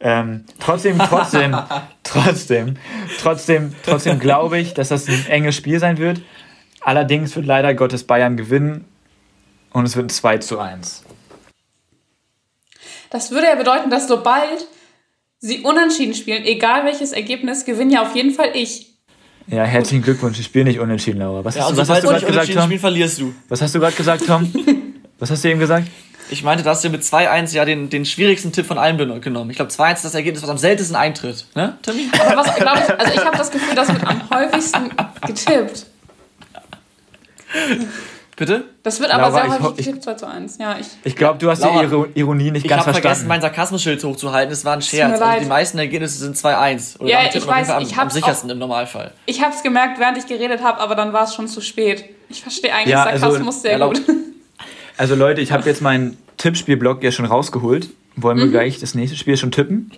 Ähm, 0.00 0.44
trotzdem, 0.60 0.98
trotzdem, 0.98 1.56
trotzdem, 2.04 2.76
trotzdem, 3.20 3.74
trotzdem 3.84 4.18
glaube 4.18 4.58
ich, 4.58 4.74
dass 4.74 4.88
das 4.88 5.08
ein 5.08 5.26
enges 5.28 5.56
Spiel 5.56 5.78
sein 5.80 5.98
wird. 5.98 6.20
Allerdings 6.80 7.34
wird 7.34 7.46
leider 7.46 7.74
Gottes 7.74 8.04
Bayern 8.04 8.36
gewinnen 8.36 8.84
und 9.72 9.84
es 9.84 9.96
wird 9.96 10.06
ein 10.06 10.10
2 10.10 10.38
zu 10.38 10.58
1. 10.58 11.02
Das 13.10 13.30
würde 13.30 13.46
ja 13.46 13.54
bedeuten, 13.54 13.90
dass 13.90 14.06
sobald 14.06 14.66
sie 15.38 15.60
unentschieden 15.60 16.14
spielen, 16.14 16.44
egal 16.44 16.84
welches 16.84 17.12
Ergebnis, 17.12 17.64
gewinne 17.64 17.94
ja 17.94 18.02
auf 18.02 18.14
jeden 18.14 18.32
Fall 18.32 18.50
ich. 18.54 18.94
Ja, 19.46 19.64
herzlichen 19.64 20.02
Glückwunsch. 20.02 20.38
Ich 20.38 20.46
spiele 20.46 20.66
nicht 20.66 20.78
unentschieden, 20.78 21.20
Laura. 21.20 21.44
Was 21.44 21.54
ja, 21.54 21.62
hast, 21.62 21.72
du, 21.72 21.76
was 21.78 21.88
hast 21.88 22.02
du 22.02 22.08
gerade 22.08 22.26
gesagt, 22.26 22.52
Tom? 22.52 22.64
Spiel 22.64 22.78
verlierst 22.78 23.20
du. 23.20 23.34
Was 23.48 23.62
hast 23.62 23.74
du 23.74 23.80
gerade 23.80 23.96
gesagt, 23.96 24.26
Tom? 24.26 24.52
Was 25.18 25.30
hast 25.30 25.42
du 25.42 25.48
eben 25.48 25.58
gesagt? 25.58 25.88
Ich 26.30 26.42
meinte, 26.42 26.62
da 26.62 26.70
hast 26.70 26.84
du 26.84 26.90
mit 26.90 27.02
2-1 27.02 27.54
ja 27.54 27.64
den, 27.64 27.88
den 27.90 28.04
schwierigsten 28.04 28.52
Tipp 28.52 28.66
von 28.66 28.78
allen 28.78 29.20
genommen. 29.20 29.50
Ich 29.50 29.56
glaube, 29.56 29.70
2-1 29.70 29.94
ist 29.94 30.04
das 30.04 30.14
Ergebnis, 30.14 30.42
was 30.42 30.50
am 30.50 30.58
seltensten 30.58 30.96
eintritt. 30.96 31.46
Ne, 31.54 31.78
Timmy? 31.82 32.08
Aber 32.20 32.36
was, 32.36 32.56
ich, 32.56 32.66
also 32.66 33.12
ich 33.14 33.24
habe 33.24 33.36
das 33.36 33.50
Gefühl, 33.50 33.74
das 33.74 33.88
wird 33.88 34.06
am 34.06 34.30
häufigsten 34.30 34.90
getippt. 35.26 35.86
Bitte? 38.36 38.66
Das 38.84 39.00
wird 39.00 39.10
aber 39.10 39.30
Laura, 39.30 39.50
sehr 39.50 39.60
häufig 39.60 39.86
getippt, 39.86 40.04
2 40.04 40.14
zu 40.14 40.26
1. 40.28 40.58
Ja, 40.58 40.76
ich 40.78 40.86
ich 41.02 41.16
glaube, 41.16 41.38
du 41.38 41.50
hast 41.50 41.60
Laura, 41.60 41.82
die 41.82 42.20
Ironie 42.20 42.52
nicht 42.52 42.68
ganz 42.68 42.84
verstanden. 42.84 42.84
Ich 42.84 42.86
habe 42.86 42.92
vergessen, 43.00 43.26
mein 43.26 43.40
Sarkasmusschild 43.40 44.04
hochzuhalten. 44.04 44.52
Es 44.52 44.64
war 44.64 44.74
ein 44.74 44.82
Scherz. 44.82 45.20
Also 45.20 45.40
die 45.40 45.48
meisten 45.48 45.78
Ergebnisse 45.78 46.18
sind 46.18 46.36
2-1. 46.36 47.00
Oder 47.00 47.10
ja, 47.10 47.20
ich 47.32 47.46
weiß, 47.46 47.70
am, 47.70 47.82
ich 47.82 47.96
am 47.96 48.10
sichersten 48.10 48.50
auch, 48.50 48.52
im 48.52 48.58
Normalfall. 48.60 49.12
Ich 49.26 49.42
habe 49.42 49.54
es 49.54 49.62
gemerkt, 49.62 49.98
während 49.98 50.18
ich 50.18 50.26
geredet 50.26 50.62
habe, 50.62 50.78
aber 50.78 50.94
dann 50.94 51.12
war 51.12 51.24
es 51.24 51.34
schon 51.34 51.48
zu 51.48 51.60
spät. 51.60 52.04
Ich 52.28 52.42
verstehe 52.42 52.72
eigentlich 52.72 52.92
ja, 52.92 53.04
also, 53.04 53.30
Sarkasmus 53.30 53.62
sehr 53.62 53.78
gut. 53.80 54.02
Also 54.98 55.14
Leute, 55.14 55.40
ich 55.40 55.52
habe 55.52 55.64
jetzt 55.64 55.80
meinen 55.80 56.18
Tippspielblock 56.36 57.02
ja 57.02 57.12
schon 57.12 57.24
rausgeholt. 57.24 57.88
Wollen 58.16 58.36
wir 58.36 58.46
mhm. 58.46 58.50
gleich 58.50 58.80
das 58.80 58.94
nächste 58.94 59.16
Spiel 59.16 59.36
schon 59.36 59.52
tippen? 59.52 59.92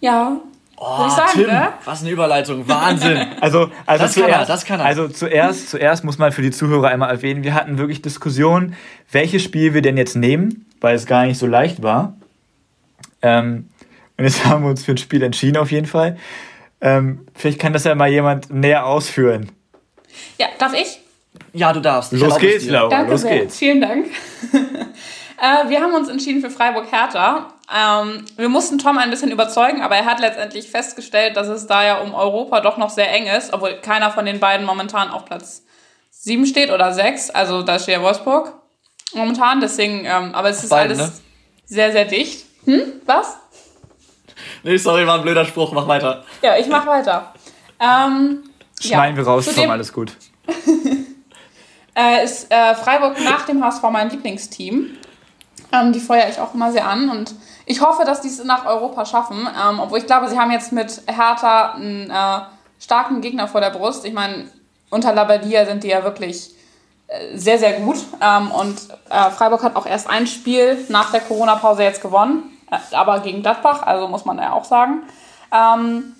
Ja. 0.00 0.40
Oh, 0.76 1.04
ich 1.06 1.12
sagen, 1.12 1.30
Tim, 1.34 1.46
ne? 1.46 1.68
was 1.84 2.02
eine 2.02 2.10
Überleitung. 2.10 2.68
Wahnsinn. 2.68 3.26
Also, 3.40 3.70
also 3.86 4.04
das, 4.04 4.14
zuerst, 4.14 4.30
kann 4.30 4.40
er, 4.40 4.46
das 4.46 4.64
kann 4.64 4.80
er. 4.80 4.86
Also 4.86 5.08
zuerst, 5.08 5.70
zuerst 5.70 6.04
muss 6.04 6.18
man 6.18 6.32
für 6.32 6.42
die 6.42 6.50
Zuhörer 6.50 6.88
einmal 6.88 7.10
erwähnen, 7.10 7.44
wir 7.44 7.54
hatten 7.54 7.78
wirklich 7.78 8.02
Diskussionen, 8.02 8.74
welches 9.10 9.42
Spiel 9.42 9.74
wir 9.74 9.82
denn 9.82 9.96
jetzt 9.96 10.16
nehmen, 10.16 10.66
weil 10.80 10.96
es 10.96 11.06
gar 11.06 11.24
nicht 11.24 11.38
so 11.38 11.46
leicht 11.46 11.82
war. 11.82 12.16
Ähm, 13.22 13.68
und 14.16 14.24
jetzt 14.24 14.44
haben 14.44 14.64
wir 14.64 14.70
uns 14.70 14.84
für 14.84 14.92
ein 14.92 14.98
Spiel 14.98 15.22
entschieden 15.22 15.56
auf 15.56 15.70
jeden 15.70 15.86
Fall. 15.86 16.16
Ähm, 16.80 17.26
vielleicht 17.34 17.60
kann 17.60 17.72
das 17.72 17.84
ja 17.84 17.94
mal 17.94 18.08
jemand 18.08 18.50
näher 18.50 18.86
ausführen. 18.86 19.50
Ja, 20.38 20.46
darf 20.58 20.74
ich? 20.74 21.00
Ja, 21.52 21.72
du 21.72 21.80
darfst. 21.80 22.12
Ich 22.12 22.20
Los 22.20 22.38
geht's. 22.38 22.66
Laura, 22.66 22.88
Danke 22.88 23.12
los 23.12 23.22
sehr. 23.22 23.38
geht's. 23.38 23.58
Vielen 23.58 23.80
Dank. 23.80 24.06
äh, 24.52 25.68
wir 25.68 25.80
haben 25.80 25.94
uns 25.94 26.08
entschieden 26.08 26.40
für 26.40 26.50
Freiburg-Hertha. 26.50 27.52
Ähm, 27.74 28.24
wir 28.36 28.48
mussten 28.48 28.78
Tom 28.78 28.98
ein 28.98 29.10
bisschen 29.10 29.30
überzeugen, 29.30 29.82
aber 29.82 29.96
er 29.96 30.04
hat 30.06 30.20
letztendlich 30.20 30.70
festgestellt, 30.70 31.36
dass 31.36 31.48
es 31.48 31.66
da 31.66 31.84
ja 31.84 31.98
um 31.98 32.14
Europa 32.14 32.60
doch 32.60 32.78
noch 32.78 32.90
sehr 32.90 33.10
eng 33.12 33.26
ist, 33.26 33.52
obwohl 33.52 33.74
keiner 33.80 34.10
von 34.10 34.24
den 34.24 34.40
beiden 34.40 34.64
momentan 34.64 35.10
auf 35.10 35.24
Platz 35.24 35.62
7 36.10 36.46
steht 36.46 36.70
oder 36.70 36.92
6. 36.92 37.30
Also 37.30 37.62
da 37.62 37.78
steht 37.78 37.96
ja 37.96 38.02
Wolfsburg 38.02 38.52
momentan. 39.14 39.60
Deswegen, 39.60 40.04
ähm, 40.04 40.34
aber 40.34 40.48
es 40.50 40.62
ist 40.62 40.70
beiden, 40.70 40.98
alles 40.98 41.12
ne? 41.12 41.20
sehr, 41.66 41.92
sehr 41.92 42.04
dicht. 42.06 42.46
Hm? 42.64 42.82
Was? 43.06 43.36
Nee, 44.62 44.76
sorry, 44.76 45.06
war 45.06 45.16
ein 45.16 45.22
blöder 45.22 45.44
Spruch. 45.44 45.72
Mach 45.72 45.86
weiter. 45.88 46.24
Ja, 46.42 46.56
ich 46.56 46.68
mach 46.68 46.86
weiter. 46.86 47.32
Ähm, 47.80 48.44
Schneiden 48.80 49.16
wir 49.16 49.24
raus, 49.24 49.46
Zudem- 49.46 49.64
Tom, 49.64 49.70
alles 49.70 49.92
gut. 49.92 50.12
äh, 51.98 52.24
ist 52.24 52.50
äh, 52.52 52.74
Freiburg 52.74 53.16
nach 53.24 53.44
dem 53.46 53.62
HSV 53.62 53.82
mein 53.90 54.10
Lieblingsteam. 54.10 54.96
Ähm, 55.72 55.92
die 55.92 56.00
feuere 56.00 56.28
ich 56.28 56.38
auch 56.38 56.54
immer 56.54 56.70
sehr 56.72 56.86
an 56.86 57.10
und 57.10 57.34
ich 57.66 57.82
hoffe, 57.82 58.04
dass 58.04 58.22
die 58.22 58.28
es 58.28 58.42
nach 58.44 58.64
Europa 58.64 59.04
schaffen. 59.04 59.46
Ähm, 59.46 59.80
obwohl 59.80 59.98
ich 59.98 60.06
glaube, 60.06 60.28
sie 60.28 60.38
haben 60.38 60.50
jetzt 60.50 60.72
mit 60.72 61.02
Hertha 61.06 61.72
einen 61.72 62.08
äh, 62.08 62.40
starken 62.80 63.20
Gegner 63.20 63.48
vor 63.48 63.60
der 63.60 63.70
Brust. 63.70 64.04
Ich 64.06 64.14
meine, 64.14 64.48
unter 64.90 65.12
Labadia 65.12 65.66
sind 65.66 65.84
die 65.84 65.88
ja 65.88 66.04
wirklich 66.04 66.54
äh, 67.08 67.36
sehr, 67.36 67.58
sehr 67.58 67.80
gut. 67.80 67.98
Ähm, 68.22 68.50
und 68.52 68.78
äh, 69.10 69.30
Freiburg 69.30 69.62
hat 69.62 69.76
auch 69.76 69.84
erst 69.84 70.08
ein 70.08 70.26
Spiel 70.26 70.78
nach 70.88 71.10
der 71.10 71.20
Corona-Pause 71.20 71.82
jetzt 71.82 72.00
gewonnen, 72.00 72.56
äh, 72.70 72.94
aber 72.94 73.20
gegen 73.20 73.42
Gladbach, 73.42 73.82
also 73.82 74.08
muss 74.08 74.24
man 74.24 74.38
ja 74.38 74.52
auch 74.52 74.64
sagen. 74.64 75.02
Ähm, 75.52 76.14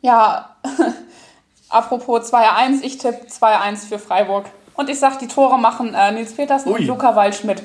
ja, 0.00 0.56
apropos 1.68 2.32
2-1, 2.32 2.82
ich 2.82 2.96
tippe 2.96 3.26
2-1 3.26 3.88
für 3.88 3.98
Freiburg. 3.98 4.46
Und 4.78 4.88
ich 4.88 5.00
sag, 5.00 5.18
die 5.18 5.26
Tore 5.26 5.58
machen 5.58 5.92
äh, 5.92 6.12
Nils 6.12 6.34
Petersen 6.34 6.68
Ui. 6.70 6.78
und 6.78 6.86
Luca 6.86 7.16
Waldschmidt. 7.16 7.64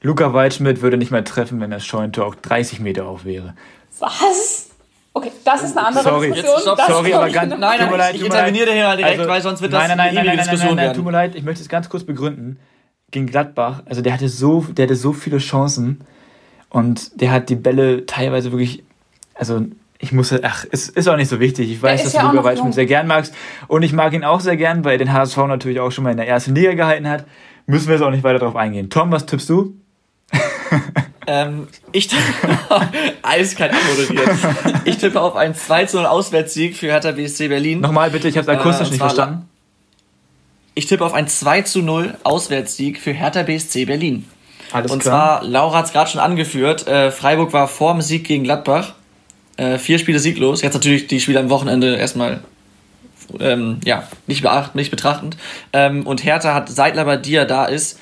Luca 0.00 0.32
Waldschmidt 0.32 0.80
würde 0.80 0.96
nicht 0.96 1.10
mehr 1.10 1.22
treffen, 1.22 1.60
wenn 1.60 1.70
das 1.70 1.84
Scheuntor 1.84 2.24
auch 2.26 2.34
30 2.34 2.80
Meter 2.80 3.06
hoch 3.10 3.24
wäre. 3.24 3.52
Was? 3.98 4.70
Okay, 5.12 5.30
das 5.44 5.62
ist 5.64 5.76
eine 5.76 5.88
andere 5.88 6.02
Sorry. 6.02 6.32
Diskussion. 6.32 6.54
Jetzt 6.54 6.62
stopp, 6.62 6.80
sorry, 6.90 7.12
aber 7.12 7.28
ganz- 7.28 7.54
Nein, 7.58 7.78
Tut 7.78 7.90
mir 7.90 7.90
nein, 7.90 7.98
leid, 7.98 8.14
ich 8.14 8.24
interveniere 8.24 8.72
hier 8.72 8.84
mal 8.84 8.96
direkt, 8.96 9.18
Also, 9.18 9.30
weil 9.30 9.42
sonst 9.42 9.60
wird 9.60 9.74
das 9.74 9.80
nein, 9.86 9.88
nein, 9.88 9.96
nein, 9.98 10.06
eine 10.06 10.14
nein, 10.16 10.24
ewige 10.24 10.28
nein, 10.28 10.36
nein, 10.36 10.44
Diskussion 10.54 10.76
nein, 10.76 10.86
nein, 10.86 10.96
tut 10.96 11.04
mir 11.04 11.10
leid, 11.12 11.34
ich 11.34 11.42
möchte 11.42 11.62
es 11.62 11.68
ganz 11.68 11.90
kurz 11.90 12.04
begründen. 12.04 12.58
Gegen 13.10 13.26
Gladbach, 13.26 13.82
also 13.84 14.00
der 14.00 14.14
hatte 14.14 14.30
so, 14.30 14.62
der 14.70 14.86
hatte 14.86 14.96
so 14.96 15.12
viele 15.12 15.36
Chancen 15.36 16.00
und 16.70 17.20
der 17.20 17.30
hat 17.32 17.50
die 17.50 17.56
Bälle 17.56 18.06
teilweise 18.06 18.50
wirklich, 18.50 18.82
also 19.34 19.66
ich 20.02 20.10
muss, 20.10 20.34
ach, 20.42 20.66
es 20.72 20.88
ist 20.88 21.08
auch 21.08 21.16
nicht 21.16 21.28
so 21.28 21.38
wichtig. 21.38 21.70
Ich 21.70 21.80
weiß, 21.80 22.02
dass 22.02 22.12
ja 22.12 22.28
Luca 22.28 22.42
Waldschmidt 22.42 22.74
sehr 22.74 22.86
gern 22.86 23.06
magst 23.06 23.32
und 23.68 23.82
ich 23.84 23.92
mag 23.92 24.12
ihn 24.12 24.24
auch 24.24 24.40
sehr 24.40 24.56
gern, 24.56 24.84
weil 24.84 24.92
er 24.92 24.98
den 24.98 25.12
HSV 25.12 25.36
natürlich 25.46 25.78
auch 25.78 25.92
schon 25.92 26.02
mal 26.02 26.10
in 26.10 26.16
der 26.16 26.26
ersten 26.28 26.54
Liga 26.56 26.74
gehalten 26.74 27.08
hat. 27.08 27.24
Müssen 27.66 27.86
wir 27.86 27.94
jetzt 27.94 28.02
auch 28.02 28.10
nicht 28.10 28.24
weiter 28.24 28.40
drauf 28.40 28.56
eingehen. 28.56 28.90
Tom, 28.90 29.12
was 29.12 29.26
tippst 29.26 29.48
du? 29.48 29.76
Ähm, 31.24 31.68
ich 31.92 32.08
tippe, 32.08 32.20
eiskalt 33.22 33.72
anmoderiert. 34.10 34.28
Ich 34.84 34.98
tippe 34.98 35.20
auf 35.20 35.36
einen 35.36 35.54
2 35.54 35.86
0 35.92 36.04
Auswärtssieg 36.04 36.76
für 36.76 36.88
Hertha 36.88 37.12
BSC 37.12 37.46
Berlin. 37.46 37.78
Nochmal 37.78 38.10
bitte, 38.10 38.26
ich 38.26 38.36
habe 38.36 38.50
es 38.50 38.58
akustisch 38.58 38.88
Äh, 38.88 38.90
nicht 38.90 38.98
verstanden. 38.98 39.48
Ich 40.74 40.86
tippe 40.86 41.04
auf 41.04 41.14
einen 41.14 41.28
2 41.28 41.64
0 41.76 42.16
Auswärtssieg 42.24 42.98
für 43.00 43.12
Hertha 43.12 43.44
BSC 43.44 43.84
Berlin. 43.84 44.24
Alles 44.72 44.90
Und 44.90 44.98
klar. 44.98 45.42
zwar, 45.42 45.48
Laura 45.48 45.78
hat 45.78 45.84
es 45.86 45.92
gerade 45.92 46.10
schon 46.10 46.20
angeführt, 46.20 46.88
äh, 46.88 47.12
Freiburg 47.12 47.52
war 47.52 47.68
vor 47.68 47.92
dem 47.92 48.02
Sieg 48.02 48.24
gegen 48.26 48.42
Gladbach. 48.42 48.94
Äh, 49.56 49.78
vier 49.78 49.98
Spiele 49.98 50.18
sieglos. 50.18 50.62
Jetzt 50.62 50.74
natürlich 50.74 51.06
die 51.06 51.20
Spiele 51.20 51.40
am 51.40 51.50
Wochenende 51.50 51.96
erstmal 51.96 52.40
ähm, 53.40 53.80
ja, 53.84 54.04
nicht, 54.26 54.42
beacht, 54.42 54.74
nicht 54.74 54.90
betrachtend. 54.90 55.36
Ähm, 55.72 56.06
und 56.06 56.24
Hertha 56.24 56.54
hat, 56.54 56.68
seit 56.68 56.96
Labadia 56.96 57.44
da 57.44 57.66
ist, 57.66 57.98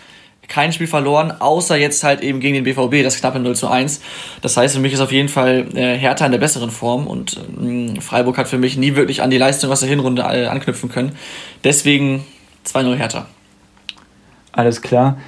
kein 0.48 0.72
Spiel 0.72 0.88
verloren, 0.88 1.32
außer 1.38 1.76
jetzt 1.76 2.02
halt 2.02 2.22
eben 2.22 2.40
gegen 2.40 2.54
den 2.54 2.64
BVB, 2.64 3.04
das 3.04 3.18
knappe 3.20 3.38
0 3.38 3.54
zu 3.54 3.68
1. 3.68 4.00
Das 4.42 4.56
heißt, 4.56 4.74
für 4.74 4.80
mich 4.80 4.92
ist 4.92 5.00
auf 5.00 5.12
jeden 5.12 5.28
Fall 5.28 5.66
äh, 5.74 5.96
Hertha 5.96 6.26
in 6.26 6.32
der 6.32 6.40
besseren 6.40 6.70
Form 6.70 7.06
und 7.06 7.40
ähm, 7.58 8.00
Freiburg 8.00 8.36
hat 8.36 8.48
für 8.48 8.58
mich 8.58 8.76
nie 8.76 8.96
wirklich 8.96 9.22
an 9.22 9.30
die 9.30 9.38
Leistung 9.38 9.70
aus 9.70 9.80
der 9.80 9.88
Hinrunde 9.88 10.22
äh, 10.22 10.46
anknüpfen 10.46 10.90
können. 10.90 11.12
Deswegen 11.62 12.24
2-0 12.66 12.96
Hertha. 12.96 13.26
Alles 14.52 14.82
klar. 14.82 15.18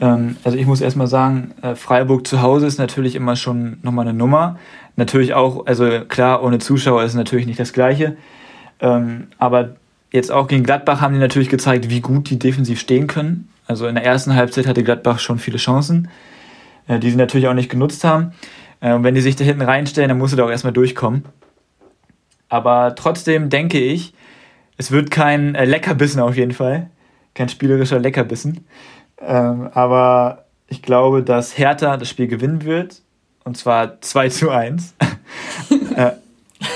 Ähm, 0.00 0.36
also 0.42 0.58
ich 0.58 0.66
muss 0.66 0.80
erstmal 0.80 1.06
sagen, 1.06 1.54
äh, 1.62 1.76
Freiburg 1.76 2.26
zu 2.26 2.42
Hause 2.42 2.66
ist 2.66 2.78
natürlich 2.78 3.14
immer 3.14 3.36
schon 3.36 3.78
nochmal 3.82 4.08
eine 4.08 4.18
Nummer. 4.18 4.58
Natürlich 4.96 5.34
auch, 5.34 5.66
also 5.66 5.88
klar, 6.08 6.42
ohne 6.42 6.58
Zuschauer 6.58 7.02
ist 7.04 7.14
natürlich 7.14 7.46
nicht 7.46 7.60
das 7.60 7.72
Gleiche. 7.72 8.16
Ähm, 8.80 9.28
aber 9.38 9.76
jetzt 10.12 10.30
auch 10.30 10.48
gegen 10.48 10.64
Gladbach 10.64 11.00
haben 11.00 11.14
die 11.14 11.20
natürlich 11.20 11.48
gezeigt, 11.48 11.88
wie 11.88 12.00
gut 12.00 12.28
die 12.30 12.38
defensiv 12.38 12.80
stehen 12.80 13.06
können. 13.06 13.48
Also 13.66 13.86
in 13.86 13.94
der 13.94 14.04
ersten 14.04 14.34
Halbzeit 14.34 14.66
hatte 14.66 14.82
Gladbach 14.82 15.18
schon 15.18 15.38
viele 15.38 15.58
Chancen, 15.58 16.08
äh, 16.88 16.98
die 16.98 17.10
sie 17.10 17.16
natürlich 17.16 17.48
auch 17.48 17.54
nicht 17.54 17.70
genutzt 17.70 18.04
haben. 18.04 18.32
Äh, 18.80 18.98
wenn 19.00 19.14
die 19.14 19.20
sich 19.20 19.36
da 19.36 19.44
hinten 19.44 19.62
reinstellen, 19.62 20.08
dann 20.08 20.18
musst 20.18 20.32
du 20.32 20.36
da 20.36 20.44
auch 20.44 20.50
erstmal 20.50 20.72
durchkommen. 20.72 21.24
Aber 22.48 22.94
trotzdem 22.94 23.48
denke 23.48 23.78
ich, 23.78 24.12
es 24.76 24.90
wird 24.90 25.10
kein 25.10 25.54
äh, 25.54 25.64
Leckerbissen 25.64 26.20
auf 26.20 26.36
jeden 26.36 26.52
Fall. 26.52 26.90
Kein 27.34 27.48
spielerischer 27.48 27.98
Leckerbissen. 27.98 28.66
Ähm, 29.20 29.70
aber 29.72 30.44
ich 30.66 30.82
glaube, 30.82 31.22
dass 31.22 31.56
Hertha 31.56 31.96
das 31.96 32.10
Spiel 32.10 32.26
gewinnen 32.26 32.64
wird. 32.64 33.00
Und 33.44 33.56
zwar 33.56 34.00
2 34.00 34.28
zu 34.28 34.50
1. 34.50 34.94
äh, 35.96 36.12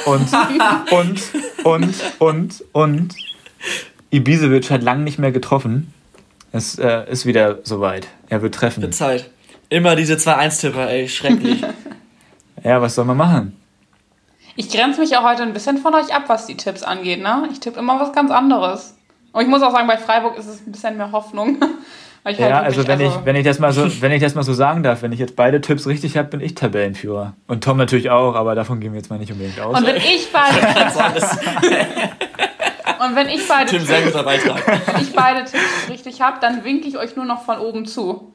und, 0.05 0.29
und, 0.91 1.23
und, 1.65 1.95
und, 2.19 2.65
und 2.73 3.15
Ibisevic 4.11 4.71
hat 4.71 4.83
lange 4.83 5.03
nicht 5.05 5.19
mehr 5.19 5.33
getroffen. 5.33 5.93
Es 6.53 6.79
äh, 6.79 7.05
ist 7.11 7.27
wieder 7.27 7.59
soweit. 7.65 8.09
Er 8.29 8.43
wird 8.43 8.55
treffen. 8.55 8.91
Zeit. 8.93 9.31
Immer 9.69 9.97
diese 9.97 10.15
2-1-Tipper, 10.15 10.89
ey, 10.89 11.09
schrecklich. 11.09 11.63
Ja, 12.65 12.81
was 12.83 12.97
soll 12.97 13.05
man 13.05 13.19
machen? 13.19 13.57
Ich 14.57 14.71
grenze 14.71 15.01
mich 15.01 15.17
auch 15.17 15.23
heute 15.23 15.43
ein 15.43 15.53
bisschen 15.53 15.77
von 15.77 15.95
euch 15.95 16.13
ab, 16.13 16.25
was 16.27 16.47
die 16.47 16.57
Tipps 16.57 16.83
angeht. 16.83 17.23
Ne? 17.23 17.49
Ich 17.53 17.61
tippe 17.61 17.79
immer 17.79 18.01
was 18.01 18.13
ganz 18.13 18.31
anderes. 18.31 18.97
Und 19.33 19.43
ich 19.43 19.49
muss 19.49 19.63
auch 19.63 19.71
sagen, 19.71 19.87
bei 19.87 19.99
Freiburg 19.99 20.37
ist 20.39 20.47
es 20.47 20.67
ein 20.67 20.73
bisschen 20.73 20.97
mehr 20.97 21.13
Hoffnung. 21.13 21.59
Halt 22.27 22.41
Ja, 22.41 22.61
also 22.61 22.79
wirklich- 22.79 22.99
wenn 22.99 23.07
ich, 23.07 23.13
wenn 23.25 23.37
ich 23.37 23.45
das 23.45 23.61
mal 23.61 23.73
so, 23.73 23.89
wenn 24.03 24.11
ich 24.11 24.21
das 24.21 24.35
mal 24.35 24.43
so 24.43 24.53
sagen 24.53 24.83
darf, 24.83 25.03
wenn 25.03 25.13
ich 25.13 25.21
jetzt 25.21 25.37
beide 25.37 25.61
Tipps 25.61 25.87
richtig 25.87 26.17
habe, 26.17 26.29
bin 26.29 26.41
ich 26.41 26.57
Tabellenführer. 26.57 27.35
Und 27.47 27.63
Tom 27.63 27.77
natürlich 27.77 28.11
auch, 28.11 28.35
aber 28.35 28.57
davon 28.57 28.81
gehen 28.81 28.93
wir 28.93 28.99
jetzt 28.99 29.11
mal 29.11 29.19
nicht 29.21 29.31
unbedingt 29.31 29.61
aus. 29.61 29.79
Und 29.79 29.87
wenn 29.87 29.95
ich 29.97 30.27
beide, 30.33 30.57
und 33.05 33.15
wenn 33.15 33.29
ich 33.29 33.47
beide, 33.47 33.71
Tim, 33.71 33.85
sehr 33.85 34.03
guter 34.03 34.25
Beitrag. 34.25 34.61
ich 35.01 35.13
beide 35.13 35.45
Tipps 35.45 35.89
richtig 35.89 36.21
habe, 36.21 36.39
dann 36.41 36.65
winke 36.65 36.89
ich 36.89 36.99
euch 36.99 37.15
nur 37.15 37.27
noch 37.27 37.45
von 37.45 37.59
oben 37.59 37.87
zu. 37.87 38.33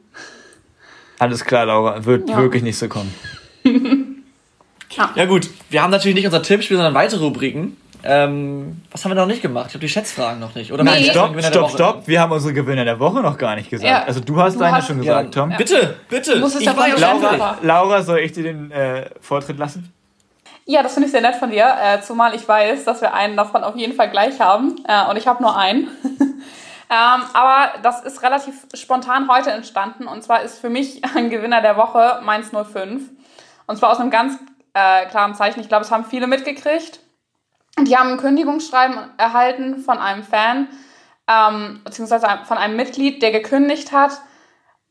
Alles 1.19 1.43
klar, 1.43 1.65
Laura, 1.65 2.05
wird 2.05 2.29
Ja. 2.29 2.37
wirklich 2.37 2.63
nicht 2.63 2.77
so 2.77 2.87
kommen. 2.87 3.13
Ja 5.15 5.25
gut, 5.25 5.49
wir 5.69 5.81
haben 5.83 5.91
natürlich 5.91 6.15
nicht 6.15 6.25
unser 6.25 6.41
Tippspiel, 6.41 6.77
sondern 6.77 6.93
weitere 6.93 7.23
Rubriken. 7.23 7.77
Ähm, 8.03 8.81
was 8.91 9.03
haben 9.03 9.11
wir 9.11 9.15
noch 9.15 9.25
nicht 9.27 9.41
gemacht? 9.41 9.67
Ich 9.69 9.73
habe 9.73 9.79
die 9.81 9.89
Schätzfragen 9.89 10.39
noch 10.39 10.55
nicht. 10.55 10.71
Oder 10.71 10.83
Nee. 10.83 10.91
nein, 10.91 11.03
Stopp, 11.05 11.41
stopp, 11.43 11.71
stopp. 11.71 12.07
Wir 12.07 12.19
haben 12.21 12.31
unsere 12.31 12.53
Gewinner 12.53 12.83
der 12.85 12.99
Woche 12.99 13.21
noch 13.21 13.37
gar 13.37 13.55
nicht 13.55 13.69
gesagt. 13.69 13.89
Ja. 13.89 14.03
Also 14.03 14.19
du 14.19 14.37
hast 14.41 14.55
Du 14.55 14.59
deine 14.59 14.77
hast- 14.77 14.87
schon 14.87 15.01
Ja, 15.03 15.19
gesagt, 15.21 15.33
Tom. 15.35 15.53
Bitte, 15.57 15.97
bitte. 16.09 16.33
Du 16.33 16.39
musst 16.39 16.55
es 16.55 16.61
ich 16.61 16.67
ja 16.67 16.87
ja 16.87 16.95
Laura, 16.97 17.57
Laura, 17.61 18.01
soll 18.01 18.19
ich 18.19 18.31
dir 18.31 18.43
den 18.43 18.71
äh, 18.71 19.09
Vortritt 19.19 19.57
lassen? 19.57 19.93
Ja, 20.65 20.83
das 20.83 20.93
finde 20.93 21.07
ich 21.07 21.11
sehr 21.11 21.21
nett 21.21 21.35
von 21.35 21.49
dir, 21.51 21.73
äh, 21.83 22.01
zumal 22.01 22.33
ich 22.35 22.47
weiß, 22.47 22.85
dass 22.85 23.01
wir 23.01 23.13
einen 23.13 23.35
davon 23.35 23.63
auf 23.63 23.75
jeden 23.75 23.93
Fall 23.93 24.09
gleich 24.09 24.39
haben. 24.39 24.75
Äh, 24.87 25.09
und 25.09 25.17
ich 25.17 25.27
habe 25.27 25.41
nur 25.43 25.57
einen. 25.57 25.87
ähm, 26.89 27.21
aber 27.33 27.73
das 27.83 28.01
ist 28.03 28.21
relativ 28.23 28.53
spontan 28.75 29.27
heute 29.29 29.51
entstanden. 29.51 30.07
Und 30.07 30.23
zwar 30.23 30.41
ist 30.43 30.59
für 30.59 30.69
mich 30.69 31.01
ein 31.15 31.29
Gewinner 31.29 31.61
der 31.61 31.77
Woche 31.77 32.19
Mainz 32.23 32.49
05. 32.51 33.03
Und 33.67 33.77
zwar 33.77 33.91
aus 33.91 33.99
einem 33.99 34.11
ganz 34.11 34.37
äh, 34.73 35.05
klaren 35.07 35.35
Zeichen. 35.35 35.59
Ich 35.61 35.67
glaube, 35.69 35.83
es 35.83 35.91
haben 35.91 36.05
viele 36.05 36.27
mitgekriegt. 36.27 36.99
Die 37.79 37.97
haben 37.97 38.11
ein 38.11 38.17
Kündigungsschreiben 38.17 38.97
erhalten 39.17 39.77
von 39.77 39.97
einem 39.97 40.23
Fan, 40.23 40.67
ähm, 41.27 41.81
beziehungsweise 41.83 42.27
von 42.45 42.57
einem 42.57 42.75
Mitglied, 42.75 43.21
der 43.21 43.31
gekündigt 43.31 43.91
hat. 43.91 44.11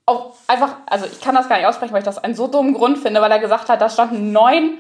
Auf 0.07 0.39
einfach, 0.49 0.77
also 0.87 1.07
ich 1.07 1.21
kann 1.21 1.35
das 1.35 1.49
gar 1.49 1.59
nicht 1.59 1.67
aussprechen, 1.67 1.93
weil 1.93 2.01
ich 2.01 2.07
das 2.07 2.19
einen 2.19 2.35
so 2.35 2.47
dummen 2.47 2.75
Grund 2.75 2.99
finde, 2.99 3.21
weil 3.21 3.31
er 3.31 3.39
gesagt 3.39 3.69
hat, 3.69 3.81
da 3.81 3.89
standen 3.89 4.33
neun 4.33 4.79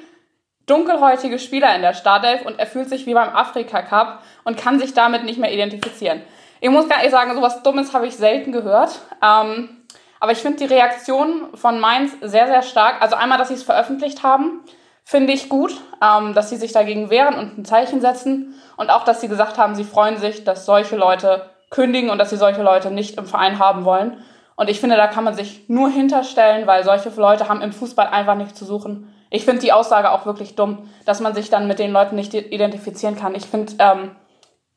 dunkelhäutige 0.66 1.38
Spieler 1.38 1.74
in 1.74 1.82
der 1.82 1.94
Startelf 1.94 2.46
und 2.46 2.58
er 2.58 2.66
fühlt 2.66 2.88
sich 2.88 3.06
wie 3.06 3.14
beim 3.14 3.34
Afrika 3.34 3.82
Cup 3.82 4.22
und 4.44 4.56
kann 4.56 4.78
sich 4.78 4.94
damit 4.94 5.24
nicht 5.24 5.38
mehr 5.38 5.52
identifizieren. 5.52 6.22
Ich 6.60 6.70
muss 6.70 6.88
gar 6.88 6.98
ehrlich 6.98 7.12
sagen, 7.12 7.34
sowas 7.34 7.62
Dummes 7.62 7.92
habe 7.92 8.06
ich 8.06 8.16
selten 8.16 8.52
gehört. 8.52 9.00
Ähm, 9.22 9.80
aber 10.20 10.32
ich 10.32 10.38
finde 10.38 10.58
die 10.58 10.72
Reaktion 10.72 11.48
von 11.54 11.80
Mainz 11.80 12.12
sehr, 12.20 12.46
sehr 12.46 12.62
stark. 12.62 13.00
Also 13.00 13.16
einmal, 13.16 13.38
dass 13.38 13.48
sie 13.48 13.54
es 13.54 13.62
veröffentlicht 13.62 14.22
haben, 14.22 14.62
finde 15.04 15.32
ich 15.32 15.48
gut, 15.48 15.74
ähm, 16.02 16.34
dass 16.34 16.50
sie 16.50 16.56
sich 16.56 16.72
dagegen 16.72 17.10
wehren 17.10 17.34
und 17.34 17.58
ein 17.58 17.64
Zeichen 17.64 18.00
setzen. 18.00 18.54
Und 18.76 18.90
auch, 18.90 19.04
dass 19.04 19.20
sie 19.20 19.28
gesagt 19.28 19.58
haben, 19.58 19.74
sie 19.74 19.84
freuen 19.84 20.16
sich, 20.16 20.44
dass 20.44 20.66
solche 20.66 20.96
Leute 20.96 21.50
kündigen 21.70 22.10
und 22.10 22.18
dass 22.18 22.30
sie 22.30 22.36
solche 22.36 22.62
Leute 22.62 22.90
nicht 22.90 23.16
im 23.18 23.26
Verein 23.26 23.58
haben 23.58 23.84
wollen. 23.84 24.22
Und 24.56 24.68
ich 24.68 24.80
finde, 24.80 24.96
da 24.96 25.06
kann 25.06 25.24
man 25.24 25.34
sich 25.34 25.68
nur 25.68 25.88
hinterstellen, 25.88 26.66
weil 26.66 26.84
solche 26.84 27.08
Leute 27.10 27.48
haben 27.48 27.62
im 27.62 27.72
Fußball 27.72 28.06
einfach 28.06 28.34
nichts 28.34 28.58
zu 28.58 28.64
suchen. 28.64 29.14
Ich 29.30 29.44
finde 29.44 29.62
die 29.62 29.72
Aussage 29.72 30.10
auch 30.10 30.26
wirklich 30.26 30.56
dumm, 30.56 30.90
dass 31.06 31.20
man 31.20 31.34
sich 31.34 31.50
dann 31.50 31.68
mit 31.68 31.78
den 31.78 31.92
Leuten 31.92 32.16
nicht 32.16 32.34
identifizieren 32.34 33.16
kann. 33.16 33.34
Ich 33.34 33.46
finde, 33.46 33.72
ähm, 33.78 34.16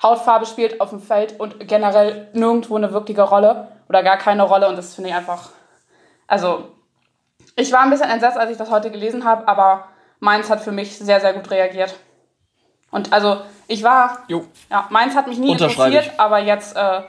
Hautfarbe 0.01 0.45
spielt 0.45 0.79
auf 0.79 0.91
dem 0.91 1.01
Feld 1.01 1.39
und 1.39 1.67
generell 1.67 2.29
nirgendwo 2.33 2.75
eine 2.75 2.93
wirkliche 2.93 3.23
Rolle 3.23 3.67
oder 3.89 4.03
gar 4.03 4.17
keine 4.17 4.43
Rolle. 4.43 4.67
Und 4.67 4.77
das 4.77 4.95
finde 4.95 5.09
ich 5.09 5.15
einfach. 5.15 5.49
Also, 6.27 6.69
ich 7.55 7.71
war 7.71 7.81
ein 7.81 7.89
bisschen 7.89 8.09
entsetzt, 8.09 8.38
als 8.38 8.51
ich 8.51 8.57
das 8.57 8.71
heute 8.71 8.91
gelesen 8.91 9.25
habe, 9.25 9.47
aber 9.47 9.86
Mainz 10.23 10.49
hat 10.49 10.62
für 10.62 10.71
mich 10.71 10.97
sehr, 10.97 11.19
sehr 11.19 11.33
gut 11.33 11.51
reagiert. 11.51 11.95
Und 12.91 13.12
also, 13.12 13.41
ich 13.67 13.83
war. 13.83 14.19
Jo. 14.29 14.45
Ja, 14.71 14.88
Mainz 14.89 15.15
hat 15.15 15.27
mich 15.27 15.38
nie 15.38 15.51
interessiert, 15.51 16.12
aber 16.17 16.39
jetzt 16.39 16.77
äh, 16.77 17.01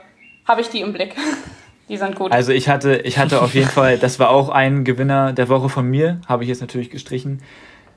habe 0.45 0.61
ich 0.61 0.69
die 0.69 0.81
im 0.81 0.91
Blick. 0.91 1.15
die 1.89 1.97
sind 1.97 2.15
gut. 2.15 2.33
Also 2.33 2.51
ich 2.51 2.67
hatte, 2.67 2.97
ich 2.97 3.17
hatte 3.17 3.41
auf 3.41 3.53
jeden 3.53 3.69
Fall, 3.69 3.97
das 3.97 4.19
war 4.19 4.31
auch 4.31 4.49
ein 4.49 4.83
Gewinner 4.83 5.31
der 5.31 5.47
Woche 5.47 5.69
von 5.69 5.87
mir, 5.87 6.19
habe 6.27 6.43
ich 6.43 6.49
jetzt 6.49 6.59
natürlich 6.59 6.89
gestrichen. 6.89 7.41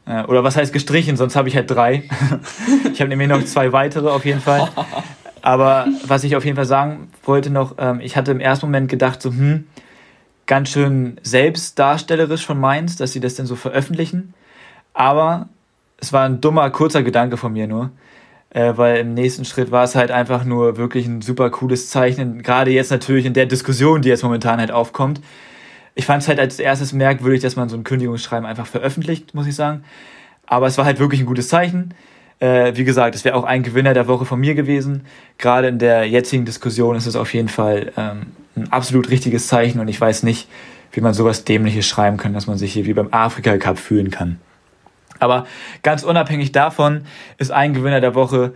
Äh, 0.06 0.22
Oder 0.24 0.44
was 0.44 0.56
heißt 0.56 0.72
gestrichen, 0.72 1.16
sonst 1.16 1.34
habe 1.34 1.48
ich 1.48 1.56
halt 1.56 1.68
drei. 1.68 2.04
ich 2.92 3.00
habe 3.00 3.08
nämlich 3.08 3.28
noch 3.28 3.44
zwei 3.44 3.72
weitere 3.72 4.10
auf 4.10 4.24
jeden 4.24 4.40
Fall. 4.40 4.68
Aber 5.42 5.86
was 6.06 6.22
ich 6.22 6.36
auf 6.36 6.44
jeden 6.44 6.56
Fall 6.56 6.64
sagen 6.64 7.10
wollte 7.24 7.50
noch, 7.50 7.74
ähm, 7.78 8.00
ich 8.00 8.16
hatte 8.16 8.30
im 8.30 8.40
ersten 8.40 8.66
Moment 8.66 8.88
gedacht, 8.88 9.20
so, 9.20 9.30
hm, 9.30 9.66
ganz 10.46 10.68
schön 10.68 11.18
selbstdarstellerisch 11.22 12.46
von 12.46 12.60
Mainz, 12.60 12.96
dass 12.96 13.12
sie 13.12 13.20
das 13.20 13.34
denn 13.34 13.46
so 13.46 13.56
veröffentlichen. 13.56 14.34
Aber 14.98 15.48
es 15.96 16.12
war 16.12 16.24
ein 16.24 16.40
dummer, 16.40 16.68
kurzer 16.70 17.04
Gedanke 17.04 17.36
von 17.36 17.52
mir 17.52 17.68
nur. 17.68 17.92
Äh, 18.50 18.72
weil 18.76 18.96
im 18.96 19.14
nächsten 19.14 19.44
Schritt 19.44 19.70
war 19.70 19.84
es 19.84 19.94
halt 19.94 20.10
einfach 20.10 20.44
nur 20.44 20.76
wirklich 20.76 21.06
ein 21.06 21.22
super 21.22 21.50
cooles 21.50 21.88
Zeichnen. 21.88 22.42
Gerade 22.42 22.72
jetzt 22.72 22.90
natürlich 22.90 23.24
in 23.24 23.32
der 23.32 23.46
Diskussion, 23.46 24.02
die 24.02 24.08
jetzt 24.08 24.24
momentan 24.24 24.58
halt 24.58 24.72
aufkommt. 24.72 25.20
Ich 25.94 26.04
fand 26.04 26.22
es 26.22 26.28
halt 26.28 26.40
als 26.40 26.58
erstes 26.58 26.92
merkwürdig, 26.92 27.40
dass 27.42 27.54
man 27.54 27.68
so 27.68 27.76
ein 27.76 27.84
Kündigungsschreiben 27.84 28.44
einfach 28.44 28.66
veröffentlicht, 28.66 29.34
muss 29.34 29.46
ich 29.46 29.54
sagen. 29.54 29.84
Aber 30.46 30.66
es 30.66 30.78
war 30.78 30.84
halt 30.84 30.98
wirklich 30.98 31.20
ein 31.20 31.26
gutes 31.26 31.46
Zeichen. 31.46 31.94
Äh, 32.40 32.72
wie 32.74 32.84
gesagt, 32.84 33.14
es 33.14 33.24
wäre 33.24 33.36
auch 33.36 33.44
ein 33.44 33.62
Gewinner 33.62 33.94
der 33.94 34.08
Woche 34.08 34.24
von 34.24 34.40
mir 34.40 34.56
gewesen. 34.56 35.04
Gerade 35.36 35.68
in 35.68 35.78
der 35.78 36.08
jetzigen 36.08 36.44
Diskussion 36.44 36.96
ist 36.96 37.06
es 37.06 37.14
auf 37.14 37.34
jeden 37.34 37.48
Fall 37.48 37.92
ähm, 37.96 38.32
ein 38.56 38.72
absolut 38.72 39.10
richtiges 39.10 39.46
Zeichen 39.46 39.78
und 39.78 39.86
ich 39.86 40.00
weiß 40.00 40.24
nicht, 40.24 40.48
wie 40.90 41.00
man 41.00 41.14
sowas 41.14 41.44
Dämliches 41.44 41.86
schreiben 41.86 42.16
kann, 42.16 42.34
dass 42.34 42.48
man 42.48 42.58
sich 42.58 42.72
hier 42.72 42.86
wie 42.86 42.94
beim 42.94 43.12
Afrika 43.12 43.56
Cup 43.58 43.78
fühlen 43.78 44.10
kann. 44.10 44.40
Aber 45.18 45.46
ganz 45.82 46.02
unabhängig 46.02 46.52
davon 46.52 47.02
ist 47.38 47.50
ein 47.50 47.74
Gewinner 47.74 48.00
der 48.00 48.14
Woche 48.14 48.52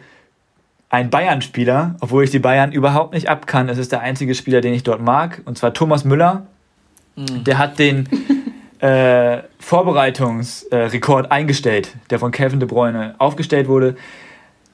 ein 0.92 1.08
Bayern-Spieler, 1.08 1.96
obwohl 2.00 2.24
ich 2.24 2.30
die 2.30 2.38
Bayern 2.38 2.70
überhaupt 2.70 3.14
nicht 3.14 3.28
abkann. 3.28 3.70
Es 3.70 3.78
ist 3.78 3.92
der 3.92 4.00
einzige 4.00 4.34
Spieler, 4.34 4.60
den 4.60 4.74
ich 4.74 4.82
dort 4.82 5.00
mag, 5.00 5.40
und 5.46 5.56
zwar 5.56 5.72
Thomas 5.72 6.04
Müller. 6.04 6.46
Der 7.16 7.58
hat 7.58 7.78
den 7.78 8.08
äh, 8.80 9.42
Vorbereitungsrekord 9.58 11.30
eingestellt, 11.30 11.94
der 12.10 12.18
von 12.18 12.30
Kevin 12.30 12.60
de 12.60 12.68
Bruyne 12.68 13.14
aufgestellt 13.18 13.68
wurde. 13.68 13.96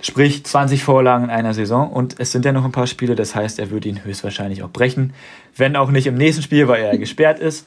Sprich 0.01 0.45
20 0.45 0.83
Vorlagen 0.83 1.25
in 1.25 1.31
einer 1.31 1.55
Saison 1.55 1.91
und 1.91 2.19
es 2.19 2.33
sind 2.33 2.45
ja 2.45 2.53
noch 2.53 2.65
ein 2.65 2.73
paar 2.73 2.87
Spiele, 2.87 3.15
das 3.15 3.35
heißt, 3.35 3.59
er 3.59 3.71
würde 3.71 3.89
ihn 3.89 4.05
höchstwahrscheinlich 4.05 4.63
auch 4.63 4.71
brechen. 4.71 5.13
Wenn 5.57 5.77
auch 5.77 5.91
nicht 5.91 6.07
im 6.07 6.15
nächsten 6.15 6.43
Spiel, 6.43 6.69
weil 6.69 6.83
er 6.83 6.99
gesperrt 6.99 7.39
ist. 7.39 7.67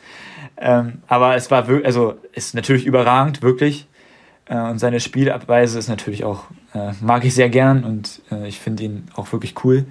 Ähm, 0.57 1.01
aber 1.07 1.36
es 1.36 1.51
war 1.51 1.67
wirklich, 1.67 1.86
also 1.86 2.15
ist 2.34 2.53
natürlich 2.53 2.86
überragend, 2.86 3.41
wirklich. 3.41 3.88
Äh, 4.51 4.59
und 4.69 4.79
seine 4.79 4.99
Spielabweise 4.99 5.79
ist 5.79 5.87
natürlich 5.87 6.25
auch, 6.25 6.43
äh, 6.73 6.91
mag 7.01 7.23
ich 7.25 7.33
sehr 7.33 7.49
gern 7.49 7.83
und 7.83 8.21
äh, 8.31 8.47
ich 8.47 8.59
finde 8.59 8.83
ihn 8.83 9.07
auch 9.15 9.31
wirklich 9.31 9.55
cool. 9.63 9.85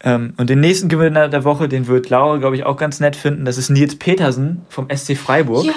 Ähm, 0.00 0.34
und 0.36 0.50
den 0.50 0.60
nächsten 0.60 0.88
Gewinner 0.88 1.28
der 1.28 1.44
Woche, 1.44 1.68
den 1.68 1.86
wird 1.86 2.10
Laura, 2.10 2.36
glaube 2.38 2.56
ich, 2.56 2.64
auch 2.64 2.76
ganz 2.76 3.00
nett 3.00 3.16
finden. 3.16 3.44
Das 3.44 3.56
ist 3.56 3.70
Nils 3.70 3.96
Petersen 3.96 4.62
vom 4.68 4.88
SC 4.94 5.16
Freiburg. 5.16 5.64
ja. 5.64 5.72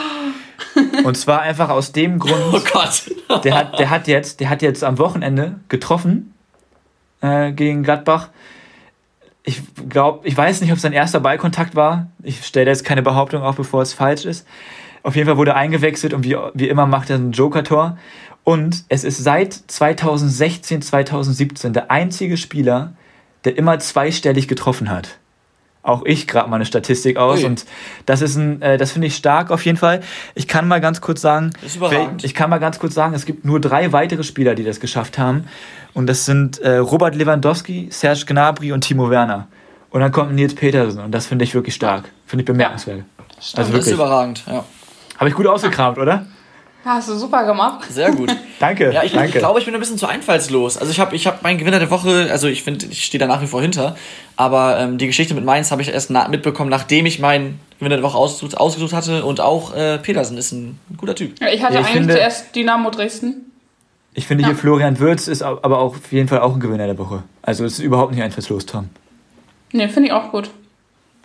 Und 1.03 1.17
zwar 1.17 1.41
einfach 1.41 1.69
aus 1.69 1.91
dem 1.91 2.19
Grund, 2.19 2.35
Oh 2.53 2.61
Gott. 2.71 3.43
der 3.43 3.55
hat, 3.55 3.79
der 3.79 3.89
hat 3.89 4.07
jetzt, 4.07 4.39
der 4.39 4.49
hat 4.49 4.61
jetzt 4.61 4.83
am 4.83 4.99
Wochenende 4.99 5.59
getroffen 5.69 6.33
äh, 7.21 7.51
gegen 7.51 7.81
Gladbach. 7.81 8.29
Ich 9.43 9.61
glaube, 9.89 10.25
ich 10.27 10.37
weiß 10.37 10.61
nicht, 10.61 10.69
ob 10.69 10.75
es 10.75 10.83
sein 10.83 10.93
erster 10.93 11.19
Ballkontakt 11.19 11.75
war. 11.75 12.11
Ich 12.21 12.45
stelle 12.45 12.69
jetzt 12.69 12.85
keine 12.85 13.01
Behauptung 13.01 13.41
auf, 13.41 13.55
bevor 13.55 13.81
es 13.81 13.93
falsch 13.93 14.23
ist. 14.25 14.45
Auf 15.03 15.15
jeden 15.15 15.27
Fall 15.27 15.37
wurde 15.37 15.51
er 15.51 15.57
eingewechselt 15.57 16.13
und 16.13 16.23
wie, 16.23 16.37
wie 16.53 16.69
immer 16.69 16.85
macht 16.85 17.09
er 17.09 17.17
ein 17.17 17.31
Joker-Tor. 17.31 17.97
Und 18.43 18.85
es 18.89 19.03
ist 19.03 19.23
seit 19.23 19.53
2016, 19.53 20.81
2017 20.81 21.73
der 21.73 21.91
einzige 21.91 22.37
Spieler, 22.37 22.93
der 23.43 23.57
immer 23.57 23.79
zweistellig 23.79 24.47
getroffen 24.47 24.89
hat. 24.89 25.17
Auch 25.83 26.03
ich 26.05 26.27
grab 26.27 26.47
mal 26.47 26.57
eine 26.57 26.65
Statistik 26.65 27.17
aus 27.17 27.39
Ui. 27.39 27.45
und 27.45 27.65
das 28.05 28.21
ist 28.21 28.35
ein, 28.35 28.61
äh, 28.61 28.77
das 28.77 28.91
finde 28.91 29.07
ich 29.07 29.15
stark 29.15 29.49
auf 29.49 29.65
jeden 29.65 29.79
Fall. 29.79 30.01
Ich 30.35 30.47
kann 30.47 30.67
mal 30.67 30.79
ganz 30.79 31.01
kurz 31.01 31.21
sagen, 31.21 31.51
ich 32.21 32.35
kann 32.35 32.51
mal 32.51 32.59
ganz 32.59 32.77
kurz 32.77 32.93
sagen, 32.93 33.15
es 33.15 33.25
gibt 33.25 33.45
nur 33.45 33.59
drei 33.59 33.91
weitere 33.91 34.23
Spieler, 34.23 34.53
die 34.53 34.63
das 34.63 34.79
geschafft 34.79 35.17
haben. 35.17 35.45
Und 35.93 36.05
das 36.07 36.25
sind 36.25 36.59
äh, 36.59 36.77
Robert 36.77 37.15
Lewandowski, 37.15 37.87
Serge 37.89 38.25
Gnabry 38.27 38.71
und 38.71 38.81
Timo 38.81 39.09
Werner. 39.09 39.47
Und 39.89 40.01
dann 40.01 40.11
kommt 40.11 40.33
Nils 40.33 40.53
Petersen 40.53 41.01
und 41.01 41.11
das 41.11 41.25
finde 41.25 41.43
ich 41.45 41.55
wirklich 41.55 41.75
stark. 41.75 42.09
Finde 42.27 42.43
ich 42.43 42.45
bemerkenswert. 42.45 43.03
Also 43.37 43.57
Das 43.57 43.67
ist 43.67 43.73
wirklich. 43.73 43.93
überragend, 43.95 44.43
ja. 44.47 44.63
Habe 45.21 45.29
ich 45.29 45.35
gut 45.35 45.45
ausgekramt, 45.45 45.99
oder? 45.99 46.25
Ja, 46.83 46.93
hast 46.95 47.09
du 47.09 47.13
super 47.13 47.45
gemacht. 47.45 47.85
Sehr 47.91 48.11
gut. 48.11 48.35
Danke. 48.59 48.91
Ja, 48.91 49.03
ich, 49.03 49.11
danke. 49.11 49.27
ich 49.27 49.35
glaube, 49.35 49.59
ich 49.59 49.65
bin 49.65 49.73
ein 49.75 49.79
bisschen 49.79 49.99
zu 49.99 50.07
einfallslos. 50.07 50.77
Also 50.79 50.91
ich 50.91 50.99
habe 50.99 51.15
ich 51.15 51.27
hab 51.27 51.43
meinen 51.43 51.59
Gewinner 51.59 51.77
der 51.77 51.91
Woche, 51.91 52.27
also 52.31 52.47
ich 52.47 52.63
finde, 52.63 52.87
ich 52.87 53.03
stehe 53.03 53.19
da 53.19 53.27
nach 53.27 53.39
wie 53.39 53.45
vor 53.45 53.61
hinter, 53.61 53.95
aber 54.35 54.79
ähm, 54.79 54.97
die 54.97 55.05
Geschichte 55.05 55.35
mit 55.35 55.45
Mainz 55.45 55.69
habe 55.69 55.83
ich 55.83 55.89
erst 55.89 56.09
na 56.09 56.27
mitbekommen, 56.27 56.71
nachdem 56.71 57.05
ich 57.05 57.19
meinen 57.19 57.59
Gewinner 57.77 57.97
der 57.97 58.03
Woche 58.03 58.17
ausgesucht, 58.17 58.57
ausgesucht 58.57 58.93
hatte 58.93 59.23
und 59.23 59.41
auch 59.41 59.75
äh, 59.75 59.99
Petersen 59.99 60.39
ist 60.39 60.53
ein 60.53 60.79
guter 60.97 61.13
Typ. 61.13 61.39
Ja, 61.39 61.49
Ich 61.49 61.61
hatte 61.61 61.75
Ja, 61.75 61.81
ich 61.81 61.85
eigentlich 61.85 61.97
finde- 61.99 62.13
zuerst 62.15 62.55
Dynamo 62.55 62.89
Dresden. 62.89 63.51
Ich 64.15 64.25
finde 64.25 64.41
Ja. 64.41 64.47
hier 64.49 64.57
Florian 64.57 64.97
Würz 64.97 65.27
ist 65.27 65.43
aber 65.43 65.77
auch 65.77 65.95
auf 65.97 66.11
jeden 66.11 66.27
Fall 66.29 66.39
auch 66.39 66.55
ein 66.55 66.59
Gewinner 66.59 66.87
der 66.87 66.97
Woche. 66.97 67.21
Also 67.43 67.63
es 67.63 67.73
ist 67.73 67.79
überhaupt 67.79 68.11
nicht 68.11 68.23
einfallslos, 68.23 68.65
Tom. 68.65 68.89
Nee, 69.71 69.87
finde 69.87 70.09
ich 70.09 70.13
auch 70.15 70.31
gut. 70.31 70.49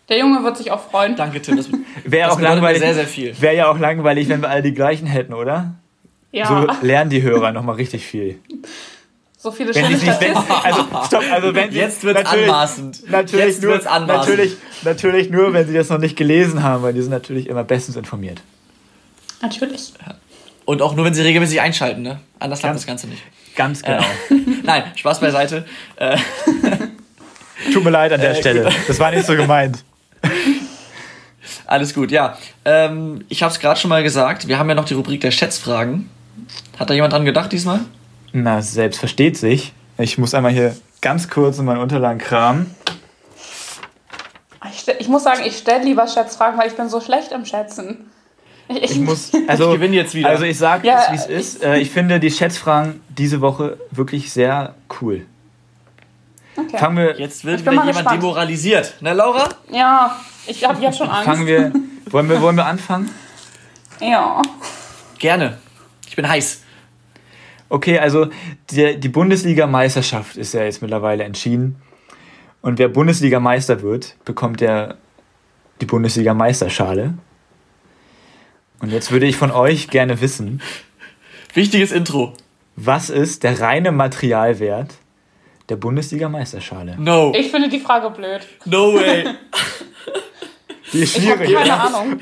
Der 0.09 0.19
Junge 0.19 0.43
wird 0.45 0.57
sich 0.57 0.71
auch 0.71 0.81
freuen. 0.91 1.17
Danke, 1.17 1.43
Tim. 1.43 1.57
Das, 1.57 1.69
Wäre 2.05 2.29
Das 2.29 2.37
auch 2.37 2.41
langweilig. 2.41 2.81
sehr, 2.81 2.95
sehr 2.95 3.07
viel. 3.07 3.35
Wäre 3.41 3.57
ja 3.57 3.69
auch 3.71 3.79
langweilig, 3.79 4.29
wenn 4.29 4.41
wir 4.41 4.49
alle 4.51 4.63
die 4.63 4.73
gleichen 4.75 5.07
hätten, 5.07 5.35
oder? 5.35 5.75
Ja, 6.33 6.47
So 6.47 6.61
so, 6.63 6.69
lernen 6.87 7.11
die 7.11 7.23
Hörer 7.23 7.53
nochmal 7.53 7.77
richtig 7.77 8.05
viel. 8.07 8.39
viele 9.57 9.75
Wenn 9.75 9.85
schöne 9.87 9.97
sich, 9.97 10.09
wenn, 10.21 10.37
also 10.37 10.85
stopp, 11.07 11.23
also 11.33 11.55
wenn 11.55 11.71
sie, 11.71 11.79
Jetzt 11.79 12.03
wird's 12.05 12.23
natürlich- 12.23 12.49
anmaßend. 12.49 13.11
Natürlich 13.11 13.47
Jetzt 13.47 13.63
nur, 13.63 13.73
wird's 13.73 13.87
anmaßend. 13.87 14.29
natürlich, 14.29 14.57
natürlich 14.85 15.31
nur, 15.31 15.53
wenn 15.53 15.67
sie 15.67 15.75
das 15.75 15.89
noch 15.89 15.99
nicht 15.99 16.17
gelesen 16.17 16.63
haben, 16.63 16.83
weil 16.83 16.93
die 16.93 17.01
sind 17.03 17.11
natürlich 17.13 17.49
immer 17.49 17.65
bestens 17.65 17.97
informiert. 17.97 18.43
Natürlich. 19.43 19.93
und 20.65 20.83
auch 20.83 20.95
nur, 20.97 21.05
wenn 21.05 21.15
sie 21.15 21.23
regelmäßig 21.23 21.61
einschalten, 21.61 22.03
ne? 22.03 22.21
Anders 22.39 22.59
klappt 22.61 22.73
Ganz- 22.73 22.83
das 22.83 22.87
Ganze 22.87 23.07
nicht. 23.09 23.23
Ganz 23.55 23.83
genau. 23.83 24.03
Nein, 24.65 24.83
Spaß 24.97 25.21
beiseite. 25.21 25.65
Äh, 25.97 26.17
Tut 27.73 27.85
mir 27.85 27.91
leid 27.91 28.13
an 28.13 28.21
der 28.21 28.33
Äh, 28.33 28.41
Stelle. 28.41 28.69
Das 28.87 28.99
war 29.01 29.11
nicht 29.11 29.25
so 29.27 29.35
gemeint. 29.37 29.85
alles 31.67 31.95
gut, 31.95 32.11
ja. 32.11 32.37
Ähm, 32.65 33.25
ich 33.29 33.43
habe 33.43 33.53
es 33.53 33.61
gerade 33.61 33.79
schon 33.79 33.89
mal 33.89 34.03
gesagt, 34.03 34.49
wir 34.49 34.59
haben 34.59 34.69
ja 34.69 34.75
noch 34.75 34.85
die 34.85 34.95
Rubrik 34.95 35.21
der 35.21 35.31
Schätzfragen. 35.31 36.09
Hat 36.79 36.91
da 36.91 36.95
jemand 36.95 37.13
dran 37.13 37.25
gedacht 37.25 37.53
diesmal? 37.53 37.81
Na, 38.33 38.61
selbst 38.63 38.99
versteht 38.99 39.37
sich. 39.37 39.73
Ich 39.99 40.19
muss 40.19 40.35
einmal 40.35 40.53
hier 40.53 40.77
ganz 41.01 41.29
kurz 41.31 41.59
in 41.59 41.65
meinen 41.65 41.81
Unterlagen 41.81 42.19
kramen. 42.19 42.75
Ich, 44.73 44.87
ich 44.99 45.09
muss 45.09 45.25
sagen, 45.25 45.43
ich 45.47 45.57
stelle 45.57 45.85
lieber 45.85 46.07
Schätzfragen, 46.07 46.59
weil 46.59 46.69
ich 46.69 46.77
bin 46.77 46.89
so 46.89 47.01
schlecht 47.01 47.33
im 47.33 47.45
Schätzen. 47.45 48.11
Ich, 48.69 48.83
Ich 48.83 48.97
muss, 48.97 49.33
also, 49.49 49.71
Ich 49.71 49.77
gewinne 49.77 49.97
jetzt 49.97 50.15
wieder. 50.15 50.29
Also 50.29 50.45
ich 50.45 50.59
sag 50.59 50.85
Ja, 50.85 51.05
es, 51.05 51.29
wie 51.29 51.35
es 51.35 51.55
ist. 51.55 51.65
Äh, 51.65 51.79
Ich 51.79 51.91
finde 51.91 52.21
die 52.21 52.31
Schätzfragen 52.31 53.01
diese 53.09 53.41
Woche 53.41 53.79
wirklich 53.91 54.33
sehr 54.33 54.75
cool. 55.01 55.25
Okay. 56.59 56.79
Fangen 56.79 56.97
wir, 56.97 57.19
Jetzt 57.19 57.45
wird 57.45 57.61
wieder 57.61 57.73
jemand 57.73 57.93
gespannt. 57.93 58.23
demoralisiert. 58.23 58.95
Ne, 59.01 59.13
Laura? 59.15 59.49
Ja, 59.71 60.21
ich 60.47 60.65
habe 60.65 60.81
jetzt 60.83 60.99
schon 60.99 61.09
Angst. 61.09 61.25
fangen 61.25 61.47
wir, 61.47 61.73
wollen 62.11 62.29
wir, 62.29 62.41
wollen 62.41 62.57
wir 62.57 62.67
anfangen? 62.67 63.11
Ja. 64.01 64.43
Gerne. 65.19 65.59
Ich 66.09 66.17
bin 66.17 66.29
heiß. 66.29 66.63
Okay, 67.69 67.99
also 67.99 68.29
die, 68.71 68.99
die 69.01 69.09
Bundesliga-Meisterschaft 69.09 70.37
ist 70.37 70.55
ja 70.55 70.63
jetzt 70.63 70.83
mittlerweile 70.83 71.25
entschieden. 71.25 71.77
Und 72.63 72.79
wer 72.79 72.89
Bundesliga-Meister 72.89 73.83
wird, 73.83 74.17
bekommt 74.25 74.61
ja 74.61 74.95
die 75.81 75.87
Bundesliga-Meisterschale. 75.87 77.15
Und 78.81 78.93
jetzt 78.93 79.11
würde 79.11 79.27
ich 79.27 79.37
von 79.37 79.51
euch 79.51 79.89
gerne 79.89 80.21
wissen, 80.21 80.61
Wichtiges 81.55 81.91
Intro. 81.93 82.35
was 82.77 83.09
ist 83.09 83.43
der 83.43 83.61
reine 83.61 83.91
Materialwert 83.91 84.95
der 85.69 85.77
Bundesliga-Meisterschale? 85.77 86.97
No. 86.99 87.33
Ich 87.37 87.51
finde 87.51 87.69
die 87.69 87.81
Frage 87.81 88.11
blöd. 88.11 88.41
No 88.65 88.95
way. 88.95 89.25
Die 90.93 91.01
ist 91.01 91.19
Ich 91.19 91.29
habe 91.29 91.45
schwierig. 91.45 91.65
keine? 91.67 91.81
Ahnung. 91.81 92.21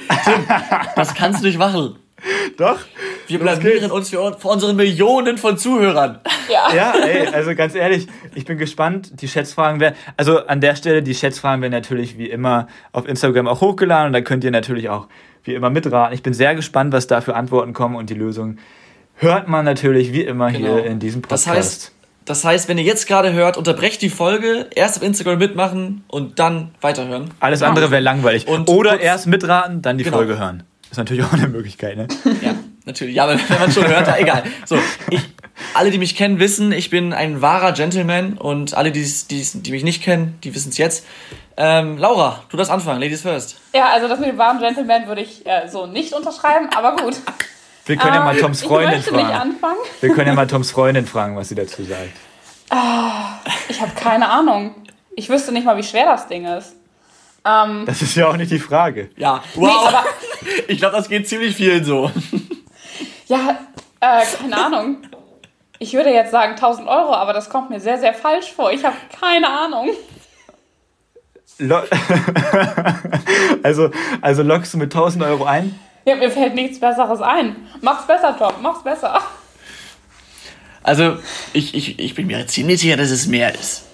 Das 0.96 1.14
kannst 1.14 1.42
du 1.42 1.46
nicht 1.46 1.58
machen. 1.58 1.96
Doch? 2.56 2.78
Wir 3.26 3.38
blamieren 3.38 3.90
uns 3.90 4.08
für, 4.08 4.38
für 4.38 4.48
unsere 4.48 4.72
Millionen 4.72 5.36
von 5.36 5.58
Zuhörern. 5.58 6.20
Ja. 6.50 6.74
Ja, 6.74 6.94
ey, 7.04 7.26
also 7.28 7.54
ganz 7.54 7.74
ehrlich, 7.74 8.06
ich 8.34 8.46
bin 8.46 8.56
gespannt. 8.56 9.20
Die 9.20 9.28
Schätzfragen 9.28 9.80
werden, 9.80 9.94
also 10.16 10.46
an 10.46 10.62
der 10.62 10.76
Stelle, 10.76 11.02
die 11.02 11.14
Schätzfragen 11.14 11.60
werden 11.60 11.72
natürlich 11.72 12.16
wie 12.16 12.30
immer 12.30 12.68
auf 12.92 13.06
Instagram 13.06 13.46
auch 13.48 13.60
hochgeladen 13.60 14.06
und 14.08 14.12
da 14.14 14.22
könnt 14.22 14.44
ihr 14.44 14.50
natürlich 14.50 14.88
auch 14.88 15.08
wie 15.42 15.52
immer 15.52 15.68
mitraten. 15.68 16.14
Ich 16.14 16.22
bin 16.22 16.32
sehr 16.32 16.54
gespannt, 16.54 16.94
was 16.94 17.06
da 17.06 17.20
für 17.20 17.34
Antworten 17.36 17.74
kommen 17.74 17.96
und 17.96 18.08
die 18.08 18.14
Lösung 18.14 18.56
hört 19.16 19.46
man 19.48 19.66
natürlich 19.66 20.12
wie 20.14 20.22
immer 20.22 20.50
Genau. 20.50 20.76
hier 20.76 20.86
in 20.86 20.98
diesem 20.98 21.20
Das 21.28 21.44
Podcast. 21.44 21.56
heißt, 21.56 21.93
Das 22.24 22.44
heißt, 22.44 22.68
wenn 22.68 22.78
ihr 22.78 22.84
jetzt 22.84 23.06
gerade 23.06 23.32
hört, 23.34 23.56
unterbrecht 23.58 24.00
die 24.00 24.08
Folge, 24.08 24.66
erst 24.74 24.96
auf 24.96 25.02
Instagram 25.02 25.38
mitmachen 25.38 26.04
und 26.08 26.38
dann 26.38 26.74
weiterhören. 26.80 27.30
Alles 27.40 27.62
andere 27.62 27.90
wäre 27.90 28.00
langweilig. 28.00 28.48
Und 28.48 28.68
Oder 28.70 28.92
kurz- 28.92 29.02
erst 29.02 29.26
mitraten, 29.26 29.82
dann 29.82 29.98
die 29.98 30.04
Genau. 30.04 30.16
Folge 30.18 30.38
hören. 30.38 30.62
Ist 30.90 30.96
natürlich 30.96 31.24
auch 31.24 31.32
eine 31.32 31.48
Möglichkeit, 31.48 31.96
ne? 31.98 32.08
Ja, 32.40 32.54
natürlich. 32.86 33.14
Ja, 33.16 33.24
aber 33.24 33.38
wenn 33.48 33.58
man 33.58 33.70
schon 33.70 33.86
hört, 33.86 34.08
egal. 34.18 34.42
So, 34.64 34.78
ich, 35.10 35.20
alle, 35.74 35.90
die 35.90 35.98
mich 35.98 36.16
kennen, 36.16 36.38
wissen, 36.38 36.72
ich 36.72 36.88
bin 36.88 37.12
ein 37.12 37.42
wahrer 37.42 37.72
Gentleman 37.72 38.38
und 38.38 38.74
alle, 38.74 38.90
die, 38.90 39.02
die, 39.30 39.46
die 39.62 39.70
mich 39.72 39.84
nicht 39.84 40.02
kennen, 40.02 40.38
die 40.44 40.54
wissen 40.54 40.70
es 40.70 40.78
jetzt. 40.78 41.04
Ähm, 41.56 41.98
Laura, 41.98 42.42
du 42.48 42.56
darfst 42.56 42.72
anfangen. 42.72 43.00
Ladies 43.00 43.20
first. 43.22 43.56
Ja, 43.74 43.88
also 43.92 44.08
das 44.08 44.18
mit 44.18 44.28
dem 44.30 44.38
wahren 44.38 44.60
Gentleman 44.60 45.06
würde 45.08 45.20
ich 45.20 45.44
äh, 45.46 45.68
so 45.68 45.86
nicht 45.86 46.12
unterschreiben, 46.14 46.68
aber 46.74 46.96
gut. 46.96 47.16
Wir 47.86 47.96
können 47.96 48.14
ja 48.14 48.24
mal 48.24 48.34
Ähm, 48.34 48.40
Toms 48.40 48.62
Freundin 48.62 48.90
Ich 49.00 49.06
möchte 49.10 49.12
nicht 49.16 49.26
fragen. 49.26 49.40
anfangen. 49.50 49.78
Wir 50.00 50.14
können 50.14 50.26
ja 50.28 50.34
mal 50.34 50.46
Toms 50.46 50.70
Freundin 50.70 51.06
fragen, 51.06 51.36
was 51.36 51.48
sie 51.48 51.54
dazu 51.54 51.82
sagt. 51.84 52.10
Ich 53.68 53.80
habe 53.80 53.92
keine 53.94 54.28
Ahnung. 54.28 54.74
Ich 55.16 55.28
wüsste 55.28 55.52
nicht 55.52 55.64
mal, 55.64 55.76
wie 55.76 55.82
schwer 55.82 56.06
das 56.06 56.26
Ding 56.26 56.46
ist. 56.46 56.74
Ähm, 57.44 57.84
Das 57.86 58.00
ist 58.02 58.14
ja 58.16 58.26
auch 58.28 58.36
nicht 58.36 58.50
die 58.50 58.58
Frage. 58.58 59.10
Ja, 59.16 59.42
nee, 59.54 59.66
wow. 59.66 59.88
aber 59.88 60.04
ich 60.68 60.78
glaube, 60.78 60.96
das 60.96 61.08
geht 61.08 61.28
ziemlich 61.28 61.54
vielen 61.56 61.84
so. 61.84 62.10
ja, 63.26 63.58
äh, 64.00 64.22
keine 64.40 64.56
Ahnung. 64.64 64.96
Ich 65.78 65.92
würde 65.92 66.10
jetzt 66.10 66.30
sagen 66.30 66.52
1000 66.52 66.88
Euro, 66.88 67.12
aber 67.14 67.32
das 67.34 67.50
kommt 67.50 67.68
mir 67.68 67.80
sehr, 67.80 67.98
sehr 67.98 68.14
falsch 68.14 68.50
vor. 68.52 68.72
Ich 68.72 68.82
habe 68.84 68.96
keine 69.20 69.48
Ahnung. 69.48 69.90
Lo 71.58 71.80
also, 73.62 73.90
also 74.22 74.42
lockst 74.42 74.74
du 74.74 74.78
mit 74.78 74.92
1000 74.94 75.22
Euro 75.24 75.44
ein? 75.44 75.78
Ja, 76.04 76.16
mir 76.16 76.30
fällt 76.30 76.54
nichts 76.54 76.78
Besseres 76.78 77.20
ein. 77.20 77.56
Mach's 77.80 78.06
besser, 78.06 78.36
Tom. 78.38 78.52
Mach's 78.62 78.82
besser. 78.82 79.20
Also, 80.82 81.16
ich, 81.54 81.74
ich, 81.74 81.98
ich 81.98 82.14
bin 82.14 82.26
mir 82.26 82.46
ziemlich 82.46 82.80
sicher, 82.80 82.96
dass 82.96 83.10
es 83.10 83.26
mehr 83.26 83.54
ist. 83.54 83.84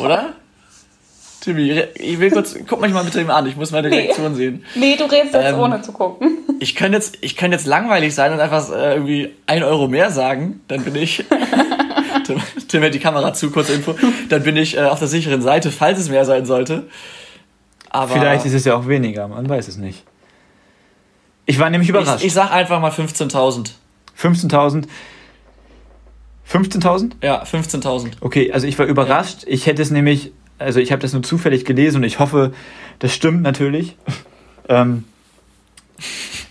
Oder? 0.00 0.32
Timmy, 1.40 1.70
ich 1.94 2.18
will 2.18 2.30
kurz, 2.30 2.56
guck 2.66 2.80
mich 2.80 2.92
mal 2.92 3.04
bitte 3.04 3.20
eben 3.20 3.30
an, 3.30 3.46
ich 3.46 3.56
muss 3.56 3.70
meine 3.70 3.88
Nee. 3.88 3.96
Reaktion 4.00 4.34
sehen. 4.34 4.64
Nee, 4.74 4.96
du 4.96 5.04
redest 5.04 5.34
jetzt 5.34 5.52
Ähm, 5.52 5.58
ohne 5.60 5.80
zu 5.82 5.92
gucken. 5.92 6.38
Ich 6.60 6.74
könnte 6.74 6.96
jetzt, 6.98 7.18
ich 7.20 7.36
könnte 7.36 7.56
jetzt 7.56 7.66
langweilig 7.68 8.12
sein 8.16 8.32
und 8.32 8.40
einfach 8.40 8.68
äh, 8.72 8.94
irgendwie 8.94 9.32
ein 9.46 9.62
Euro 9.62 9.86
mehr 9.86 10.10
sagen, 10.10 10.60
dann 10.66 10.82
bin 10.82 10.96
ich. 10.96 11.24
Tim, 12.26 12.40
Tim 12.66 12.82
hält 12.82 12.94
die 12.94 12.98
Kamera 12.98 13.32
zu, 13.32 13.52
kurze 13.52 13.74
Info. 13.74 13.94
Dann 14.28 14.42
bin 14.42 14.56
ich 14.56 14.76
äh, 14.76 14.80
auf 14.80 14.98
der 14.98 15.06
sicheren 15.06 15.40
Seite, 15.40 15.70
falls 15.70 16.00
es 16.00 16.08
mehr 16.08 16.24
sein 16.24 16.46
sollte. 16.46 16.88
Aber 17.90 18.12
Vielleicht 18.12 18.44
ist 18.44 18.54
es 18.54 18.64
ja 18.64 18.74
auch 18.74 18.88
weniger, 18.88 19.28
man 19.28 19.48
weiß 19.48 19.68
es 19.68 19.76
nicht. 19.76 20.02
Ich 21.48 21.58
war 21.58 21.70
nämlich 21.70 21.88
überrascht. 21.88 22.20
ich, 22.20 22.26
ich 22.26 22.32
sag 22.34 22.52
einfach 22.52 22.78
mal 22.78 22.90
15.000. 22.90 23.70
15.000. 24.20 24.84
15.000? 26.46 27.12
Ja, 27.22 27.42
15.000. 27.42 28.16
Okay, 28.20 28.52
also 28.52 28.66
ich 28.66 28.78
war 28.78 28.84
überrascht. 28.84 29.44
Ich 29.46 29.64
hätte 29.64 29.80
es 29.80 29.90
nämlich, 29.90 30.32
also 30.58 30.78
ich 30.78 30.92
habe 30.92 31.00
das 31.00 31.14
nur 31.14 31.22
zufällig 31.22 31.64
gelesen 31.64 31.96
und 31.96 32.04
ich 32.04 32.18
hoffe, 32.18 32.52
das 32.98 33.14
stimmt 33.14 33.40
natürlich. 33.40 33.96
ähm, 34.68 35.04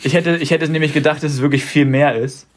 ich, 0.02 0.16
hätte, 0.16 0.38
ich 0.38 0.50
hätte 0.50 0.68
nämlich 0.68 0.94
gedacht, 0.94 1.22
dass 1.22 1.32
es 1.32 1.42
wirklich 1.42 1.64
viel 1.64 1.86
mehr 1.86 2.16
ist. 2.16 2.48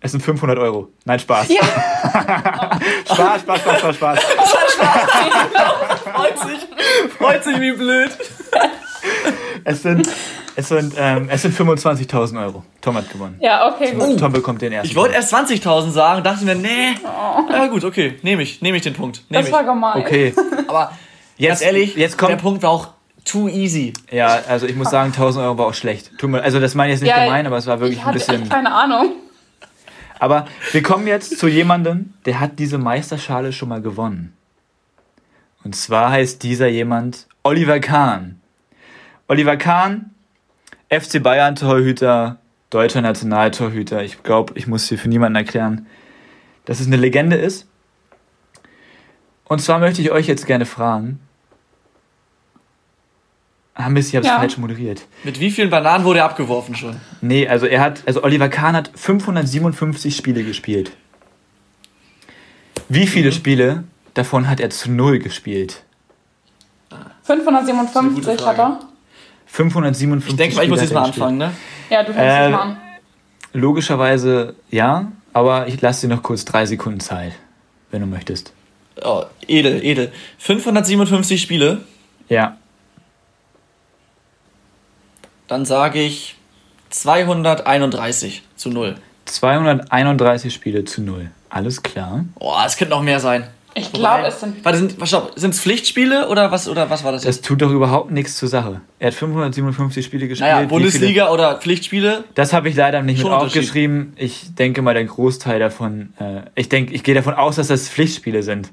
Es 0.00 0.10
sind 0.10 0.20
500 0.20 0.58
Euro. 0.58 0.90
Nein, 1.06 1.18
Spaß. 1.18 1.48
Ja, 1.48 1.62
Spaß, 3.06 3.40
Spaß, 3.40 3.60
Spaß, 3.60 3.78
Spaß, 3.78 3.96
Spaß. 3.96 4.20
Freut 6.12 6.38
sich, 6.40 7.16
freut 7.16 7.42
sich 7.42 7.58
wie 7.58 7.72
blöd. 7.72 8.10
Es 9.64 9.82
sind, 9.82 10.08
es 10.58 10.68
sind, 10.68 10.94
ähm, 10.98 11.28
es 11.30 11.42
sind 11.42 11.54
25.000 11.56 12.42
Euro. 12.42 12.64
Tom 12.80 12.96
hat 12.96 13.10
gewonnen. 13.12 13.36
ja 13.40 13.68
okay, 13.72 13.92
gut. 13.92 14.18
Tom 14.18 14.32
bekommt 14.32 14.60
den 14.60 14.72
ersten. 14.72 14.88
Ich 14.88 14.96
wollte 14.96 15.14
erst 15.14 15.32
20.000 15.32 15.90
sagen, 15.90 16.24
dachte 16.24 16.44
mir, 16.44 16.56
nee. 16.56 16.94
Ja 17.50 17.66
gut, 17.68 17.84
okay, 17.84 18.18
nehme 18.22 18.42
ich, 18.42 18.60
nehme 18.60 18.76
ich 18.76 18.82
den 18.82 18.94
Punkt. 18.94 19.22
Nehm 19.28 19.38
Das 19.40 19.46
ich. 19.46 19.52
war 19.52 19.62
gemein. 19.62 20.00
Okay, 20.00 20.34
Aber 20.68 20.92
jetzt, 21.36 21.48
ganz 21.50 21.62
ehrlich, 21.62 21.94
jetzt 21.94 22.20
der 22.20 22.28
kommt. 22.28 22.42
Punkt 22.42 22.62
war 22.64 22.70
auch 22.70 22.88
too 23.24 23.48
easy. 23.48 23.92
Ja, 24.10 24.40
also 24.48 24.66
ich 24.66 24.74
muss 24.74 24.90
sagen, 24.90 25.12
1000 25.12 25.44
Euro 25.44 25.58
war 25.58 25.66
auch 25.66 25.74
schlecht. 25.74 26.10
Tut 26.18 26.28
mir, 26.30 26.42
also 26.42 26.58
das 26.58 26.74
meine 26.74 26.92
ich 26.92 26.96
jetzt 26.98 27.02
nicht 27.06 27.16
Ja, 27.16 27.24
gemein, 27.24 27.46
aber 27.46 27.56
es 27.58 27.66
war 27.68 27.78
wirklich 27.78 27.98
Ich 27.98 28.02
ein 28.02 28.06
hatte 28.06 28.18
bisschen. 28.18 28.42
echt 28.42 28.50
keine 28.50 28.72
Ahnung. 28.74 29.12
Aber 30.18 30.46
wir 30.72 30.82
kommen 30.82 31.06
jetzt 31.06 31.38
zu 31.38 31.46
jemandem, 31.46 32.14
der 32.24 32.40
hat 32.40 32.58
diese 32.58 32.78
Meisterschale 32.78 33.52
schon 33.52 33.68
mal 33.68 33.80
gewonnen. 33.80 34.32
Und 35.62 35.76
zwar 35.76 36.10
heißt 36.10 36.42
dieser 36.42 36.66
jemand 36.66 37.28
Oliver 37.44 37.78
Kahn. 37.78 38.40
Oliver 39.28 39.56
Kahn, 39.56 40.10
FC 40.90 41.22
Bayern 41.22 41.54
Torhüter, 41.56 42.38
deutscher 42.70 43.00
Nationaltorhüter. 43.02 44.02
Ich 44.02 44.22
glaube, 44.22 44.54
ich 44.56 44.66
muss 44.66 44.88
hier 44.88 44.98
für 44.98 45.08
niemanden 45.08 45.36
erklären, 45.36 45.86
dass 46.64 46.80
es 46.80 46.86
eine 46.86 46.96
Legende 46.96 47.36
ist. 47.36 47.66
Und 49.44 49.60
zwar 49.60 49.78
möchte 49.78 50.00
ich 50.02 50.10
euch 50.10 50.26
jetzt 50.26 50.46
gerne 50.46 50.66
fragen. 50.66 51.20
Ah 53.74 53.88
Mist, 53.88 54.08
ich 54.08 54.16
habe 54.16 54.26
es 54.26 54.32
Ja. 54.32 54.38
falsch 54.38 54.58
moderiert. 54.58 55.06
Mit 55.24 55.38
wie 55.40 55.50
vielen 55.50 55.70
Bananen 55.70 56.04
wurde 56.04 56.18
er 56.20 56.24
abgeworfen 56.24 56.74
schon? 56.74 56.96
Nee, 57.20 57.46
also 57.46 57.66
er 57.66 57.80
hat, 57.80 58.02
also 58.06 58.24
Oliver 58.24 58.48
Kahn 58.48 58.74
hat 58.74 58.90
557 58.94 60.16
Spiele 60.16 60.42
gespielt. 60.42 60.90
Wie 62.88 63.06
viele 63.06 63.30
Spiele 63.32 63.84
davon 64.14 64.48
hat 64.48 64.58
er 64.60 64.70
zu 64.70 64.90
null 64.90 65.18
gespielt? 65.20 65.84
557 67.22 68.44
hat 68.46 68.58
er. 68.58 68.80
557 69.48 70.30
Ich 70.30 70.36
denke 70.36 70.56
mal, 70.56 70.62
ich 70.64 70.68
muss 70.70 70.78
Spiele 70.78 70.88
jetzt 70.90 70.94
mal 70.94 71.04
anfangen, 71.04 71.38
ne? 71.38 71.52
Ja, 71.90 72.02
du 72.02 72.12
fängst 72.12 72.18
Äh, 72.20 72.42
jetzt 72.44 72.52
mal 72.52 72.60
an. 72.60 72.76
Logischerweise 73.52 74.54
ja, 74.70 75.10
aber 75.32 75.66
ich 75.68 75.80
lasse 75.80 76.06
dir 76.06 76.14
noch 76.14 76.22
kurz 76.22 76.44
drei 76.44 76.66
Sekunden 76.66 77.00
Zeit, 77.00 77.32
wenn 77.90 78.00
du 78.00 78.06
möchtest. 78.06 78.52
Oh, 79.02 79.24
edel, 79.46 79.82
edel. 79.84 80.12
557 80.38 81.40
Spiele, 81.40 81.82
Ja, 82.28 82.56
dann 85.46 85.64
sage 85.64 86.00
ich 86.00 86.36
231 86.90 88.42
zu 88.56 88.68
0. 88.70 88.96
231 89.24 90.52
Spiele 90.52 90.84
zu 90.84 91.02
null. 91.02 91.30
Alles 91.50 91.82
klar. 91.82 92.24
Oh, 92.38 92.54
es 92.66 92.76
könnte 92.76 92.94
noch 92.94 93.02
mehr 93.02 93.20
sein. 93.20 93.46
Ich 93.78 93.92
glaube, 93.92 94.26
es 94.26 94.40
sind. 94.40 94.64
Warte, 94.64 94.78
sind 95.36 95.54
es 95.54 95.60
Pflichtspiele 95.60 96.28
oder 96.28 96.50
was, 96.50 96.68
oder 96.68 96.90
was 96.90 97.04
war 97.04 97.12
das 97.12 97.24
jetzt? 97.24 97.38
Das 97.38 97.46
tut 97.46 97.62
doch 97.62 97.70
überhaupt 97.70 98.10
nichts 98.10 98.36
zur 98.36 98.48
Sache. 98.48 98.80
Er 98.98 99.08
hat 99.08 99.14
557 99.14 100.04
Spiele 100.04 100.28
gespielt. 100.28 100.50
Naja, 100.50 100.66
Bundesliga 100.66 101.30
oder 101.30 101.56
Pflichtspiele? 101.56 102.24
Das 102.34 102.52
habe 102.52 102.68
ich 102.68 102.76
leider 102.76 103.02
nicht 103.02 103.22
mit 103.22 103.32
aufgeschrieben. 103.32 104.12
Ich 104.16 104.54
denke 104.54 104.82
mal, 104.82 104.94
der 104.94 105.04
Großteil 105.04 105.58
davon, 105.60 106.12
äh, 106.18 106.42
ich 106.54 106.68
denke, 106.68 106.92
ich 106.94 107.04
gehe 107.04 107.14
davon 107.14 107.34
aus, 107.34 107.56
dass 107.56 107.68
das 107.68 107.88
Pflichtspiele 107.88 108.42
sind. 108.42 108.70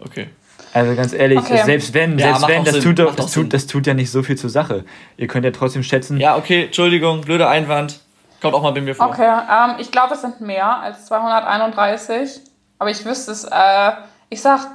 Okay. 0.00 0.28
Also 0.72 0.94
ganz 0.94 1.12
ehrlich, 1.12 1.38
Okay. 1.38 1.62
selbst 1.64 1.94
wenn, 1.94 2.18
Ja, 2.18 2.36
selbst 2.36 2.48
wenn, 2.48 2.64
das 2.64 2.74
Sinn, 2.74 2.82
tut, 2.84 2.98
doch, 2.98 3.14
das, 3.14 3.32
tut, 3.32 3.52
das 3.52 3.66
tut 3.66 3.86
ja 3.86 3.94
nicht 3.94 4.10
so 4.10 4.22
viel 4.22 4.36
zur 4.36 4.50
Sache. 4.50 4.84
Ihr 5.16 5.26
könnt 5.26 5.44
ja 5.44 5.50
trotzdem 5.50 5.82
schätzen. 5.82 6.18
Ja, 6.18 6.36
okay, 6.36 6.66
Entschuldigung, 6.66 7.22
blöder 7.22 7.48
Einwand. 7.48 8.00
Kommt 8.40 8.54
auch 8.54 8.62
mal 8.62 8.70
bei 8.72 8.80
mir 8.80 8.94
vor. 8.94 9.08
Okay, 9.08 9.24
ähm, 9.26 9.76
ich 9.78 9.90
glaube, 9.90 10.14
es 10.14 10.20
sind 10.20 10.40
mehr 10.40 10.78
als 10.80 11.06
231. 11.06 12.40
Aber 12.78 12.90
ich 12.90 13.04
wüsste 13.04 13.32
es. 13.32 13.44
Äh, 13.44 13.92
ich 14.30 14.40
sag. 14.40 14.66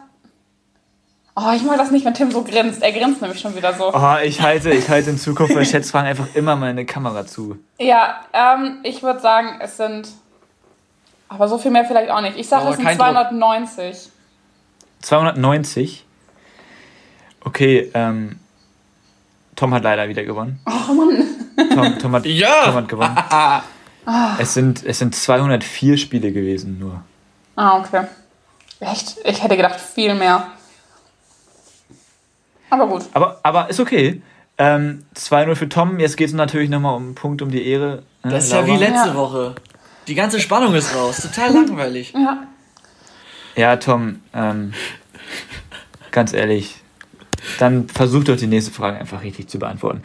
Oh, 1.36 1.52
ich 1.56 1.64
mag 1.64 1.78
das 1.78 1.90
nicht, 1.90 2.06
wenn 2.06 2.14
Tim 2.14 2.30
so 2.30 2.44
grinst. 2.44 2.84
Er 2.84 2.92
grinst 2.92 3.22
nämlich 3.22 3.40
schon 3.40 3.56
wieder 3.56 3.74
so. 3.74 3.92
Oh, 3.92 4.16
ich 4.24 4.42
halte, 4.42 4.70
ich 4.70 4.88
halte 4.90 5.10
in 5.10 5.18
Zukunft 5.18 5.56
bei 5.56 5.66
Schätzfragen 5.66 6.08
einfach 6.08 6.28
immer 6.36 6.56
meine 6.56 6.86
Kamera 6.86 7.26
zu. 7.26 7.58
Ja, 7.80 8.22
ähm, 8.34 8.78
ich 8.84 9.02
würde 9.02 9.20
sagen, 9.20 9.60
es 9.60 9.78
sind. 9.78 10.10
Aber 11.30 11.48
so 11.48 11.58
viel 11.58 11.72
mehr 11.72 11.86
vielleicht 11.86 12.12
auch 12.12 12.22
nicht. 12.22 12.38
Ich 12.38 12.48
sage, 12.48 12.62
Aber 12.62 12.72
es 12.72 12.78
sind 12.78 12.86
kein 12.86 12.98
Druck. 12.98 13.08
290. 13.08 14.10
290. 15.02 16.06
Okay, 17.46 17.92
ähm, 17.96 18.40
Tom 19.56 19.74
hat 19.74 19.84
leider 19.84 20.08
wieder 20.08 20.24
gewonnen. 20.24 20.60
Oh 20.66 20.94
Mann. 20.94 21.26
Tom, 21.74 22.00
Tom, 22.00 22.12
hat, 22.14 22.26
Ja! 22.28 22.66
Tom 22.66 22.76
hat 22.76 22.88
gewonnen. 22.90 23.18
Es 24.38 24.54
sind, 24.54 24.84
es 24.84 25.00
sind 25.00 25.16
204 25.16 25.98
Spiele 25.98 26.34
gewesen 26.34 26.78
nur. 26.78 27.06
Ah, 27.56 27.80
okay. 27.80 28.06
Echt? 28.80 29.16
Ich 29.24 29.44
hätte 29.44 29.56
gedacht, 29.56 29.80
viel 29.80 30.14
mehr. 30.16 30.48
Aber 32.70 32.88
gut. 32.88 33.04
Aber, 33.14 33.40
aber 33.44 33.70
ist 33.70 33.80
okay. 33.80 34.22
Ähm, 34.58 35.06
2-0 35.16 35.56
für 35.56 35.70
Tom. 35.70 36.00
Jetzt 36.00 36.18
geht 36.18 36.28
es 36.28 36.34
natürlich 36.34 36.70
nochmal 36.70 36.96
um 36.96 37.04
einen 37.06 37.16
Punkt 37.16 37.42
um 37.42 37.50
die 37.52 37.66
Ehre. 37.68 38.04
ne, 38.24 38.32
Das 38.32 38.46
ist 38.46 38.52
ja 38.52 38.60
Laura? 38.62 38.68
wie 38.68 38.78
letzte 38.78 39.10
Ja. 39.10 39.16
Woche. 39.16 39.56
Die 40.08 40.16
ganze 40.16 40.40
Spannung 40.40 40.74
ist 40.76 40.96
raus. 40.96 41.22
Total 41.22 41.54
langweilig. 41.54 42.14
Ja. 42.14 42.48
Ja, 43.56 43.76
Tom, 43.78 44.20
ähm, 44.34 44.74
ganz 46.10 46.34
ehrlich, 46.34 46.78
dann 47.60 47.88
versuch 47.88 48.24
doch 48.24 48.36
die 48.36 48.48
nächste 48.48 48.72
Frage 48.72 48.98
einfach 48.98 49.22
richtig 49.22 49.48
zu 49.48 49.60
beantworten. 49.60 50.02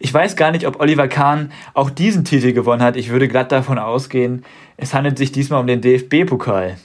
Ich 0.00 0.12
weiß 0.12 0.36
gar 0.36 0.50
nicht, 0.50 0.66
ob 0.66 0.80
Oliver 0.80 1.08
Kahn 1.08 1.50
auch 1.72 1.88
diesen 1.88 2.24
Titel 2.26 2.52
gewonnen 2.52 2.82
hat. 2.82 2.96
Ich 2.96 3.08
würde 3.08 3.26
glatt 3.26 3.52
davon 3.52 3.78
ausgehen, 3.78 4.44
es 4.76 4.92
handelt 4.92 5.16
sich 5.16 5.32
diesmal 5.32 5.60
um 5.60 5.66
den 5.66 5.80
DFB-Pokal. 5.80 6.76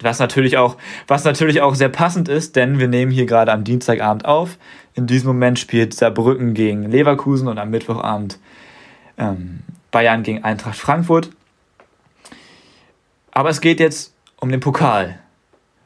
Was 0.00 0.18
natürlich, 0.18 0.58
auch, 0.58 0.76
was 1.06 1.24
natürlich 1.24 1.62
auch 1.62 1.74
sehr 1.74 1.88
passend 1.88 2.28
ist, 2.28 2.54
denn 2.56 2.78
wir 2.78 2.88
nehmen 2.88 3.10
hier 3.10 3.24
gerade 3.26 3.52
am 3.52 3.64
Dienstagabend 3.64 4.26
auf. 4.26 4.58
In 4.94 5.06
diesem 5.06 5.28
Moment 5.28 5.58
spielt 5.58 5.94
Saarbrücken 5.94 6.52
gegen 6.54 6.90
Leverkusen 6.90 7.48
und 7.48 7.58
am 7.58 7.70
Mittwochabend 7.70 8.38
ähm, 9.16 9.60
Bayern 9.90 10.22
gegen 10.22 10.44
Eintracht 10.44 10.76
Frankfurt. 10.76 11.30
Aber 13.30 13.48
es 13.48 13.60
geht 13.60 13.80
jetzt 13.80 14.12
um 14.38 14.50
den 14.50 14.60
Pokal. 14.60 15.18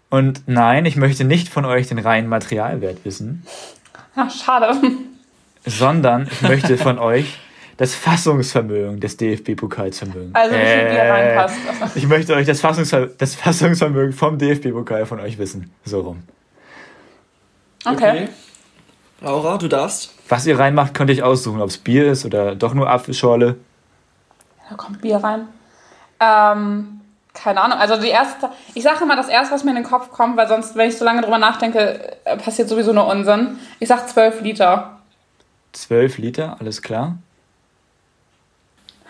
Und 0.08 0.42
nein, 0.46 0.86
ich 0.86 0.96
möchte 0.96 1.22
nicht 1.24 1.48
von 1.48 1.64
euch 1.64 1.86
den 1.86 1.98
reinen 1.98 2.28
Materialwert 2.28 3.04
wissen, 3.04 3.44
Ja, 4.16 4.28
schade. 4.44 4.72
sondern 5.64 6.26
ich 6.30 6.42
möchte 6.42 6.76
von 6.78 6.98
euch 6.98 7.38
das 7.80 7.94
Fassungsvermögen 7.94 9.00
des 9.00 9.16
DFB-Pokalsvermögens. 9.16 10.34
Also 10.34 10.54
wie 10.54 10.58
viel 10.58 10.90
Bier 10.90 11.02
reinpasst. 11.02 11.56
Ich 11.94 12.06
möchte 12.06 12.34
euch 12.34 12.46
das, 12.46 12.60
Fassungsver 12.60 13.06
das 13.06 13.34
Fassungsvermögen 13.34 14.12
vom 14.12 14.36
DFB-Pokal 14.36 15.06
von 15.06 15.18
euch 15.18 15.38
wissen. 15.38 15.72
So 15.86 16.02
rum. 16.02 16.22
Okay. 17.86 18.28
Laura, 19.22 19.56
du 19.56 19.66
darfst. 19.66 20.12
Was 20.28 20.46
ihr 20.46 20.58
reinmacht, 20.58 20.92
könnt 20.92 21.08
ihr 21.08 21.16
euch 21.16 21.22
aussuchen, 21.22 21.62
ob 21.62 21.70
es 21.70 21.78
Bier 21.78 22.12
ist 22.12 22.26
oder 22.26 22.54
doch 22.54 22.74
nur 22.74 22.90
Apfelschorle. 22.90 23.56
Da 24.68 24.74
kommt 24.76 25.00
Bier 25.00 25.16
rein. 25.16 25.48
Ähm, 26.20 27.00
keine 27.32 27.62
Ahnung. 27.62 27.78
Also 27.78 27.98
die 27.98 28.08
erste, 28.08 28.50
ich 28.74 28.82
sage 28.82 29.04
immer 29.04 29.16
das 29.16 29.30
erste, 29.30 29.54
was 29.54 29.64
mir 29.64 29.70
in 29.70 29.76
den 29.76 29.84
Kopf 29.84 30.10
kommt, 30.10 30.36
weil 30.36 30.48
sonst, 30.48 30.76
wenn 30.76 30.90
ich 30.90 30.98
so 30.98 31.06
lange 31.06 31.22
drüber 31.22 31.38
nachdenke, 31.38 32.18
äh, 32.26 32.36
passiert 32.36 32.68
sowieso 32.68 32.92
nur 32.92 33.06
Unsinn. 33.06 33.58
Ich 33.78 33.88
sag 33.88 34.06
12 34.06 34.42
Liter. 34.42 34.98
12 35.72 36.18
Liter, 36.18 36.56
alles 36.60 36.82
klar. 36.82 37.16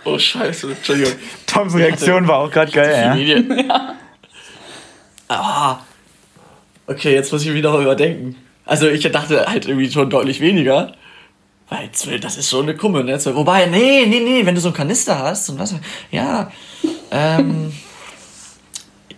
Oh, 0.04 0.18
scheiße. 0.18 0.70
Entschuldigung. 0.70 1.12
Toms 1.46 1.74
Reaktion 1.74 2.26
war 2.26 2.38
auch 2.38 2.50
gerade 2.50 2.72
geil, 2.72 3.16
ja. 3.18 3.36
Ja. 3.68 3.94
Ah. 5.28 5.78
Okay, 6.86 7.14
jetzt 7.14 7.32
muss 7.32 7.44
ich 7.44 7.54
wieder 7.54 7.72
überdenken. 7.78 8.36
Also 8.64 8.88
ich 8.88 9.02
dachte 9.10 9.46
halt 9.46 9.66
irgendwie 9.66 9.90
schon 9.90 10.10
deutlich 10.10 10.40
weniger. 10.40 10.92
Weil 11.68 11.90
12, 11.92 12.20
das 12.20 12.36
ist 12.36 12.50
schon 12.50 12.64
eine 12.64 12.76
Kumme, 12.76 13.04
ne? 13.04 13.18
12. 13.18 13.36
Wobei, 13.36 13.66
nee, 13.66 14.06
nee, 14.06 14.20
nee, 14.20 14.44
wenn 14.44 14.56
du 14.56 14.60
so 14.60 14.68
einen 14.68 14.76
Kanister 14.76 15.18
hast 15.18 15.48
und 15.50 15.58
was. 15.58 15.74
Ja. 16.10 16.50
Ähm. 17.12 17.72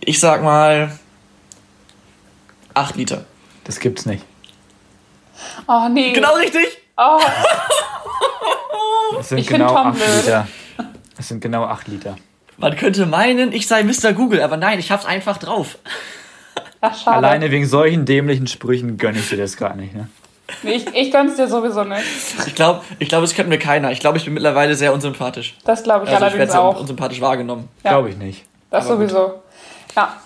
ich 0.01 0.19
sag 0.19 0.43
mal. 0.43 0.97
8 2.75 2.95
Liter. 2.95 3.25
Das 3.63 3.79
gibt's 3.79 4.05
nicht. 4.05 4.23
Oh 5.67 5.87
nee. 5.89 6.11
Genau 6.13 6.35
richtig! 6.35 6.77
Oh, 6.97 7.19
Das 9.15 9.29
sind 9.29 9.39
Ich 9.39 9.47
genau 9.47 9.67
Tom 9.67 9.87
8 9.87 9.95
blöd. 9.95 10.43
Das 11.23 11.29
sind 11.29 11.39
genau 11.39 11.63
8 11.63 11.87
Liter. 11.87 12.17
Man 12.57 12.75
könnte 12.75 13.05
meinen, 13.05 13.53
ich 13.53 13.65
sei 13.65 13.81
Mr. 13.83 14.11
Google, 14.11 14.41
aber 14.41 14.57
nein, 14.57 14.77
ich 14.77 14.91
hab's 14.91 15.05
einfach 15.05 15.37
drauf. 15.37 15.77
ach, 16.81 16.97
schade. 17.01 17.15
Alleine 17.15 17.49
wegen 17.49 17.65
solchen 17.65 18.03
dämlichen 18.03 18.45
Sprüchen 18.45 18.97
gönne 18.97 19.19
ich 19.19 19.29
dir 19.29 19.37
das 19.37 19.55
gar 19.55 19.73
nicht, 19.73 19.95
ne? 19.95 20.09
Nee, 20.63 20.73
ich, 20.73 20.87
ich 20.93 21.11
gönn's 21.13 21.37
dir 21.37 21.47
sowieso 21.47 21.85
nicht. 21.85 22.03
Ich 22.45 22.55
glaube, 22.55 22.81
ich 22.99 23.07
glaub, 23.07 23.23
es 23.23 23.33
könnte 23.35 23.47
mir 23.47 23.57
keiner. 23.57 23.89
Ich 23.93 24.01
glaube, 24.01 24.17
ich 24.17 24.25
bin 24.25 24.33
mittlerweile 24.33 24.75
sehr 24.75 24.93
unsympathisch. 24.93 25.55
Das 25.63 25.83
glaube 25.83 26.03
ich 26.03 26.09
Also 26.11 26.17
ich 26.17 26.21
allerdings 26.23 26.39
werde 26.39 26.51
sehr 26.51 26.61
auch. 26.61 26.77
unsympathisch 26.77 27.21
wahrgenommen. 27.21 27.69
Ja. 27.85 27.91
Glaube 27.91 28.09
ich 28.09 28.17
nicht. 28.17 28.43
Das 28.69 28.87
Aber 28.87 28.97
gut. 28.97 29.09
sowieso. 29.09 29.41
Ja. 29.95 30.17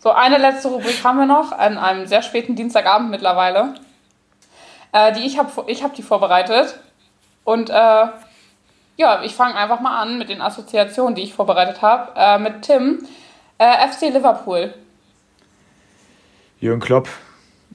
So, 0.00 0.10
eine 0.10 0.36
letzte 0.36 0.68
Rubrik 0.68 1.02
haben 1.04 1.16
wir 1.16 1.26
noch, 1.26 1.52
an 1.52 1.78
einem 1.78 2.06
sehr 2.06 2.20
späten 2.20 2.54
Dienstagabend 2.54 3.10
mittlerweile. 3.10 3.76
Äh, 4.92 5.14
die 5.14 5.20
ich 5.20 5.38
habe 5.38 5.50
ich 5.68 5.82
hab 5.82 5.94
die 5.94 6.02
vorbereitet. 6.02 6.78
Und 7.44 7.70
äh, 7.70 8.04
ja, 8.96 9.22
ich 9.22 9.34
fange 9.34 9.54
einfach 9.54 9.80
mal 9.80 10.00
an 10.00 10.18
mit 10.18 10.28
den 10.28 10.40
Assoziationen, 10.40 11.14
die 11.14 11.22
ich 11.22 11.34
vorbereitet 11.34 11.82
habe. 11.82 12.12
Äh, 12.16 12.38
mit 12.38 12.62
Tim. 12.62 13.06
Äh, 13.58 13.88
FC 13.88 14.12
Liverpool. 14.12 14.74
Jürgen 16.60 16.80
Klopp, 16.80 17.08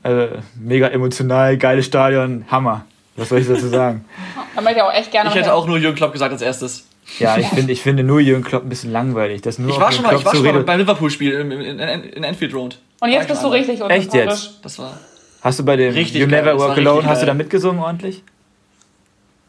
äh, 0.03 0.27
mega 0.55 0.87
emotional, 0.87 1.57
geiles 1.57 1.85
Stadion, 1.85 2.45
Hammer. 2.49 2.85
Was 3.17 3.29
soll 3.29 3.39
ich 3.39 3.47
dazu 3.47 3.67
sagen? 3.67 4.05
Da 4.55 4.63
möchte 4.63 4.79
ich 4.79 4.83
auch 4.83 4.91
echt 4.91 5.11
gerne 5.11 5.29
Ich 5.29 5.35
hätte 5.35 5.49
hin. 5.49 5.53
auch 5.53 5.67
nur 5.67 5.77
Jürgen 5.77 5.95
Klopp 5.95 6.13
gesagt 6.13 6.31
als 6.31 6.41
erstes. 6.41 6.87
Ja, 7.19 7.37
ich 7.37 7.45
finde 7.45 7.71
ich 7.71 7.83
finde 7.83 8.03
nur 8.03 8.19
Jürgen 8.19 8.43
Klopp 8.43 8.63
ein 8.63 8.69
bisschen 8.69 8.91
langweilig. 8.91 9.43
Das 9.43 9.59
nur 9.59 9.69
Ich 9.69 9.79
war 9.79 9.91
schon 9.91 10.03
mal, 10.03 10.15
ich 10.15 10.25
war 10.25 10.33
schon 10.33 10.43
mal 10.43 10.63
beim 10.63 10.79
Liverpool-Spiel 10.79 11.31
in, 11.33 11.51
in, 11.51 11.79
in, 11.79 12.23
Enfield 12.23 12.55
Road. 12.55 12.79
Und 12.99 13.11
jetzt 13.11 13.27
bist 13.27 13.43
du 13.43 13.49
richtig 13.49 13.79
Echt 13.81 14.15
jetzt? 14.15 14.57
Das 14.63 14.79
war. 14.79 14.97
Hast 15.41 15.59
du 15.59 15.63
bei 15.63 15.75
dem 15.75 15.93
Richtig 15.93 16.21
You 16.21 16.27
geil, 16.27 16.43
Never 16.43 16.59
Walk 16.59 16.77
Alone, 16.77 17.05
hast 17.05 17.21
du 17.21 17.27
da 17.27 17.35
mitgesungen 17.35 17.79
ordentlich? 17.79 18.23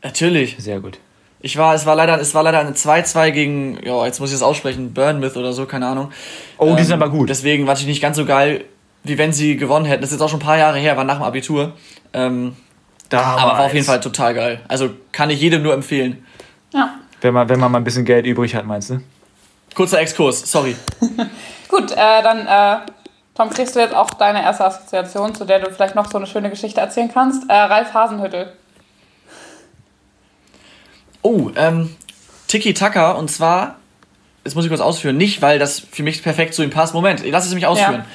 Natürlich. 0.03 0.57
Sehr 0.59 0.81
gut. 0.81 0.99
Ich 1.41 1.57
war, 1.57 1.75
es 1.75 1.87
war 1.87 1.95
leider, 1.95 2.21
es 2.21 2.35
war 2.35 2.43
leider 2.43 2.59
eine 2.59 2.73
2-2 2.73 3.31
gegen, 3.31 3.79
ja, 3.85 4.05
jetzt 4.05 4.19
muss 4.19 4.31
ich 4.31 4.35
das 4.35 4.43
aussprechen, 4.43 4.93
Burnmouth 4.93 5.37
oder 5.37 5.53
so, 5.53 5.67
keine 5.67 5.87
Ahnung. 5.87 6.11
Oh, 6.57 6.75
die 6.75 6.83
sind 6.83 6.95
Ähm, 6.95 7.03
aber 7.03 7.13
gut. 7.13 7.29
Deswegen 7.29 7.67
war 7.67 7.75
ich 7.75 7.87
nicht 7.87 8.03
ganz 8.03 8.17
so 8.17 8.25
geil, 8.25 8.65
wie 9.05 9.19
wenn 9.19 9.33
sie 9.33 9.57
gewonnen 9.57 9.85
hätten. 9.85 10.01
Das 10.01 10.11
ist 10.11 10.17
jetzt 10.17 10.23
auch 10.23 10.29
schon 10.29 10.41
ein 10.41 10.45
paar 10.45 10.59
Jahre 10.59 10.79
her, 10.79 10.97
war 10.97 11.05
nach 11.05 11.19
dem 11.19 11.23
Abitur. 11.23 11.75
Ähm, 12.13 12.57
Damals. 13.09 13.43
aber 13.43 13.53
war 13.59 13.67
auf 13.67 13.75
jeden 13.75 13.87
Fall 13.87 14.01
total 14.01 14.35
geil. 14.35 14.61
Also 14.69 14.91
kann 15.13 15.31
ich 15.31 15.41
jedem 15.41 15.63
nur 15.63 15.75
empfehlen. 15.75 16.25
Ja. 16.75 16.95
Wenn 17.21 17.35
man, 17.35 17.49
wenn 17.49 17.61
man 17.61 17.71
mal 17.71 17.79
ein 17.79 17.85
bisschen 17.85 18.05
Geld 18.05 18.27
übrig 18.27 18.55
hat, 18.55 18.67
meinst 18.67 18.91
du? 18.91 19.01
Kurzer 19.75 20.01
Exkurs, 20.01 20.51
sorry. 20.51 20.77
Gut, 21.69 21.93
äh, 21.93 22.23
dann, 22.23 22.47
äh, 22.47 22.85
Tom, 23.35 23.51
kriegst 23.51 23.77
du 23.77 23.81
jetzt 23.81 23.95
auch 23.95 24.11
deine 24.11 24.43
erste 24.43 24.65
Assoziation, 24.65 25.35
zu 25.35 25.45
der 25.45 25.61
du 25.61 25.71
vielleicht 25.71 25.95
noch 25.95 26.11
so 26.11 26.19
eine 26.19 26.27
schöne 26.27 26.51
Geschichte 26.51 26.81
erzählen 26.81 27.11
kannst. 27.13 27.49
Äh, 27.49 27.55
Ralf 27.55 27.95
Hasenhüttel. 27.95 28.53
Oh, 31.29 31.51
ähm, 31.57 31.95
Tiki 32.47 32.73
Taka 32.73 33.11
und 33.11 33.31
zwar, 33.31 33.77
jetzt 34.45 34.55
muss 34.55 34.65
ich 34.65 34.71
kurz 34.71 34.81
ausführen, 34.81 35.19
nicht 35.19 35.43
weil 35.43 35.59
das 35.59 35.79
für 35.79 36.03
mich 36.03 36.23
perfekt 36.23 36.55
zu 36.55 36.63
ihm 36.63 36.71
passt. 36.71 36.95
Moment, 36.95 37.23
lass 37.23 37.47
es 37.47 37.53
mich 37.53 37.67
ausführen. 37.67 38.07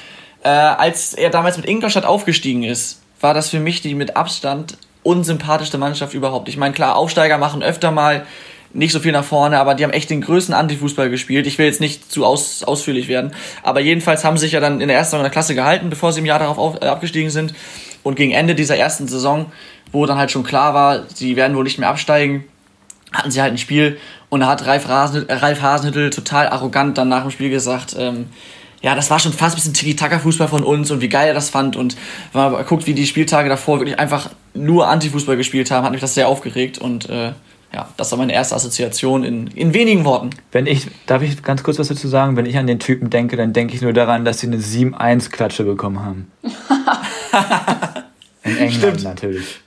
Äh, 0.42 0.48
als 0.48 1.14
er 1.14 1.30
damals 1.30 1.56
mit 1.56 1.64
Ingolstadt 1.64 2.06
aufgestiegen 2.06 2.64
ist, 2.64 3.02
war 3.20 3.32
das 3.32 3.50
für 3.50 3.60
mich 3.60 3.82
die 3.82 3.94
mit 3.94 4.16
Abstand 4.16 4.78
unsympathischste 5.04 5.78
Mannschaft 5.78 6.12
überhaupt. 6.12 6.48
Ich 6.48 6.56
meine, 6.56 6.74
klar, 6.74 6.96
Aufsteiger 6.96 7.38
machen 7.38 7.62
öfter 7.62 7.92
mal 7.92 8.26
nicht 8.72 8.90
so 8.90 8.98
viel 8.98 9.12
nach 9.12 9.22
vorne, 9.22 9.60
aber 9.60 9.76
die 9.76 9.84
haben 9.84 9.92
echt 9.92 10.10
den 10.10 10.20
größten 10.20 10.52
Antifußball 10.52 11.08
gespielt. 11.08 11.46
Ich 11.46 11.56
will 11.56 11.66
jetzt 11.66 11.80
nicht 11.80 12.10
zu 12.10 12.26
aus, 12.26 12.64
ausführlich 12.64 13.06
werden, 13.06 13.32
aber 13.62 13.78
jedenfalls 13.78 14.24
haben 14.24 14.36
sie 14.38 14.46
sich 14.46 14.52
ja 14.54 14.60
dann 14.60 14.80
in 14.80 14.88
der 14.88 14.96
ersten 14.96 15.20
oder 15.20 15.30
Klasse 15.30 15.54
gehalten, 15.54 15.88
bevor 15.88 16.12
sie 16.12 16.18
im 16.18 16.26
Jahr 16.26 16.40
darauf 16.40 16.58
auf, 16.58 16.82
äh, 16.82 16.86
abgestiegen 16.86 17.30
sind. 17.30 17.54
Und 18.02 18.16
gegen 18.16 18.32
Ende 18.32 18.56
dieser 18.56 18.76
ersten 18.76 19.06
Saison, 19.06 19.52
wo 19.92 20.04
dann 20.04 20.18
halt 20.18 20.32
schon 20.32 20.42
klar 20.42 20.74
war, 20.74 21.04
sie 21.14 21.36
werden 21.36 21.56
wohl 21.56 21.62
nicht 21.62 21.78
mehr 21.78 21.88
absteigen, 21.88 22.44
hatten 23.14 23.30
sie 23.30 23.40
halt 23.40 23.52
ein 23.52 23.58
Spiel 23.58 23.98
und 24.28 24.40
da 24.40 24.48
hat 24.48 24.66
Ralf, 24.66 24.86
äh, 24.86 25.32
Ralf 25.32 25.62
Hasenhüttel 25.62 26.10
total 26.10 26.48
arrogant 26.48 26.98
dann 26.98 27.08
nach 27.08 27.22
dem 27.22 27.30
Spiel 27.30 27.50
gesagt, 27.50 27.94
ähm, 27.98 28.26
ja, 28.82 28.94
das 28.94 29.08
war 29.08 29.18
schon 29.18 29.32
fast 29.32 29.54
ein 29.54 29.56
bisschen 29.56 29.72
Tiki-Taka-Fußball 29.72 30.48
von 30.48 30.62
uns 30.62 30.90
und 30.90 31.00
wie 31.00 31.08
geil 31.08 31.28
er 31.28 31.34
das 31.34 31.48
fand 31.48 31.76
und 31.76 31.96
wenn 32.32 32.42
man 32.42 32.52
aber 32.52 32.64
guckt, 32.64 32.86
wie 32.86 32.92
die 32.92 33.06
Spieltage 33.06 33.48
davor 33.48 33.80
wirklich 33.80 33.98
einfach 33.98 34.30
nur 34.52 34.88
Antifußball 34.88 35.36
gespielt 35.36 35.70
haben, 35.70 35.84
hat 35.84 35.92
mich 35.92 36.02
das 36.02 36.14
sehr 36.14 36.28
aufgeregt 36.28 36.78
und 36.78 37.08
äh, 37.08 37.32
ja, 37.72 37.88
das 37.96 38.10
war 38.12 38.18
meine 38.18 38.32
erste 38.32 38.54
Assoziation 38.54 39.24
in, 39.24 39.48
in 39.48 39.74
wenigen 39.74 40.04
Worten. 40.04 40.30
Wenn 40.52 40.66
ich, 40.66 40.86
darf 41.06 41.22
ich 41.22 41.42
ganz 41.42 41.64
kurz 41.64 41.78
was 41.78 41.88
dazu 41.88 42.06
sagen? 42.06 42.36
Wenn 42.36 42.46
ich 42.46 42.56
an 42.56 42.68
den 42.68 42.78
Typen 42.78 43.10
denke, 43.10 43.36
dann 43.36 43.52
denke 43.52 43.74
ich 43.74 43.82
nur 43.82 43.92
daran, 43.92 44.24
dass 44.24 44.38
sie 44.38 44.46
eine 44.46 44.58
7-1-Klatsche 44.58 45.64
bekommen 45.64 46.00
haben. 46.04 46.30
In 48.44 48.56
England 48.58 49.00
Stimmt. 49.00 49.02
natürlich. 49.02 49.60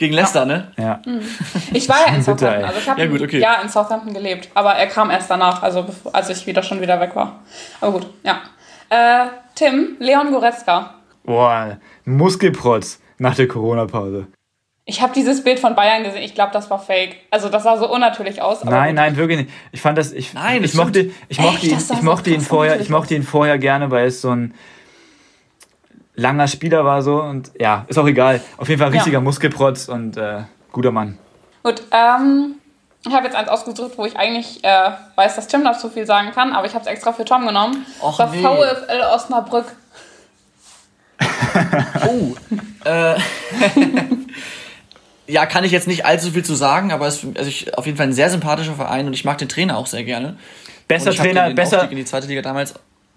Gegen 0.00 0.14
Leicester, 0.14 0.46
ne? 0.46 0.72
Ja. 0.78 1.02
Ich 1.74 1.86
war 1.86 1.98
ja 2.06 2.14
in 2.14 2.22
Southampton. 2.22 2.64
Also 2.64 2.78
ich 2.80 2.88
habe 2.88 3.00
Ja, 3.02 3.06
gut, 3.06 3.20
okay. 3.20 3.38
Jahr 3.38 3.62
in 3.62 3.68
Southampton 3.68 4.14
gelebt. 4.14 4.48
Aber 4.54 4.72
er 4.72 4.86
kam 4.86 5.10
erst 5.10 5.30
danach, 5.30 5.62
also 5.62 5.84
als 6.10 6.30
ich 6.30 6.46
wieder 6.46 6.62
schon 6.62 6.80
wieder 6.80 6.98
weg 7.00 7.14
war. 7.14 7.40
Aber 7.82 7.92
gut, 7.92 8.06
ja. 8.22 8.40
Äh, 8.88 9.26
Tim, 9.54 9.96
Leon 9.98 10.32
Goretzka. 10.32 10.94
Boah, 11.22 11.76
Muskelprotz 12.06 12.98
nach 13.18 13.34
der 13.34 13.46
Corona-Pause. 13.46 14.26
Ich 14.86 15.02
habe 15.02 15.12
dieses 15.12 15.44
Bild 15.44 15.60
von 15.60 15.74
Bayern 15.74 16.02
gesehen. 16.02 16.22
Ich 16.22 16.34
glaube, 16.34 16.52
das 16.54 16.70
war 16.70 16.78
fake. 16.78 17.16
Also 17.30 17.50
das 17.50 17.64
sah 17.64 17.76
so 17.76 17.92
unnatürlich 17.92 18.40
aus. 18.40 18.62
aber 18.62 18.70
Nein, 18.70 18.88
gut. 18.88 18.96
nein, 18.96 19.16
wirklich 19.16 19.38
nicht. 19.40 19.50
Ich 19.72 19.82
fand 19.82 19.98
das, 19.98 20.12
ich, 20.12 20.32
Nein, 20.32 20.64
ich 20.64 20.72
mochte, 20.74 21.10
ich 21.28 21.38
mochte 21.38 21.56
Echt? 21.56 21.64
ihn, 21.72 21.76
ich 21.78 21.84
so 21.84 21.94
mochte 21.96 22.30
ihn 22.30 22.40
vorher, 22.40 22.80
ich 22.80 22.88
mochte 22.88 23.14
ihn 23.14 23.22
vorher 23.22 23.58
gerne, 23.58 23.90
weil 23.90 24.06
es 24.06 24.22
so 24.22 24.30
ein 24.30 24.54
langer 26.20 26.48
Spieler 26.48 26.84
war 26.84 27.02
so 27.02 27.22
und 27.22 27.50
ja, 27.58 27.84
ist 27.88 27.98
auch 27.98 28.06
egal. 28.06 28.40
Auf 28.56 28.68
jeden 28.68 28.78
Fall 28.78 28.88
ein 28.88 28.94
Ja. 28.94 29.00
richtiger 29.00 29.20
Muskelprotz 29.20 29.88
und 29.88 30.16
äh, 30.16 30.42
guter 30.72 30.92
Mann. 30.92 31.18
Gut, 31.62 31.82
ähm, 31.90 32.56
ich 33.06 33.12
habe 33.12 33.24
jetzt 33.26 33.34
eins 33.34 33.48
ausgesucht, 33.48 33.92
wo 33.96 34.04
ich 34.04 34.16
eigentlich 34.16 34.62
äh, 34.62 34.90
weiß, 35.16 35.36
dass 35.36 35.48
Tim 35.48 35.64
dazu 35.64 35.88
viel 35.88 36.06
sagen 36.06 36.32
kann, 36.32 36.52
aber 36.52 36.66
ich 36.66 36.74
habe 36.74 36.82
es 36.82 36.90
extra 36.90 37.12
für 37.12 37.24
Tom 37.24 37.46
genommen. 37.46 37.86
Och, 38.02 38.18
das 38.18 38.30
war 38.42 38.54
nee. 38.54 38.64
VfL 38.64 39.00
Osnabrück. 39.14 39.66
Oh. 42.06 42.34
äh, 42.84 43.14
ja, 45.26 45.46
kann 45.46 45.64
ich 45.64 45.72
jetzt 45.72 45.88
nicht 45.88 46.06
allzu 46.06 46.30
viel 46.30 46.44
zu 46.44 46.54
sagen, 46.54 46.92
aber 46.92 47.06
es 47.06 47.24
ist 47.24 47.36
also 47.36 47.48
ich, 47.48 47.76
auf 47.76 47.86
jeden 47.86 47.98
Fall 47.98 48.06
ein 48.06 48.12
sehr 48.12 48.30
sympathischer 48.30 48.74
Verein 48.74 49.06
und 49.06 49.12
ich 49.12 49.24
mag 49.24 49.38
den 49.38 49.48
Trainer 49.48 49.76
auch 49.76 49.86
sehr 49.86 50.04
gerne. 50.04 50.36
Besser 50.88 51.12
Trainer, 51.12 51.42
den, 51.44 51.50
den 51.50 51.56
besser, 51.56 51.78
Aufstieg 51.78 51.92
in 51.92 51.98
die 51.98 52.04
zweite 52.04 52.26
Liga 52.26 52.42
damals. 52.42 52.74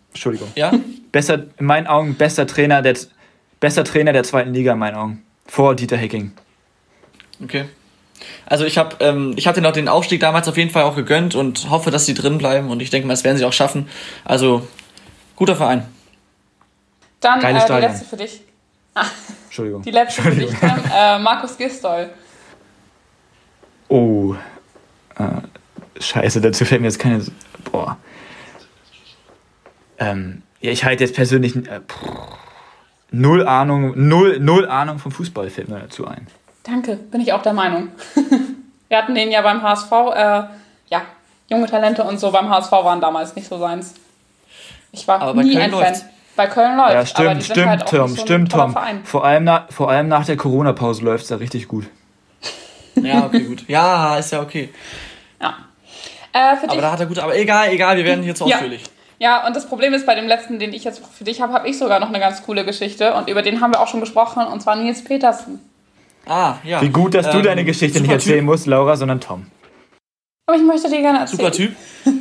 Entschuldigung. 0.09 0.51
Ja? 0.55 0.71
Besser, 1.13 1.45
in 1.57 1.65
meinen 1.65 1.87
Augen, 1.87 2.15
bester 2.15 2.45
Trainer 2.45 2.81
der, 2.81 2.97
bester 3.61 3.85
Trainer 3.85 4.11
der 4.11 4.23
zweiten 4.23 4.53
Liga 4.53 4.73
in 4.73 4.79
meinen 4.79 4.95
Augen. 4.95 5.25
Vor 5.45 5.75
Dieter 5.75 5.95
Hecking. 5.95 6.33
Okay. 7.41 7.65
Also 8.45 8.65
ich 8.65 8.77
habe 8.77 8.97
ähm, 8.99 9.33
ich 9.37 9.47
hab 9.47 9.55
denen 9.55 9.65
auch 9.65 9.73
den 9.73 9.87
Aufstieg 9.87 10.19
damals 10.19 10.47
auf 10.47 10.57
jeden 10.57 10.69
Fall 10.71 10.83
auch 10.83 10.95
gegönnt 10.95 11.35
und 11.35 11.69
hoffe, 11.69 11.91
dass 11.91 12.05
sie 12.05 12.13
drin 12.13 12.37
bleiben 12.37 12.69
und 12.69 12.81
ich 12.81 12.89
denke 12.89 13.07
mal, 13.07 13.13
das 13.13 13.23
werden 13.23 13.37
sie 13.37 13.45
auch 13.45 13.53
schaffen. 13.53 13.87
Also 14.25 14.67
guter 15.35 15.55
Verein. 15.55 15.85
Dann 17.19 17.41
äh, 17.41 17.65
die 17.65 17.73
letzte 17.73 18.05
für 18.05 18.17
dich. 18.17 18.41
Entschuldigung. 19.45 19.81
Die 19.83 19.91
letzte 19.91 20.21
für 20.21 20.31
dich, 20.31 20.49
Tim. 20.49 20.71
Äh, 20.93 21.19
Markus 21.19 21.57
Gistol. 21.57 22.09
Oh. 23.87 24.35
Äh, 25.17 26.01
scheiße, 26.01 26.41
dazu 26.41 26.65
fällt 26.65 26.81
mir 26.81 26.87
jetzt 26.87 26.99
keine. 26.99 27.23
Boah. 27.71 27.97
Ähm, 29.99 30.41
ja, 30.63 30.71
ich 30.71 30.83
halte 30.85 31.03
jetzt 31.03 31.15
persönlich 31.15 31.55
äh, 31.55 31.81
null 33.11 33.45
Ahnung, 33.47 33.93
null, 33.95 34.39
null 34.39 34.67
Ahnung 34.67 34.97
vom 34.99 35.11
Fußball 35.11 35.49
fällt 35.49 35.69
mir 35.69 35.79
dazu 35.79 36.07
ein. 36.07 36.27
Danke, 36.63 36.95
bin 36.95 37.21
ich 37.21 37.33
auch 37.33 37.41
der 37.41 37.53
Meinung. 37.53 37.89
Wir 38.89 38.97
hatten 38.97 39.15
den 39.15 39.31
ja 39.31 39.41
beim 39.41 39.61
HSV, 39.61 39.91
äh, 39.91 40.43
ja, 40.89 41.01
junge 41.49 41.65
Talente 41.67 42.03
und 42.03 42.19
so 42.19 42.31
beim 42.31 42.49
HSV 42.49 42.71
waren 42.71 43.01
damals 43.01 43.35
nicht 43.35 43.47
so 43.47 43.57
seins. 43.57 43.95
Ich 44.91 45.07
war 45.07 45.21
Aber 45.21 45.33
bei 45.33 45.43
nie 45.43 45.57
ein 45.57 45.71
läuft's. 45.71 45.99
Fan. 46.01 46.09
Bei 46.35 46.47
Köln 46.47 46.77
läuft 46.77 46.93
Ja, 46.93 47.05
stimmt, 47.05 47.43
stimmt, 47.43 47.67
halt 47.67 47.87
Tom, 47.87 48.07
so 48.07 48.21
stimmt, 48.21 48.51
Tom. 48.51 48.71
Verein. 48.71 49.01
Vor 49.03 49.23
allem, 49.25 49.43
na, 49.43 49.67
vor 49.69 49.89
allem 49.91 50.07
nach 50.07 50.25
der 50.25 50.35
Corona-Pause 50.37 51.03
läuft 51.03 51.23
es 51.23 51.29
da 51.29 51.35
richtig 51.35 51.67
gut. 51.67 51.85
Ja, 52.95 53.25
okay, 53.25 53.41
gut. 53.41 53.67
Ja, 53.67 54.17
ist 54.17 54.31
ja 54.31 54.41
okay. 54.41 54.69
Ja. 55.41 55.55
Äh, 56.31 56.55
für 56.57 56.61
dich, 56.67 56.71
Aber 56.73 56.81
da 56.81 56.91
hat 56.91 56.99
er 56.99 57.07
gut. 57.07 57.17
Aber 57.19 57.35
egal, 57.35 57.69
egal, 57.71 57.97
wir 57.97 58.05
werden 58.05 58.23
hier 58.23 58.35
zu 58.35 58.45
Ja. 58.47 58.55
ausführlich. 58.57 58.83
Ja, 59.23 59.47
und 59.47 59.55
das 59.55 59.67
Problem 59.67 59.93
ist, 59.93 60.05
bei 60.05 60.15
dem 60.15 60.27
letzten, 60.27 60.59
den 60.59 60.73
ich 60.73 60.83
jetzt 60.83 61.01
für 61.17 61.23
dich 61.23 61.39
habe, 61.39 61.53
habe 61.53 61.69
ich 61.69 61.77
sogar 61.77 62.01
noch 62.01 62.09
eine 62.09 62.19
ganz 62.19 62.43
coole 62.43 62.65
Geschichte 62.65 63.13
und 63.13 63.29
über 63.29 63.41
den 63.41 63.61
haben 63.61 63.71
wir 63.71 63.79
auch 63.79 63.87
schon 63.87 64.01
gesprochen 64.01 64.43
und 64.45 64.61
zwar 64.61 64.75
Nils 64.75 65.01
Petersen. 65.01 65.61
Ah, 66.25 66.55
ja. 66.65 66.81
Wie 66.81 66.89
gut, 66.89 67.13
dass 67.13 67.29
du 67.29 67.37
Ähm, 67.37 67.43
deine 67.43 67.63
Geschichte 67.63 68.01
nicht 68.01 68.11
erzählen 68.11 68.39
Typ, 68.39 68.45
musst, 68.47 68.67
Laura, 68.67 68.97
sondern 68.97 69.21
Tom. 69.21 69.45
Aber 70.45 70.57
ich 70.57 70.63
möchte 70.63 70.89
dir 70.89 70.99
gerne 70.99 71.19
erzählen. 71.19 71.39
Super 71.39 71.51
Typ. 71.53 71.75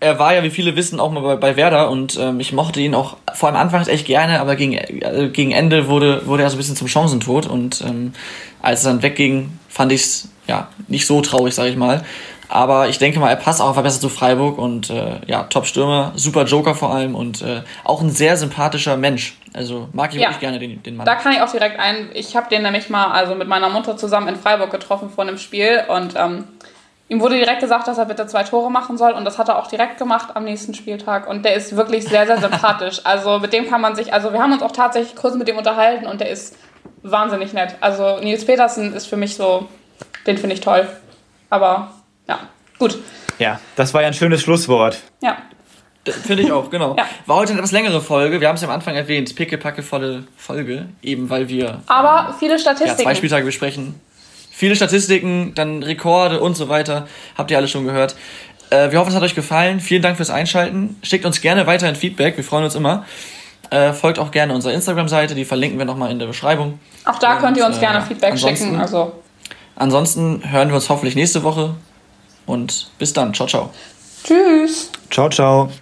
Er 0.00 0.18
war 0.18 0.34
ja, 0.34 0.42
wie 0.42 0.50
viele 0.50 0.74
wissen, 0.74 0.98
auch 0.98 1.12
mal 1.12 1.20
bei, 1.20 1.36
bei 1.36 1.56
Werder 1.56 1.88
und 1.88 2.18
ähm, 2.20 2.40
ich 2.40 2.52
mochte 2.52 2.80
ihn 2.80 2.92
auch 2.92 3.18
vor 3.34 3.48
allem 3.48 3.56
anfangs 3.56 3.86
echt 3.86 4.04
gerne, 4.04 4.40
aber 4.40 4.56
gegen, 4.56 4.72
äh, 4.72 5.30
gegen 5.32 5.52
Ende 5.52 5.86
wurde, 5.86 6.26
wurde 6.26 6.42
er 6.42 6.50
so 6.50 6.56
ein 6.56 6.58
bisschen 6.58 6.74
zum 6.74 6.88
Chancentod 6.88 7.46
und 7.46 7.82
ähm, 7.82 8.12
als 8.60 8.84
er 8.84 8.90
dann 8.90 9.04
wegging, 9.04 9.56
fand 9.68 9.92
ich 9.92 10.02
es 10.02 10.28
ja 10.48 10.66
nicht 10.88 11.06
so 11.06 11.20
traurig, 11.20 11.54
sage 11.54 11.68
ich 11.68 11.76
mal. 11.76 12.04
Aber 12.52 12.88
ich 12.90 12.98
denke 12.98 13.18
mal, 13.18 13.30
er 13.30 13.36
passt 13.36 13.62
auch 13.62 13.74
besser 13.82 13.98
zu 13.98 14.10
Freiburg 14.10 14.58
und 14.58 14.90
äh, 14.90 15.20
ja, 15.26 15.44
Top-Stürmer, 15.44 16.12
super 16.16 16.44
Joker 16.44 16.74
vor 16.74 16.92
allem 16.94 17.14
und 17.14 17.40
äh, 17.40 17.62
auch 17.82 18.02
ein 18.02 18.10
sehr 18.10 18.36
sympathischer 18.36 18.98
Mensch. 18.98 19.38
Also 19.54 19.88
mag 19.94 20.10
ich 20.12 20.16
Ja. 20.20 20.28
wirklich 20.28 20.40
gerne 20.40 20.58
den, 20.58 20.82
den 20.82 20.96
Mann. 20.96 21.06
Da 21.06 21.14
kann 21.14 21.32
ich 21.32 21.40
auch 21.40 21.50
direkt 21.50 21.80
ein. 21.80 22.10
Ich 22.12 22.36
habe 22.36 22.50
den 22.50 22.60
nämlich 22.62 22.90
mal 22.90 23.06
also 23.06 23.34
mit 23.34 23.48
meiner 23.48 23.70
Mutter 23.70 23.96
zusammen 23.96 24.28
in 24.28 24.36
Freiburg 24.36 24.70
getroffen 24.70 25.08
vor 25.08 25.24
einem 25.24 25.38
Spiel 25.38 25.82
und 25.88 26.14
ähm, 26.14 26.44
ihm 27.08 27.22
wurde 27.22 27.36
direkt 27.36 27.60
gesagt, 27.60 27.88
dass 27.88 27.96
er 27.96 28.04
bitte 28.04 28.26
zwei 28.26 28.42
Tore 28.42 28.70
machen 28.70 28.98
soll 28.98 29.12
und 29.12 29.24
das 29.24 29.38
hat 29.38 29.48
er 29.48 29.58
auch 29.58 29.68
direkt 29.68 29.96
gemacht 29.96 30.28
am 30.34 30.44
nächsten 30.44 30.74
Spieltag 30.74 31.30
und 31.30 31.46
der 31.46 31.54
ist 31.54 31.74
wirklich 31.74 32.04
sehr, 32.04 32.26
sehr 32.26 32.38
sympathisch. 32.38 33.00
Also 33.04 33.38
mit 33.38 33.54
dem 33.54 33.66
kann 33.66 33.80
man 33.80 33.96
sich, 33.96 34.12
also 34.12 34.30
wir 34.34 34.42
haben 34.42 34.52
uns 34.52 34.62
auch 34.62 34.72
tatsächlich 34.72 35.16
kurz 35.16 35.36
mit 35.36 35.48
dem 35.48 35.56
unterhalten 35.56 36.06
und 36.06 36.20
der 36.20 36.28
ist 36.28 36.54
wahnsinnig 37.02 37.54
nett. 37.54 37.76
Also 37.80 38.18
Nils 38.18 38.44
Petersen 38.44 38.92
ist 38.92 39.06
für 39.06 39.16
mich 39.16 39.36
so, 39.36 39.68
den 40.26 40.36
finde 40.36 40.54
ich 40.54 40.60
toll. 40.60 40.86
Aber 41.48 41.92
ja, 42.28 42.40
gut. 42.78 42.98
Ja, 43.38 43.60
das 43.76 43.92
war 43.94 44.02
ja 44.02 44.08
ein 44.08 44.14
schönes 44.14 44.40
Schlusswort. 44.42 45.00
Ja, 45.22 45.38
Finde 46.04 46.42
ich 46.42 46.50
auch, 46.50 46.68
genau. 46.68 46.96
Ja. 46.96 47.06
War 47.26 47.36
heute 47.36 47.52
eine 47.52 47.60
etwas 47.60 47.70
längere 47.70 48.00
Folge. 48.00 48.40
Wir 48.40 48.48
haben 48.48 48.56
es 48.56 48.60
ja 48.62 48.66
am 48.68 48.74
Anfang 48.74 48.96
erwähnt. 48.96 49.36
Pickepackevolle 49.36 50.24
Folge. 50.36 50.86
Eben 51.00 51.30
weil 51.30 51.48
wir 51.48 51.80
aber 51.86 52.34
viele 52.40 52.52
ja, 52.54 52.58
Statistiken. 52.58 53.02
zwei 53.04 53.14
Spieltage 53.14 53.44
besprechen. 53.44 53.94
Viele 54.50 54.74
Statistiken, 54.74 55.54
dann 55.54 55.82
Rekorde 55.84 56.40
und 56.40 56.56
so 56.56 56.68
weiter. 56.68 57.06
Habt 57.38 57.52
ihr 57.52 57.56
alle 57.56 57.68
schon 57.68 57.84
gehört. 57.84 58.16
Äh, 58.70 58.90
wir 58.90 58.98
hoffen, 58.98 59.10
es 59.10 59.14
hat 59.14 59.22
euch 59.22 59.36
gefallen. 59.36 59.78
Vielen 59.78 60.02
Dank 60.02 60.16
fürs 60.16 60.30
Einschalten. 60.30 60.96
Schickt 61.04 61.24
uns 61.24 61.40
gerne 61.40 61.68
weiterhin 61.68 61.94
Feedback. 61.94 62.36
Wir 62.36 62.42
freuen 62.44 62.64
uns 62.64 62.74
immer. 62.74 63.04
Äh, 63.70 63.92
folgt 63.92 64.18
auch 64.18 64.32
gerne 64.32 64.54
unserer 64.54 64.72
Instagram-Seite. 64.72 65.36
Die 65.36 65.44
verlinken 65.44 65.78
wir 65.78 65.84
nochmal 65.86 66.10
in 66.10 66.18
der 66.18 66.26
Beschreibung. 66.26 66.80
auch 67.04 67.18
da 67.20 67.36
könnt 67.36 67.56
ihr 67.56 67.64
uns 67.64 67.76
Und, 67.76 67.80
gerne 67.80 67.98
äh, 68.00 68.02
Feedback 68.02 68.32
ansonsten- 68.32 68.64
schicken. 68.66 68.80
Also 68.80 69.12
Ansonsten 69.76 70.42
hören 70.50 70.68
wir 70.68 70.74
uns 70.74 70.88
hoffentlich 70.88 71.14
nächste 71.14 71.44
Woche. 71.44 71.76
Und 72.46 72.90
bis 72.98 73.12
dann. 73.12 73.32
Ciao, 73.34 73.46
ciao. 73.46 73.70
tschüss. 74.24 74.90
Ciao, 75.10 75.28
ciao. 75.28 75.72